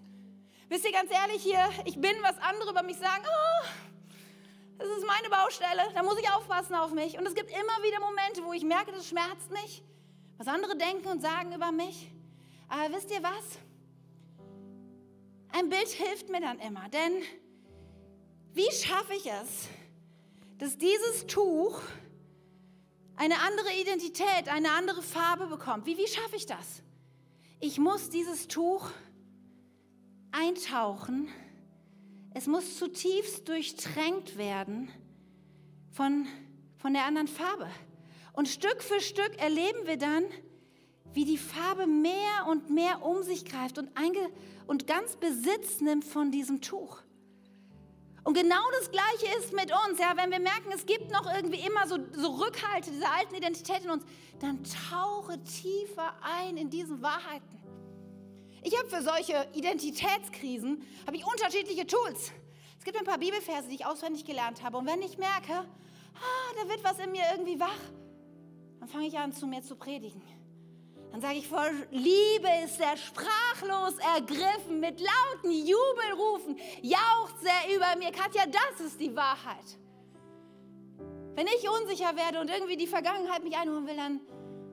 Wisst 0.68 0.84
ihr 0.84 0.92
ganz 0.92 1.10
ehrlich 1.12 1.42
hier, 1.42 1.68
ich 1.84 2.00
bin, 2.00 2.16
was 2.22 2.36
andere 2.38 2.70
über 2.70 2.82
mich 2.82 2.98
sagen, 2.98 3.24
oh, 3.24 3.66
das 4.78 4.88
ist 4.88 5.06
meine 5.06 5.30
Baustelle, 5.30 5.82
da 5.94 6.02
muss 6.02 6.18
ich 6.18 6.28
aufpassen 6.30 6.74
auf 6.74 6.92
mich. 6.92 7.16
Und 7.18 7.26
es 7.26 7.34
gibt 7.34 7.50
immer 7.50 7.82
wieder 7.84 8.00
Momente, 8.00 8.44
wo 8.44 8.52
ich 8.52 8.64
merke, 8.64 8.90
das 8.90 9.06
schmerzt 9.06 9.50
mich, 9.50 9.82
was 10.38 10.48
andere 10.48 10.76
denken 10.76 11.06
und 11.06 11.22
sagen 11.22 11.54
über 11.54 11.70
mich. 11.70 12.10
Aber 12.68 12.94
wisst 12.94 13.10
ihr 13.12 13.22
was? 13.22 13.58
Ein 15.52 15.68
Bild 15.68 15.88
hilft 15.88 16.28
mir 16.30 16.40
dann 16.40 16.58
immer, 16.58 16.88
denn 16.88 17.22
wie 18.52 18.70
schaffe 18.72 19.14
ich 19.14 19.26
es, 19.26 19.68
dass 20.58 20.76
dieses 20.76 21.26
Tuch 21.28 21.80
eine 23.14 23.40
andere 23.40 23.72
Identität, 23.80 24.48
eine 24.48 24.72
andere 24.72 25.00
Farbe 25.00 25.46
bekommt? 25.46 25.86
Wie, 25.86 25.96
wie 25.96 26.08
schaffe 26.08 26.34
ich 26.34 26.46
das? 26.46 26.82
Ich 27.60 27.78
muss 27.78 28.10
dieses 28.10 28.48
Tuch 28.48 28.90
eintauchen. 30.32 31.28
Es 32.34 32.46
muss 32.46 32.76
zutiefst 32.78 33.48
durchtränkt 33.48 34.36
werden 34.36 34.90
von, 35.90 36.26
von 36.76 36.92
der 36.92 37.04
anderen 37.04 37.28
Farbe. 37.28 37.68
Und 38.32 38.48
Stück 38.48 38.82
für 38.82 39.00
Stück 39.00 39.38
erleben 39.38 39.86
wir 39.86 39.96
dann, 39.96 40.24
wie 41.14 41.24
die 41.24 41.38
Farbe 41.38 41.86
mehr 41.86 42.46
und 42.48 42.68
mehr 42.68 43.02
um 43.02 43.22
sich 43.22 43.46
greift 43.46 43.78
und, 43.78 43.90
und 44.66 44.86
ganz 44.86 45.16
Besitz 45.16 45.80
nimmt 45.80 46.04
von 46.04 46.30
diesem 46.30 46.60
Tuch. 46.60 47.02
Und 48.26 48.34
genau 48.34 48.62
das 48.78 48.90
Gleiche 48.90 49.38
ist 49.38 49.52
mit 49.52 49.70
uns. 49.70 50.00
Ja, 50.00 50.16
wenn 50.16 50.32
wir 50.32 50.40
merken, 50.40 50.72
es 50.74 50.84
gibt 50.84 51.12
noch 51.12 51.32
irgendwie 51.32 51.60
immer 51.60 51.86
so, 51.86 51.96
so 52.12 52.32
Rückhalte 52.32 52.90
dieser 52.90 53.14
alten 53.14 53.36
Identität 53.36 53.84
in 53.84 53.90
uns, 53.90 54.04
dann 54.40 54.62
tauche 54.90 55.40
tiefer 55.44 56.12
ein 56.22 56.56
in 56.56 56.68
diese 56.68 57.00
Wahrheiten. 57.00 57.56
Ich 58.66 58.76
habe 58.76 58.88
für 58.88 59.00
solche 59.00 59.46
Identitätskrisen 59.54 60.82
ich 61.12 61.24
unterschiedliche 61.24 61.86
Tools. 61.86 62.32
Es 62.76 62.84
gibt 62.84 62.98
ein 62.98 63.04
paar 63.04 63.16
Bibelverse, 63.16 63.68
die 63.68 63.76
ich 63.76 63.86
auswendig 63.86 64.24
gelernt 64.24 64.60
habe. 64.60 64.76
Und 64.78 64.86
wenn 64.86 65.00
ich 65.02 65.18
merke, 65.18 65.52
ah, 65.52 66.52
da 66.60 66.68
wird 66.68 66.82
was 66.82 66.98
in 66.98 67.12
mir 67.12 67.22
irgendwie 67.30 67.60
wach, 67.60 67.78
dann 68.80 68.88
fange 68.88 69.06
ich 69.06 69.16
an, 69.16 69.32
zu 69.32 69.46
mir 69.46 69.62
zu 69.62 69.76
predigen. 69.76 70.20
Dann 71.12 71.20
sage 71.20 71.38
ich, 71.38 71.46
vor 71.46 71.64
Liebe 71.92 72.48
ist 72.64 72.80
er 72.80 72.96
sprachlos 72.96 73.98
ergriffen, 74.16 74.80
mit 74.80 75.00
lauten 75.00 75.52
Jubelrufen 75.52 76.58
jauchzt 76.82 77.44
er 77.44 77.72
über 77.72 77.94
mir. 77.96 78.10
Katja, 78.10 78.46
das 78.46 78.84
ist 78.84 79.00
die 79.00 79.14
Wahrheit. 79.14 79.78
Wenn 81.36 81.46
ich 81.46 81.70
unsicher 81.70 82.16
werde 82.16 82.40
und 82.40 82.50
irgendwie 82.50 82.76
die 82.76 82.88
Vergangenheit 82.88 83.44
mich 83.44 83.56
einholen 83.56 83.86
will, 83.86 83.96
dann 83.96 84.20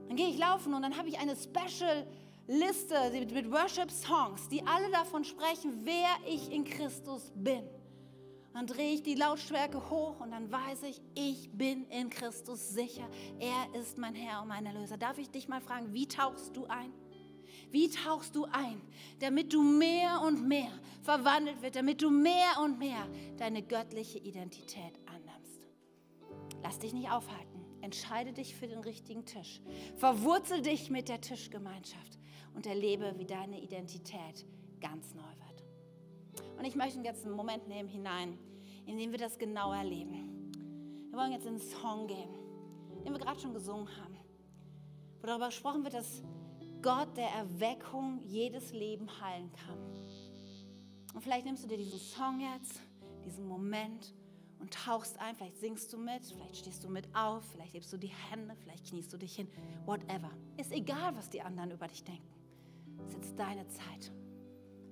Dann 0.07 0.17
gehe 0.17 0.29
ich 0.29 0.37
laufen 0.37 0.73
und 0.73 0.81
dann 0.81 0.97
habe 0.97 1.09
ich 1.09 1.19
eine 1.19 1.35
Special 1.35 2.07
Liste 2.47 2.95
mit 3.11 3.49
Worship 3.51 3.89
Songs, 3.89 4.49
die 4.49 4.61
alle 4.65 4.89
davon 4.91 5.23
sprechen, 5.23 5.81
wer 5.83 6.09
ich 6.27 6.51
in 6.51 6.65
Christus 6.65 7.31
bin. 7.35 7.63
Dann 8.53 8.67
drehe 8.67 8.93
ich 8.93 9.01
die 9.01 9.15
Lautstärke 9.15 9.89
hoch 9.89 10.19
und 10.19 10.31
dann 10.31 10.51
weiß 10.51 10.83
ich, 10.83 11.01
ich 11.15 11.49
bin 11.51 11.87
in 11.89 12.09
Christus 12.09 12.69
sicher. 12.69 13.09
Er 13.39 13.79
ist 13.79 13.97
mein 13.97 14.13
Herr 14.13 14.41
und 14.41 14.49
mein 14.49 14.65
Erlöser. 14.65 14.97
Darf 14.97 15.17
ich 15.17 15.31
dich 15.31 15.47
mal 15.47 15.61
fragen, 15.61 15.93
wie 15.93 16.07
tauchst 16.07 16.55
du 16.55 16.65
ein? 16.65 16.93
Wie 17.71 17.89
tauchst 17.89 18.35
du 18.35 18.45
ein, 18.45 18.81
damit 19.19 19.53
du 19.53 19.63
mehr 19.63 20.21
und 20.21 20.47
mehr 20.47 20.71
verwandelt 21.01 21.61
wird, 21.63 21.75
damit 21.75 22.01
du 22.03 22.11
mehr 22.11 22.59
und 22.61 22.77
mehr 22.77 23.07
deine 23.37 23.63
göttliche 23.63 24.19
Identität 24.19 24.99
annimmst? 25.07 25.65
Lass 26.61 26.77
dich 26.77 26.93
nicht 26.93 27.09
aufhalten. 27.09 27.65
Entscheide 27.81 28.31
dich 28.33 28.55
für 28.55 28.67
den 28.67 28.79
richtigen 28.79 29.25
Tisch. 29.25 29.61
Verwurzel 29.95 30.61
dich 30.61 30.91
mit 30.91 31.09
der 31.09 31.21
Tischgemeinschaft 31.21 32.19
und 32.55 32.65
erlebe, 32.65 33.13
wie 33.17 33.25
deine 33.25 33.61
Identität 33.61 34.45
ganz 34.79 35.13
neu 35.13 35.21
wird. 35.21 35.63
Und 36.57 36.65
ich 36.65 36.75
möchte 36.75 36.99
jetzt 37.01 37.25
einen 37.25 37.35
Moment 37.35 37.67
nehmen 37.67 37.89
hinein, 37.89 38.37
in 38.85 38.97
dem 38.97 39.11
wir 39.11 39.19
das 39.19 39.37
genau 39.37 39.71
erleben. 39.73 40.51
Wir 41.09 41.17
wollen 41.17 41.31
jetzt 41.31 41.45
in 41.45 41.55
einen 41.55 41.59
Song 41.59 42.07
gehen, 42.07 42.29
den 43.05 43.11
wir 43.11 43.19
gerade 43.19 43.39
schon 43.39 43.53
gesungen 43.53 43.87
haben, 43.97 44.17
wo 45.21 45.27
darüber 45.27 45.47
gesprochen 45.47 45.83
wird, 45.83 45.93
dass 45.93 46.23
Gott 46.81 47.15
der 47.15 47.29
Erweckung 47.29 48.19
jedes 48.23 48.73
Leben 48.73 49.07
heilen 49.21 49.51
kann. 49.53 49.77
Und 51.13 51.21
vielleicht 51.21 51.45
nimmst 51.45 51.63
du 51.63 51.67
dir 51.67 51.77
diesen 51.77 51.99
Song 51.99 52.39
jetzt, 52.39 52.81
diesen 53.23 53.47
Moment 53.47 54.13
und 54.59 54.73
tauchst 54.73 55.19
ein. 55.19 55.35
Vielleicht 55.35 55.59
singst 55.59 55.93
du 55.93 55.97
mit, 55.97 56.25
vielleicht 56.25 56.57
stehst 56.57 56.83
du 56.83 56.89
mit 56.89 57.07
auf, 57.15 57.43
vielleicht 57.51 57.73
hebst 57.73 57.93
du 57.93 57.97
die 57.97 58.11
Hände, 58.29 58.55
vielleicht 58.55 58.87
kniest 58.87 59.13
du 59.13 59.17
dich 59.17 59.35
hin, 59.35 59.47
whatever. 59.85 60.31
Ist 60.57 60.71
egal, 60.71 61.15
was 61.15 61.29
die 61.29 61.41
anderen 61.41 61.71
über 61.71 61.87
dich 61.87 62.03
denken. 62.03 62.42
Ist 63.05 63.13
jetzt 63.15 63.39
deine 63.39 63.67
Zeit, 63.67 64.11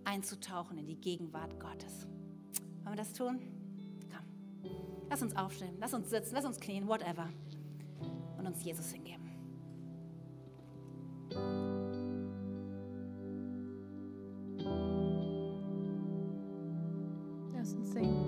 einzutauchen 0.04 0.78
in 0.78 0.86
die 0.88 1.00
Gegenwart 1.00 1.60
Gottes. 1.60 2.08
Wollen 2.84 2.94
wir 2.94 2.96
das 2.96 3.14
tun? 3.14 3.40
Komm. 4.10 4.26
Lass 5.10 5.22
uns 5.22 5.36
aufstehen, 5.36 5.76
lass 5.80 5.94
uns 5.94 6.10
sitzen, 6.10 6.36
lass 6.36 6.46
uns 6.46 6.60
knien, 6.60 6.88
whatever. 6.88 7.30
Und 8.38 8.48
uns 8.48 8.64
Jesus 8.64 8.92
hingeben. 8.92 9.30
Lass 17.54 17.74
uns 17.74 17.92
singen. 17.92 18.26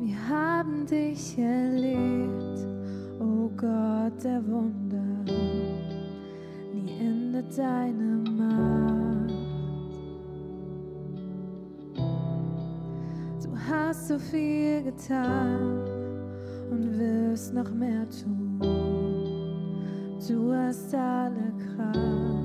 Wir 0.00 0.28
haben 0.28 0.86
dich 0.86 1.36
erlebt, 1.36 1.65
deine 7.56 8.22
Macht. 8.36 9.32
Du 13.42 13.56
hast 13.68 14.08
so 14.08 14.18
viel 14.18 14.82
getan 14.82 15.80
und 16.70 16.98
wirst 16.98 17.54
noch 17.54 17.70
mehr 17.70 18.06
tun. 18.10 18.60
Du 20.28 20.52
hast 20.52 20.94
alle 20.94 21.52
Kraft 21.74 22.35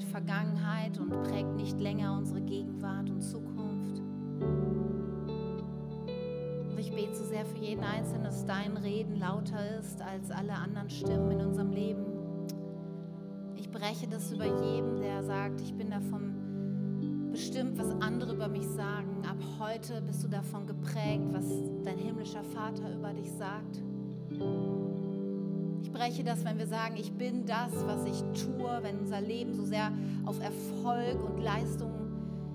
Vergangenheit 0.00 0.04
Vergangenheit 0.04 0.98
und 0.98 1.10
prägt 1.22 1.54
nicht 1.54 1.78
länger 1.78 2.16
unsere 2.16 2.40
Gegenwart 2.40 3.10
und 3.10 3.20
Zukunft. 3.20 4.00
Und 6.70 6.78
ich 6.78 6.90
bete 6.90 7.14
so 7.14 7.24
sehr 7.24 7.44
für 7.44 7.58
jeden 7.58 7.84
Einzelnen, 7.84 8.24
dass 8.24 8.46
dein 8.46 8.78
Reden 8.78 9.16
lauter 9.16 9.78
ist 9.78 10.00
als 10.00 10.30
alle 10.30 10.54
anderen 10.54 10.88
Stimmen 10.88 11.32
in 11.32 11.40
unserem 11.46 11.70
Leben. 11.72 12.06
Ich 13.56 13.70
breche 13.70 14.08
das 14.08 14.32
über 14.32 14.46
jedem, 14.46 14.98
der 14.98 15.22
sagt, 15.24 15.60
ich 15.60 15.74
bin 15.74 15.90
davon 15.90 17.30
bestimmt, 17.30 17.76
was 17.76 17.90
andere 18.00 18.32
über 18.32 18.48
mich 18.48 18.66
sagen. 18.68 19.26
Ab 19.28 19.36
heute 19.58 20.00
bist 20.00 20.24
du 20.24 20.28
davon 20.28 20.66
geprägt, 20.66 21.26
was 21.32 21.44
dein 21.84 21.98
himmlischer 21.98 22.44
Vater 22.44 22.94
über 22.94 23.12
dich 23.12 23.30
sagt. 23.30 23.82
Ich 25.92 25.98
breche 25.98 26.24
das, 26.24 26.42
wenn 26.42 26.56
wir 26.56 26.66
sagen, 26.66 26.96
ich 26.96 27.12
bin 27.12 27.44
das, 27.44 27.70
was 27.86 28.06
ich 28.06 28.22
tue, 28.46 28.78
wenn 28.80 29.00
unser 29.00 29.20
Leben 29.20 29.54
so 29.54 29.62
sehr 29.62 29.92
auf 30.24 30.40
Erfolg 30.40 31.22
und 31.22 31.42
Leistung 31.42 31.92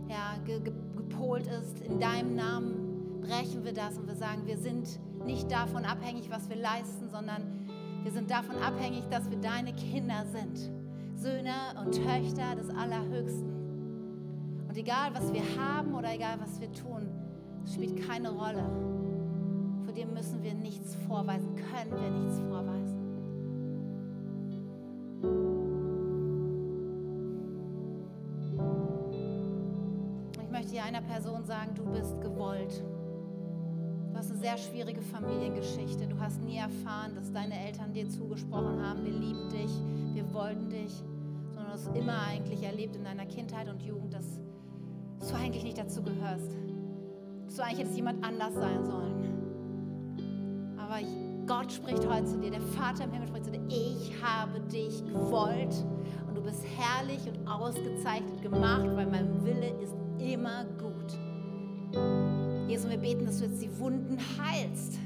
ja, 0.09 0.38
ge 0.43 0.59
ge 0.59 0.73
gepolt 0.95 1.45
ist. 1.45 1.79
In 1.81 1.99
deinem 1.99 2.35
Namen 2.35 3.21
brechen 3.21 3.63
wir 3.63 3.73
das 3.73 3.95
und 3.99 4.07
wir 4.07 4.15
sagen, 4.15 4.47
wir 4.47 4.57
sind 4.57 4.99
nicht 5.23 5.51
davon 5.51 5.85
abhängig, 5.85 6.31
was 6.31 6.49
wir 6.49 6.55
leisten, 6.55 7.09
sondern 7.11 7.43
wir 8.01 8.11
sind 8.11 8.31
davon 8.31 8.55
abhängig, 8.55 9.03
dass 9.11 9.29
wir 9.29 9.38
deine 9.38 9.71
Kinder 9.73 10.25
sind. 10.25 10.71
Söhne 11.15 11.53
und 11.79 11.91
Töchter 11.91 12.55
des 12.55 12.71
Allerhöchsten. 12.71 13.53
Und 14.67 14.75
egal, 14.75 15.13
was 15.13 15.31
wir 15.31 15.43
haben 15.59 15.93
oder 15.93 16.11
egal, 16.11 16.39
was 16.39 16.59
wir 16.59 16.71
tun, 16.71 17.07
spielt 17.71 18.07
keine 18.07 18.31
Rolle. 18.31 18.63
Vor 19.85 19.93
dir 19.93 20.07
müssen 20.07 20.41
wir 20.41 20.55
nichts 20.55 20.95
vorweisen, 21.07 21.55
können 21.55 21.91
wir 22.01 22.09
nichts 22.09 22.39
vorweisen. 22.39 22.76
Sagen, 31.47 31.73
du 31.75 31.85
bist 31.85 32.19
gewollt. 32.21 32.83
Du 34.11 34.17
hast 34.17 34.31
eine 34.31 34.39
sehr 34.39 34.57
schwierige 34.57 35.01
Familiengeschichte. 35.01 36.05
Du 36.07 36.19
hast 36.19 36.41
nie 36.41 36.57
erfahren, 36.57 37.15
dass 37.15 37.31
deine 37.31 37.57
Eltern 37.65 37.93
dir 37.93 38.09
zugesprochen 38.09 38.85
haben, 38.85 39.05
wir 39.05 39.13
lieben 39.13 39.49
dich, 39.49 39.71
wir 40.13 40.33
wollten 40.33 40.69
dich, 40.69 40.91
sondern 41.51 41.65
du 41.67 41.71
hast 41.71 41.95
immer 41.95 42.19
eigentlich 42.27 42.63
erlebt 42.63 42.97
in 42.97 43.05
deiner 43.05 43.25
Kindheit 43.25 43.69
und 43.69 43.81
Jugend, 43.81 44.13
dass 44.13 44.39
du 45.19 45.35
eigentlich 45.35 45.63
nicht 45.63 45.77
dazu 45.77 46.03
gehörst. 46.03 46.51
Dass 47.45 47.55
du 47.55 47.63
eigentlich 47.63 47.79
hättest 47.79 47.95
jemand 47.95 48.25
anders 48.25 48.53
sein 48.53 48.85
sollen. 48.85 50.77
Aber 50.77 50.99
ich, 50.99 51.47
Gott 51.47 51.71
spricht 51.71 52.05
heute 52.09 52.25
zu 52.25 52.39
dir, 52.39 52.51
der 52.51 52.61
Vater 52.61 53.05
im 53.05 53.11
Himmel 53.11 53.27
spricht 53.29 53.45
zu 53.45 53.51
dir, 53.51 53.61
ich 53.69 54.13
habe 54.21 54.59
dich 54.61 55.05
gewollt 55.05 55.85
und 56.27 56.35
du 56.35 56.41
bist 56.41 56.65
herrlich 56.77 57.21
und 57.25 57.47
ausgezeichnet 57.47 58.41
gemacht, 58.41 58.87
weil 58.95 59.07
mein 59.07 59.45
Wille 59.45 59.69
ist 59.81 59.95
immer. 60.19 60.65
Jesus, 62.68 62.89
wir 62.89 62.97
beten, 62.97 63.26
dass 63.26 63.39
du 63.39 63.45
jetzt 63.45 63.61
die 63.61 63.80
Wunden 63.80 64.18
heilst, 64.38 64.99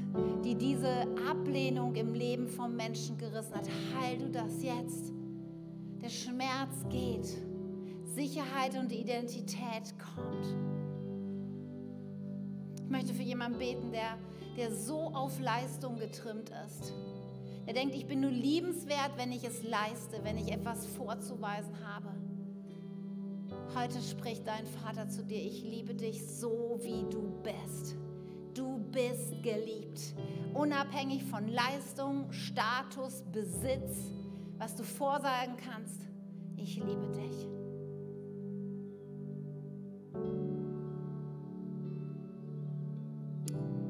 die 0.44 0.56
diese 0.56 1.06
Ablehnung 1.30 1.94
im 1.94 2.12
Leben 2.12 2.48
vom 2.48 2.74
Menschen 2.74 3.16
gerissen 3.18 3.54
hat. 3.54 3.68
Heil 3.96 4.18
du 4.18 4.30
das 4.30 4.62
jetzt. 4.64 5.12
Der 6.02 6.08
Schmerz 6.08 6.84
geht. 6.90 7.28
Sicherheit 8.04 8.76
und 8.76 8.90
Identität 8.90 9.94
kommt. 9.96 10.44
Ich 12.82 12.90
möchte 12.90 13.14
für 13.14 13.22
jemanden 13.22 13.58
beten, 13.60 13.92
der, 13.92 14.18
der 14.56 14.74
so 14.74 15.12
auf 15.14 15.38
Leistung 15.38 15.98
getrimmt 15.98 16.50
ist. 16.66 16.92
Der 17.66 17.74
denkt, 17.74 17.94
ich 17.94 18.06
bin 18.06 18.22
nur 18.22 18.32
liebenswert, 18.32 19.12
wenn 19.16 19.30
ich 19.30 19.44
es 19.44 19.62
leiste, 19.62 20.18
wenn 20.24 20.36
ich 20.36 20.50
etwas 20.50 20.84
vorzuweisen 20.84 21.74
habe. 21.86 22.08
Heute 23.74 24.02
spricht 24.02 24.46
dein 24.46 24.66
Vater 24.66 25.08
zu 25.08 25.24
dir, 25.24 25.40
ich 25.40 25.62
liebe 25.62 25.94
dich 25.94 26.26
so, 26.26 26.78
wie 26.82 27.04
du 27.08 27.32
bist. 27.42 27.96
Du 28.52 28.78
bist 28.92 29.42
geliebt, 29.42 30.14
unabhängig 30.52 31.24
von 31.24 31.48
Leistung, 31.48 32.30
Status, 32.30 33.22
Besitz, 33.32 34.10
was 34.58 34.76
du 34.76 34.82
vorsagen 34.82 35.56
kannst. 35.56 36.02
Ich 36.56 36.76
liebe 36.76 37.08
dich. 37.08 37.48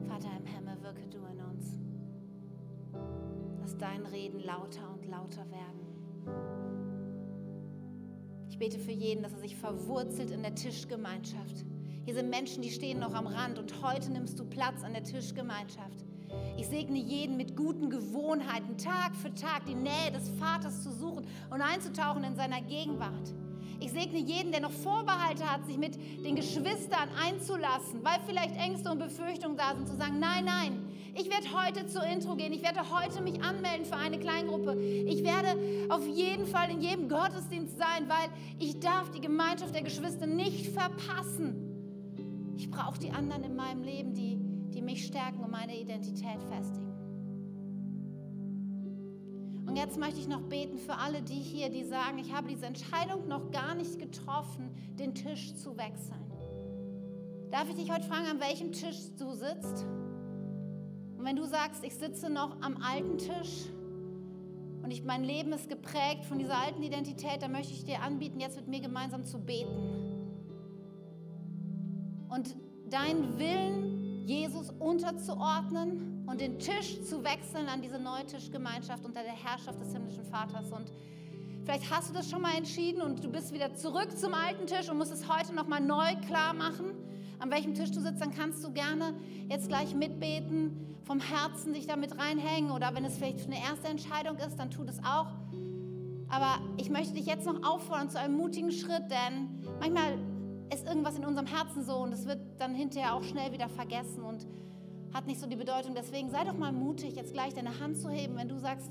Vater 0.07 0.31
im 0.39 0.47
Himmel, 0.47 0.81
wirke 0.81 1.09
du 1.09 1.19
in 1.27 1.41
uns. 1.41 1.79
Lass 3.61 3.77
dein 3.79 4.07
Reden 4.07 4.39
lauter 4.45 4.89
und 4.95 5.05
lauter 5.07 5.45
werden. 5.51 6.62
Ich 8.63 8.69
bete 8.71 8.79
für 8.79 8.93
jeden, 8.93 9.25
dass 9.25 9.33
er 9.33 9.41
sich 9.41 9.57
verwurzelt 9.57 10.31
in 10.31 10.43
der 10.43 10.55
Tischgemeinschaft. 10.55 11.65
Hier 12.05 12.15
sind 12.15 12.31
Menschen, 12.31 12.63
die 12.63 12.71
stehen 12.71 13.01
noch 13.01 13.13
am 13.13 13.27
Rand 13.27 13.59
und 13.59 13.83
heute 13.83 14.13
nimmst 14.13 14.39
du 14.39 14.45
Platz 14.45 14.85
an 14.85 14.93
der 14.93 15.03
Tischgemeinschaft. 15.03 16.05
Ich 16.57 16.69
segne 16.69 17.01
jeden 17.01 17.37
mit 17.37 17.57
guten 17.57 17.91
Gewohnheiten, 17.91 18.79
Tag 18.79 19.17
für 19.17 19.35
Tag 19.35 19.67
die 19.67 19.75
Nähe 19.75 20.13
des 20.13 20.29
Vaters 20.39 20.85
zu 20.85 20.93
suchen 20.93 21.27
und 21.51 21.61
einzutauchen 21.61 22.23
in 22.23 22.37
seiner 22.37 22.63
Gegenwart. 22.63 23.35
Ich 23.81 23.91
segne 23.91 24.21
jeden, 24.21 24.53
der 24.53 24.61
noch 24.61 24.71
Vorbehalte 24.71 25.43
hat, 25.43 25.67
sich 25.67 25.77
mit 25.77 25.97
den 26.25 26.37
Geschwistern 26.37 27.09
einzulassen, 27.21 28.05
weil 28.05 28.21
vielleicht 28.29 28.55
Ängste 28.55 28.93
und 28.93 29.01
Befürchtungen 29.01 29.57
da 29.57 29.75
sind, 29.75 29.89
zu 29.89 29.97
sagen, 29.97 30.21
nein, 30.21 30.45
nein, 30.45 30.92
ich 31.15 31.29
werde 31.31 31.47
heute 31.53 31.87
zur 31.87 32.05
Intro 32.05 32.37
gehen, 32.37 32.53
ich 32.53 32.63
werde 32.63 32.81
heute 32.91 33.23
mich 33.23 33.43
anmelden 33.43 33.85
für 33.85 33.97
eine 33.97 34.19
Kleingruppe. 34.19 34.81
Ich 34.81 35.23
werde 35.23 35.59
auf 35.91 36.07
jeden 36.07 36.47
Fall 36.47 36.71
in 36.71 36.81
jedem 36.81 37.09
Gottesdienst 37.09 37.77
sein, 37.77 38.09
weil 38.09 38.31
ich 38.59 38.81
darf 38.81 39.11
die 39.11 39.21
Gemeinschaft 39.21 39.75
der 39.75 39.83
Geschwister 39.83 40.27
nicht 40.27 40.69
verpassen. 40.69 42.55
Ich 42.57 42.71
brauche 42.71 42.99
die 42.99 43.11
anderen 43.11 43.45
in 43.45 43.57
meinem 43.57 43.83
Leben, 43.83 44.15
die, 44.15 44.39
die 44.71 44.81
mich 44.81 45.07
stärken 45.07 45.41
und 45.41 45.51
meine 45.51 45.79
Identität 45.79 46.43
festigen. 46.49 46.93
Und 49.67 49.77
jetzt 49.77 49.99
möchte 49.99 50.21
ich 50.21 50.29
noch 50.29 50.43
beten 50.43 50.79
für 50.79 50.97
alle 50.97 51.23
die 51.23 51.35
hier, 51.35 51.71
die 51.71 51.85
sagen, 51.85 52.19
ich 52.19 52.33
habe 52.33 52.49
diese 52.49 52.67
Entscheidung 52.67 53.29
noch 53.29 53.51
gar 53.51 53.75
nicht 53.75 53.99
getroffen, 53.99 54.71
den 54.99 55.15
Tisch 55.15 55.55
zu 55.55 55.77
wechseln. 55.77 56.21
Darf 57.51 57.69
ich 57.69 57.77
dich 57.77 57.91
heute 57.91 58.07
fragen, 58.07 58.27
an 58.27 58.41
welchem 58.41 58.73
Tisch 58.73 58.97
du 59.19 59.33
sitzt? 59.33 59.87
Und 61.23 61.29
wenn 61.29 61.37
du 61.37 61.47
sagst, 61.47 61.85
ich 61.85 61.95
sitze 61.95 62.29
noch 62.29 62.61
am 62.63 62.83
alten 62.83 63.17
Tisch 63.17 63.67
und 64.83 64.91
ich, 64.91 65.05
mein 65.05 65.23
Leben 65.23 65.53
ist 65.53 65.69
geprägt 65.69 66.25
von 66.25 66.41
dieser 66.41 66.59
alten 66.59 66.83
Identität, 66.83 67.43
dann 67.43 67.53
möchte 67.53 67.73
ich 67.73 67.85
dir 67.85 68.03
anbieten, 68.03 68.41
jetzt 68.41 68.57
mit 68.57 68.67
mir 68.67 68.81
gemeinsam 68.81 69.25
zu 69.25 69.39
beten. 69.39 69.71
Und 72.29 72.57
deinen 72.91 73.39
Willen 73.39 74.27
Jesus 74.27 74.71
unterzuordnen 74.71 76.25
und 76.27 76.41
den 76.41 76.59
Tisch 76.59 77.01
zu 77.05 77.23
wechseln 77.23 77.69
an 77.69 77.83
diese 77.83 78.01
neue 78.01 78.27
Tischgemeinschaft 78.27 79.05
unter 79.05 79.23
der 79.23 79.37
Herrschaft 79.37 79.81
des 79.81 79.93
himmlischen 79.93 80.25
Vaters. 80.25 80.73
Und 80.73 80.91
vielleicht 81.65 81.89
hast 81.89 82.11
du 82.11 82.15
das 82.15 82.29
schon 82.29 82.43
mal 82.43 82.57
entschieden 82.57 83.01
und 83.01 83.23
du 83.23 83.29
bist 83.29 83.55
wieder 83.55 83.73
zurück 83.77 84.11
zum 84.19 84.35
alten 84.35 84.67
Tisch 84.67 84.91
und 84.91 84.99
musst 84.99 85.13
es 85.13 85.33
heute 85.33 85.55
noch 85.55 85.69
mal 85.69 85.81
neu 85.81 86.17
klar 86.27 86.53
machen, 86.53 86.97
an 87.43 87.51
welchem 87.51 87.75
Tisch 87.75 87.91
du 87.91 88.01
sitzt. 88.01 88.21
Dann 88.21 88.33
kannst 88.33 88.65
du 88.65 88.73
gerne 88.73 89.15
jetzt 89.49 89.69
gleich 89.69 89.95
mitbeten, 89.95 90.95
vom 91.05 91.21
Herzen 91.21 91.73
dich 91.73 91.87
damit 91.87 92.17
reinhängen 92.17 92.71
oder 92.71 92.95
wenn 92.95 93.05
es 93.05 93.19
vielleicht 93.19 93.47
eine 93.47 93.59
erste 93.59 93.89
Entscheidung 93.89 94.37
ist, 94.39 94.57
dann 94.57 94.71
tu 94.71 94.85
das 94.85 95.01
auch. 95.01 95.27
Aber 96.29 96.61
ich 96.77 96.89
möchte 96.89 97.15
dich 97.15 97.27
jetzt 97.27 97.45
noch 97.45 97.63
auffordern 97.65 98.09
zu 98.09 98.19
einem 98.19 98.37
mutigen 98.37 98.71
Schritt, 98.71 99.11
denn 99.11 99.67
manchmal 99.81 100.19
ist 100.73 100.87
irgendwas 100.87 101.19
in 101.19 101.25
unserem 101.27 101.47
Herzen 101.47 101.85
so 101.85 101.97
und 101.97 102.13
es 102.13 102.27
wird 102.27 102.39
dann 102.59 102.75
hinterher 102.75 103.15
auch 103.15 103.25
schnell 103.25 103.53
wieder 103.53 103.69
vergessen 103.69 104.23
und 104.23 104.47
hat 105.13 105.27
nicht 105.27 105.41
so 105.41 105.47
die 105.47 105.57
Bedeutung. 105.57 105.95
Deswegen 105.95 106.31
sei 106.31 106.45
doch 106.45 106.57
mal 106.57 106.73
mutig, 106.73 107.17
jetzt 107.17 107.35
gleich 107.35 107.53
deine 107.53 107.81
Hand 107.81 107.99
zu 107.99 108.09
heben, 108.09 108.37
wenn 108.37 108.49
du 108.49 108.59
sagst, 108.59 108.91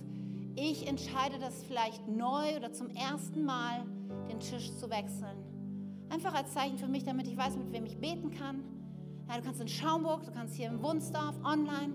ich 0.55 0.87
entscheide 0.87 1.39
das 1.39 1.63
vielleicht 1.63 2.07
neu 2.07 2.57
oder 2.57 2.73
zum 2.73 2.89
ersten 2.89 3.45
Mal, 3.45 3.85
den 4.29 4.39
Tisch 4.39 4.75
zu 4.75 4.89
wechseln. 4.89 5.50
Einfach 6.11 6.33
als 6.33 6.53
Zeichen 6.53 6.77
für 6.77 6.87
mich, 6.87 7.05
damit 7.05 7.25
ich 7.27 7.37
weiß, 7.37 7.55
mit 7.55 7.71
wem 7.71 7.85
ich 7.85 7.97
beten 7.97 8.31
kann. 8.31 8.65
Ja, 9.29 9.37
du 9.37 9.43
kannst 9.43 9.61
in 9.61 9.69
Schaumburg, 9.69 10.25
du 10.25 10.31
kannst 10.31 10.55
hier 10.55 10.67
im 10.67 10.83
Wunsdorf 10.83 11.35
online, 11.45 11.93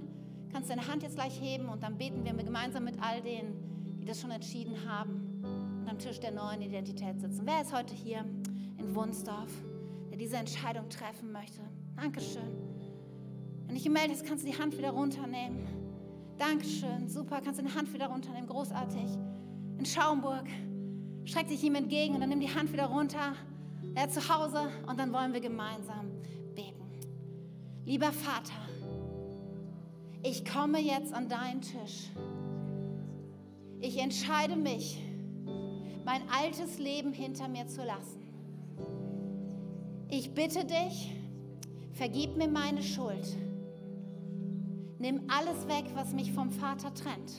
kannst 0.51 0.71
deine 0.71 0.89
Hand 0.89 1.03
jetzt 1.03 1.17
gleich 1.17 1.39
heben 1.39 1.69
und 1.69 1.83
dann 1.83 1.99
beten 1.99 2.25
wir 2.25 2.33
gemeinsam 2.33 2.85
mit 2.85 2.97
all 3.03 3.21
denen, 3.21 3.85
die 4.01 4.07
das 4.07 4.23
schon 4.23 4.31
entschieden 4.31 4.89
haben 4.89 5.43
und 5.81 5.87
am 5.87 5.99
Tisch 5.99 6.19
der 6.19 6.31
neuen 6.31 6.63
Identität 6.63 7.21
sitzen. 7.21 7.43
Wer 7.45 7.61
ist 7.61 7.77
heute 7.77 7.95
hier 7.95 8.25
in 8.79 8.95
Wunsdorf, 8.95 9.53
der 10.11 10.17
diese 10.17 10.39
Entscheidung 10.39 10.89
treffen 10.89 11.31
möchte? 11.31 11.61
Dankeschön. 11.97 12.57
Wenn 13.67 13.75
dich 13.75 13.85
gemeldet 13.85 14.13
hast, 14.13 14.25
kannst 14.27 14.47
du 14.47 14.51
die 14.51 14.59
Hand 14.59 14.79
wieder 14.79 14.93
runternehmen. 14.93 15.67
Dankeschön, 16.39 17.07
super, 17.07 17.43
kannst 17.45 17.61
du 17.61 17.65
die 17.67 17.75
Hand 17.75 17.93
wieder 17.93 18.07
runternehmen, 18.07 18.49
großartig. 18.49 19.11
In 19.77 19.85
Schaumburg, 19.85 20.47
streck 21.27 21.49
dich 21.49 21.63
ihm 21.63 21.75
entgegen 21.75 22.15
und 22.15 22.23
dann 22.23 22.31
nimm 22.31 22.41
die 22.41 22.55
Hand 22.55 22.73
wieder 22.73 22.87
runter. 22.87 23.35
Er 23.97 24.11
zu 24.11 24.21
Hause 24.29 24.69
und 24.87 25.01
dann 25.01 25.11
wollen 25.11 25.33
wir 25.33 25.41
gemeinsam 25.41 26.11
beten. 26.55 26.85
Lieber 27.87 28.13
Vater, 28.13 28.53
ich 30.23 30.45
komme 30.45 30.79
jetzt 30.79 31.15
an 31.15 31.31
deinen 31.31 31.63
Tisch. 31.63 32.11
Ich 33.81 33.97
entscheide 33.97 34.55
mich, 34.55 35.03
mein 36.05 36.21
altes 36.29 36.79
Leben 36.79 37.15
hinter 37.15 37.49
mir 37.49 37.69
zu 37.69 37.85
lassen. 37.85 38.21
Ich 40.09 40.35
bitte 40.35 40.67
dich, 40.67 41.15
vergib 41.95 42.37
mir 42.37 42.49
meine 42.49 42.83
Schuld. 42.83 43.35
Nimm 44.99 45.23
alles 45.29 45.67
weg, 45.69 45.87
was 45.95 46.13
mich 46.13 46.33
vom 46.33 46.51
Vater 46.51 46.93
trennt. 46.93 47.33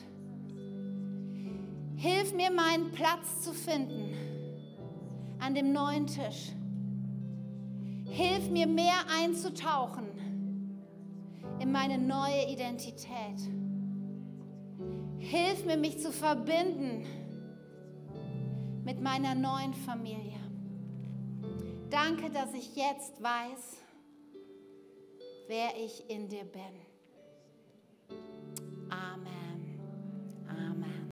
Hilf 1.94 2.34
mir, 2.34 2.50
meinen 2.50 2.90
Platz 2.90 3.42
zu 3.42 3.52
finden 3.52 4.28
an 5.40 5.54
dem 5.54 5.72
neuen 5.72 6.06
Tisch. 6.06 6.52
Hilf 8.04 8.50
mir 8.50 8.66
mehr 8.66 9.00
einzutauchen 9.20 10.06
in 11.60 11.72
meine 11.72 11.98
neue 11.98 12.50
Identität. 12.50 13.38
Hilf 15.18 15.64
mir, 15.66 15.76
mich 15.76 15.98
zu 15.98 16.12
verbinden 16.12 17.04
mit 18.84 19.00
meiner 19.02 19.34
neuen 19.34 19.74
Familie. 19.74 20.38
Danke, 21.90 22.30
dass 22.30 22.54
ich 22.54 22.76
jetzt 22.76 23.22
weiß, 23.22 23.82
wer 25.48 25.76
ich 25.82 26.08
in 26.08 26.28
dir 26.28 26.44
bin. 26.44 26.62
Amen. 28.90 29.37